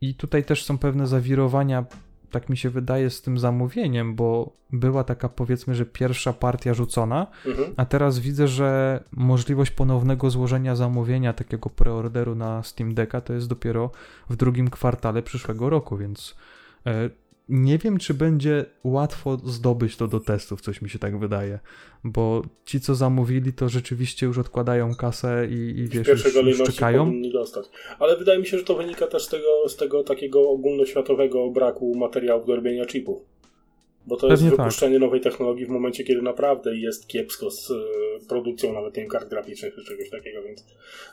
I 0.00 0.14
tutaj 0.14 0.44
też 0.44 0.64
są 0.64 0.78
pewne 0.78 1.06
zawirowania, 1.06 1.84
tak 2.30 2.48
mi 2.48 2.56
się 2.56 2.70
wydaje, 2.70 3.10
z 3.10 3.22
tym 3.22 3.38
zamówieniem, 3.38 4.14
bo 4.14 4.52
była 4.72 5.04
taka 5.04 5.28
powiedzmy, 5.28 5.74
że 5.74 5.86
pierwsza 5.86 6.32
partia 6.32 6.74
rzucona, 6.74 7.26
Mhm. 7.46 7.74
a 7.76 7.84
teraz 7.84 8.18
widzę, 8.18 8.48
że 8.48 9.00
możliwość 9.12 9.70
ponownego 9.70 10.30
złożenia 10.30 10.76
zamówienia 10.76 11.32
takiego 11.32 11.70
preorderu 11.70 12.34
na 12.34 12.62
Steam 12.62 12.94
Decka 12.94 13.20
to 13.20 13.32
jest 13.32 13.48
dopiero 13.48 13.90
w 14.30 14.36
drugim 14.36 14.70
kwartale 14.70 15.22
przyszłego 15.22 15.70
roku, 15.70 15.96
więc 15.96 16.36
e, 16.86 17.10
nie 17.50 17.78
wiem, 17.78 17.98
czy 17.98 18.14
będzie 18.14 18.64
łatwo 18.84 19.36
zdobyć 19.44 19.96
to 19.96 20.08
do 20.08 20.20
testów, 20.20 20.60
coś 20.60 20.82
mi 20.82 20.90
się 20.90 20.98
tak 20.98 21.18
wydaje, 21.18 21.58
bo 22.04 22.42
ci, 22.64 22.80
co 22.80 22.94
zamówili, 22.94 23.52
to 23.52 23.68
rzeczywiście 23.68 24.26
już 24.26 24.38
odkładają 24.38 24.94
kasę 24.94 25.46
i, 25.50 25.54
i 25.54 25.88
wiesz, 25.88 26.06
pierwszej 26.06 26.46
już, 26.46 26.58
już 26.58 26.74
czekają. 26.74 27.22
dostać. 27.32 27.66
Ale 27.98 28.16
wydaje 28.16 28.38
mi 28.38 28.46
się, 28.46 28.58
że 28.58 28.64
to 28.64 28.74
wynika 28.74 29.06
też 29.06 29.24
z 29.24 29.28
tego, 29.28 29.68
z 29.68 29.76
tego 29.76 30.04
takiego 30.04 30.50
ogólnoświatowego 30.50 31.50
braku 31.50 31.94
materiałów 31.96 32.46
do 32.46 32.56
robienia 32.56 32.86
chipów. 32.86 33.22
Bo 34.06 34.16
to 34.16 34.26
jest 34.26 34.42
Pewnie 34.42 34.56
tak. 34.56 34.66
wypuszczenie 34.66 34.98
nowej 34.98 35.20
technologii 35.20 35.66
w 35.66 35.68
momencie, 35.68 36.04
kiedy 36.04 36.22
naprawdę 36.22 36.76
jest 36.76 37.08
kiepsko 37.08 37.50
z 37.50 37.70
y, 37.70 37.74
produkcją 38.28 38.72
nawet 38.72 38.96
nie 38.96 39.06
kart 39.06 39.28
graficznych 39.30 39.74
czy 39.74 39.84
czegoś 39.84 40.10
takiego, 40.10 40.42
więc 40.42 40.64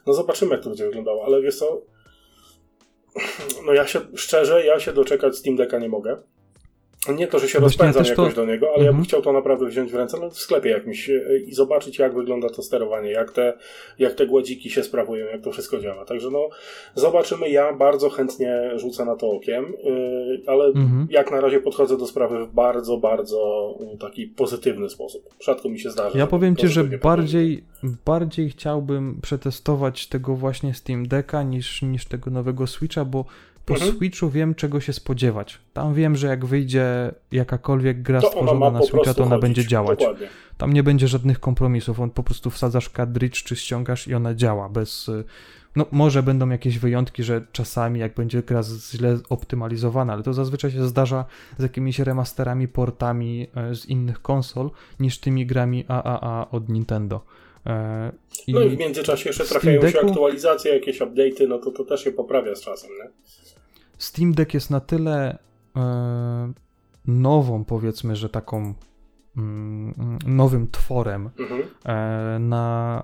no 0.07 0.13
zobaczymy, 0.13 0.51
jak 0.51 0.63
to 0.63 0.69
będzie 0.69 0.85
wyglądało. 0.85 1.25
Ale 1.25 1.41
wiesz 1.41 1.55
co, 1.55 1.81
no 3.65 3.73
ja 3.73 3.87
się, 3.87 3.99
szczerze, 4.15 4.65
ja 4.65 4.79
się 4.79 4.93
doczekać 4.93 5.35
Steam 5.37 5.55
Decka 5.55 5.79
nie 5.79 5.89
mogę. 5.89 6.17
Nie 7.15 7.27
to, 7.27 7.39
że 7.39 7.47
się 7.47 7.59
Właśnie 7.59 7.77
ja 7.85 7.87
rozpędzam 7.91 8.15
to- 8.15 8.21
jakoś 8.23 8.35
do 8.35 8.45
niego, 8.45 8.67
ale 8.67 8.77
ja 8.77 8.91
bym 8.91 8.99
Mhm. 8.99 9.03
chciał 9.03 9.21
to 9.21 9.31
naprawdę 9.33 9.65
wziąć 9.65 9.91
w 9.91 9.95
ręce 9.95 10.17
no, 10.21 10.29
w 10.29 10.39
sklepie 10.39 10.69
jakimś 10.69 11.09
y, 11.09 11.43
i 11.47 11.53
zobaczyć, 11.53 11.99
jak 11.99 12.13
wygląda 12.15 12.49
to 12.49 12.61
sterowanie, 12.63 13.11
jak 13.11 13.31
te, 13.31 13.53
jak 13.99 14.13
te 14.13 14.27
gładziki 14.27 14.69
się 14.69 14.83
sprawują, 14.83 15.25
jak 15.25 15.41
to 15.41 15.51
wszystko 15.51 15.79
działa. 15.79 16.05
Także 16.05 16.29
no, 16.31 16.49
zobaczymy. 16.95 17.49
Ja 17.49 17.73
bardzo 17.73 18.09
chętnie 18.09 18.71
rzucę 18.75 19.05
na 19.05 19.15
to 19.15 19.29
okiem, 19.29 19.65
y, 19.65 20.41
ale 20.47 20.65
Mhm. 20.65 21.07
jak 21.09 21.31
na 21.31 21.41
razie 21.41 21.59
podchodzę 21.59 21.97
do 21.97 22.05
sprawy 22.07 22.45
w 22.45 22.53
bardzo, 22.53 22.97
bardzo 22.97 23.73
taki 23.99 24.27
pozytywny 24.27 24.89
sposób. 24.89 25.29
Rzadko 25.41 25.69
mi 25.69 25.79
się 25.79 25.89
zdarza. 25.89 26.17
Ja 26.19 26.27
powiem 26.27 26.55
ci, 26.55 26.67
że 26.67 26.83
bardziej, 26.83 27.63
bardziej 28.05 28.49
chciałbym 28.49 29.19
przetestować 29.21 30.07
tego 30.07 30.35
właśnie 30.35 30.73
Steam 30.73 31.07
Decka 31.07 31.43
niż, 31.43 31.81
niż 31.81 32.05
tego 32.05 32.31
nowego 32.31 32.67
Switcha, 32.67 33.05
bo 33.05 33.25
po 33.67 33.73
Mhm. 33.73 33.91
Switchu 33.95 34.29
wiem 34.29 34.55
czego 34.55 34.79
się 34.79 34.93
spodziewać. 34.93 35.59
Tam 35.73 35.93
wiem, 35.93 36.15
że 36.15 36.27
jak 36.27 36.45
wyjdzie 36.45 37.11
jakakolwiek 37.31 38.01
gra 38.01 38.21
to 38.21 38.27
ona 38.27 38.31
stworzona 38.31 38.71
na 38.71 38.81
Switcha, 38.85 39.13
to 39.13 39.23
ona 39.23 39.29
chodzić. 39.35 39.41
będzie 39.41 39.67
działać. 39.67 39.99
Dokładnie. 39.99 40.27
Tam 40.57 40.73
nie 40.73 40.83
będzie 40.83 41.07
żadnych 41.07 41.39
kompromisów. 41.39 41.99
On 41.99 42.09
po 42.09 42.23
prostu 42.23 42.49
wsadzasz 42.49 42.89
cartridge 42.89 43.43
czy 43.43 43.55
ściągasz 43.55 44.07
i 44.07 44.13
ona 44.15 44.33
działa 44.35 44.69
bez. 44.69 45.09
y, 45.09 45.23
No, 45.75 45.85
może 45.91 46.23
będą 46.23 46.49
jakieś 46.49 46.79
wyjątki, 46.79 47.23
że 47.23 47.41
czasami 47.51 47.99
jak 47.99 48.13
będzie 48.13 48.43
gra 48.43 48.61
źle 48.91 49.17
optymalizowana, 49.29 50.13
ale 50.13 50.23
to 50.23 50.33
zazwyczaj 50.33 50.71
się 50.71 50.87
zdarza 50.87 51.25
z 51.57 51.63
jakimiś 51.63 51.99
remasterami, 51.99 52.67
portami 52.67 53.47
e, 53.55 53.75
z 53.75 53.85
innych 53.85 54.21
konsol 54.21 54.71
niż 54.99 55.19
tymi 55.19 55.45
grami 55.45 55.85
AAA 55.87 56.47
od 56.51 56.69
Nintendo. 56.69 57.21
E, 57.67 58.11
I 58.47 58.53
No 58.53 58.61
i 58.61 58.69
w 58.69 58.77
międzyczasie 58.77 59.29
jeszcze 59.29 59.45
trafiają 59.45 59.79
Steam 59.79 59.93
się 59.93 59.99
Decku- 59.99 60.09
aktualizacje, 60.09 60.73
jakieś 60.73 60.99
update'y, 61.01 61.47
no 61.47 61.57
to 61.59 61.71
to 61.71 61.85
też 61.85 62.03
się 62.03 62.11
poprawia 62.11 62.55
z 62.55 62.61
czasem, 62.61 62.89
nie? 63.03 63.09
Steam 63.97 64.33
Deck 64.33 64.53
jest 64.53 64.69
na 64.69 64.79
tyle 64.79 65.37
e, 65.75 66.53
nową, 67.07 67.65
powiedzmy, 67.65 68.15
że 68.15 68.29
taką 68.29 68.73
mm, 69.37 70.17
nowym 70.25 70.67
tworem, 70.71 71.29
Mhm. 71.39 71.61
e, 71.85 72.39
na, 72.39 73.03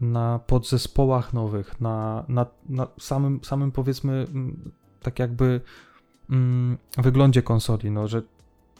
na 0.00 0.40
podzespołach 0.46 1.32
nowych, 1.32 1.80
na, 1.80 2.24
na, 2.28 2.46
na 2.68 2.86
samym, 3.00 3.40
samym 3.44 3.72
powiedzmy 3.72 4.12
mm, 4.12 4.70
tak 5.02 5.18
jakby 5.18 5.60
mm, 6.30 6.78
wyglądzie 6.98 7.42
konsoli, 7.42 7.90
no, 7.90 8.08
że 8.08 8.22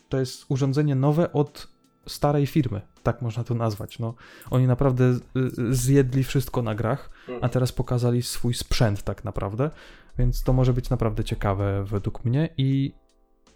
to 0.09 0.19
jest 0.21 0.45
urządzenie 0.49 0.95
nowe 0.95 1.33
od 1.33 1.72
starej 2.07 2.47
firmy, 2.47 2.81
tak 3.03 3.23
można 3.23 3.45
to 3.45 3.55
nazwać. 3.55 3.99
No. 3.99 4.15
Oni 4.51 4.67
naprawdę 4.67 5.05
y, 5.05 5.19
y, 5.39 5.75
zjedli 5.75 6.25
wszystko 6.25 6.63
na 6.63 6.75
grach, 6.75 7.11
a 7.29 7.33
Mhm. 7.33 7.51
teraz 7.53 7.73
pokazali 7.73 8.23
swój 8.23 8.55
sprzęt 8.55 9.03
tak 9.03 9.25
naprawdę, 9.25 9.71
więc 10.19 10.43
to 10.43 10.53
może 10.53 10.73
być 10.73 10.91
naprawdę 10.91 11.25
ciekawe 11.25 11.85
według 11.85 12.25
mnie 12.25 12.49
i 12.59 12.93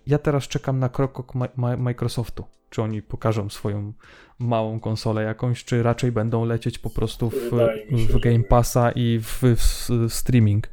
ja 0.06 0.18
teraz 0.18 0.48
czekam 0.48 0.78
na 0.78 0.88
krok 0.88 1.32
Microsoftu. 1.78 2.44
Czy 2.70 2.82
oni 2.82 3.02
pokażą 3.02 3.50
swoją 3.50 3.92
małą 4.38 4.80
konsolę 4.80 5.22
jakąś, 5.22 5.64
czy 5.64 5.82
raczej 5.82 6.12
będą 6.12 6.44
lecieć 6.44 6.78
po 6.78 6.90
prostu 6.90 7.30
w, 7.30 7.50
w 7.90 8.18
Game. 8.20 8.44
Passa 8.44 8.90
i 8.90 9.20
w, 9.22 9.40
w 9.42 10.12
streaming. 10.12 10.68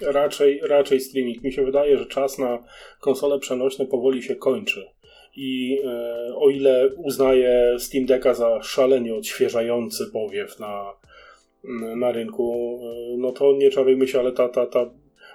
Raczej, 0.00 0.60
raczej 0.68 1.00
streaming. 1.00 1.42
Mi 1.42 1.52
się 1.52 1.64
wydaje, 1.64 1.98
że 1.98 2.06
czas 2.06 2.38
na 2.38 2.58
konsole 3.00 3.38
przenośne 3.38 3.86
powoli 3.86 4.22
się 4.22 4.36
kończy. 4.36 4.86
I 5.40 5.80
e, 5.84 6.34
o 6.36 6.50
ile 6.50 6.90
uznaję 6.96 7.76
Steam 7.78 8.06
Decka 8.06 8.34
za 8.34 8.62
szalenie 8.62 9.14
odświeżający 9.14 10.06
powiew 10.06 10.58
na, 10.58 10.92
na 11.96 12.12
rynku, 12.12 12.78
e, 12.82 13.16
no 13.18 13.32
to 13.32 13.52
nie 13.52 13.70
czarujmy 13.70 14.08
się, 14.08 14.20
ale 14.20 14.32
ta, 14.32 14.48
ta, 14.48 14.66
ta 14.66 14.90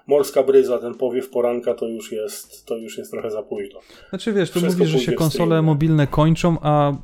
morska 0.07 0.43
bryza, 0.43 0.77
ten 0.77 0.95
powiew 0.95 1.29
poranka 1.29 1.73
to 1.73 1.87
już 1.87 2.11
jest, 2.11 2.65
to 2.65 2.77
już 2.77 2.97
jest 2.97 3.11
trochę 3.11 3.31
za 3.31 3.43
późno. 3.43 3.79
Znaczy 4.09 4.33
wiesz, 4.33 4.51
tu 4.51 4.59
Wszystko 4.59 4.83
mówisz, 4.83 4.99
że 4.99 5.05
się 5.05 5.13
konsole 5.13 5.61
mobilne 5.61 6.07
kończą, 6.07 6.57
a 6.61 6.89
mm, 6.89 6.97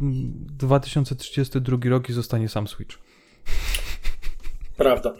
2032 0.57 1.77
rok 1.89 2.09
i 2.09 2.13
zostanie 2.13 2.49
sam 2.49 2.67
Switch. 2.67 2.97
Prawda, 4.77 5.13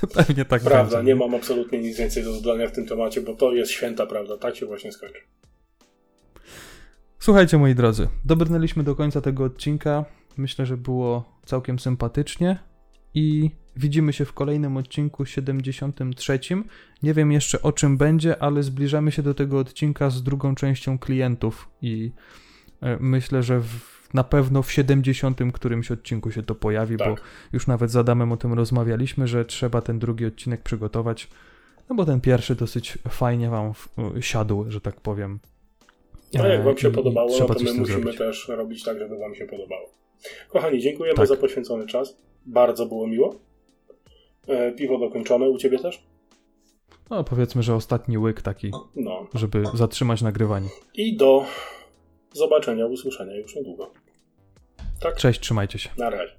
Pewnie 0.14 0.44
tak 0.44 0.62
prawda. 0.62 0.96
będzie. 0.96 1.12
Nie 1.12 1.16
mam 1.16 1.34
absolutnie 1.34 1.78
nic 1.78 1.98
więcej 1.98 2.24
do 2.24 2.32
dodania 2.32 2.68
w 2.68 2.72
tym 2.72 2.86
temacie, 2.86 3.20
bo 3.20 3.34
to 3.34 3.52
jest 3.52 3.72
święta 3.72 4.06
prawda. 4.06 4.36
Tak 4.36 4.56
się 4.56 4.66
właśnie 4.66 4.92
skończy. 4.92 5.20
Słuchajcie, 7.22 7.58
moi 7.58 7.74
drodzy, 7.74 8.08
dobrnęliśmy 8.24 8.82
do 8.84 8.94
końca 8.94 9.20
tego 9.20 9.44
odcinka. 9.44 10.04
Myślę, 10.36 10.66
że 10.66 10.76
było 10.76 11.38
całkiem 11.44 11.78
sympatycznie 11.78 12.58
i 13.14 13.50
widzimy 13.76 14.12
się 14.12 14.24
w 14.24 14.32
kolejnym 14.32 14.76
odcinku 14.76 15.26
73. 15.26 16.38
Nie 17.02 17.14
wiem 17.14 17.32
jeszcze 17.32 17.62
o 17.62 17.72
czym 17.72 17.96
będzie, 17.96 18.42
ale 18.42 18.62
zbliżamy 18.62 19.12
się 19.12 19.22
do 19.22 19.34
tego 19.34 19.58
odcinka 19.58 20.10
z 20.10 20.22
drugą 20.22 20.54
częścią 20.54 20.98
klientów 20.98 21.68
i 21.82 22.12
e, 22.80 22.96
myślę, 23.00 23.42
że 23.42 23.60
w, 23.60 24.08
na 24.14 24.24
pewno 24.24 24.62
w 24.62 24.72
70 24.72 25.40
którymś 25.52 25.90
odcinku 25.90 26.30
się 26.30 26.42
to 26.42 26.54
pojawi, 26.54 26.96
bo 26.96 27.04
Tak. 27.04 27.20
już 27.52 27.66
nawet 27.66 27.90
z 27.90 27.96
Adamem 27.96 28.32
o 28.32 28.36
tym 28.36 28.52
rozmawialiśmy, 28.52 29.28
że 29.28 29.44
trzeba 29.44 29.80
ten 29.80 29.98
drugi 29.98 30.26
odcinek 30.26 30.62
przygotować, 30.62 31.28
no 31.88 31.96
bo 31.96 32.04
ten 32.04 32.20
pierwszy 32.20 32.54
dosyć 32.54 32.98
fajnie 33.08 33.50
wam 33.50 33.74
w, 33.74 33.88
siadł, 34.20 34.64
że 34.68 34.80
tak 34.80 35.00
powiem. 35.00 35.40
A 36.38 36.46
jak 36.46 36.64
Wam 36.64 36.78
się 36.78 36.90
podobało, 36.90 37.30
no 37.40 37.46
to 37.46 37.54
my 37.54 37.72
musimy 37.72 37.86
zrobić. 37.86 38.18
też 38.18 38.48
robić 38.48 38.84
tak, 38.84 38.98
żeby 38.98 39.18
Wam 39.18 39.34
się 39.34 39.46
podobało. 39.46 39.88
Kochani, 40.48 40.80
dziękujemy 40.80 41.16
Tak. 41.16 41.26
za 41.26 41.36
poświęcony 41.36 41.86
czas. 41.86 42.16
Bardzo 42.46 42.86
było 42.86 43.06
miło. 43.06 43.34
E, 44.48 44.72
Piwo 44.72 44.98
dokończone, 44.98 45.48
u 45.48 45.58
Ciebie 45.58 45.78
też? 45.78 46.02
No 47.10 47.24
powiedzmy, 47.24 47.62
że 47.62 47.74
ostatni 47.74 48.18
łyk 48.18 48.42
taki, 48.42 48.70
No. 48.96 49.26
żeby 49.34 49.62
zatrzymać 49.74 50.22
nagrywanie. 50.22 50.68
I 50.94 51.16
do 51.16 51.44
zobaczenia, 52.32 52.86
usłyszenia 52.86 53.36
już 53.36 53.56
niedługo. 53.56 53.90
Tak? 55.00 55.16
Cześć, 55.16 55.40
trzymajcie 55.40 55.78
się. 55.78 55.90
Na 55.98 56.10
razie. 56.10 56.32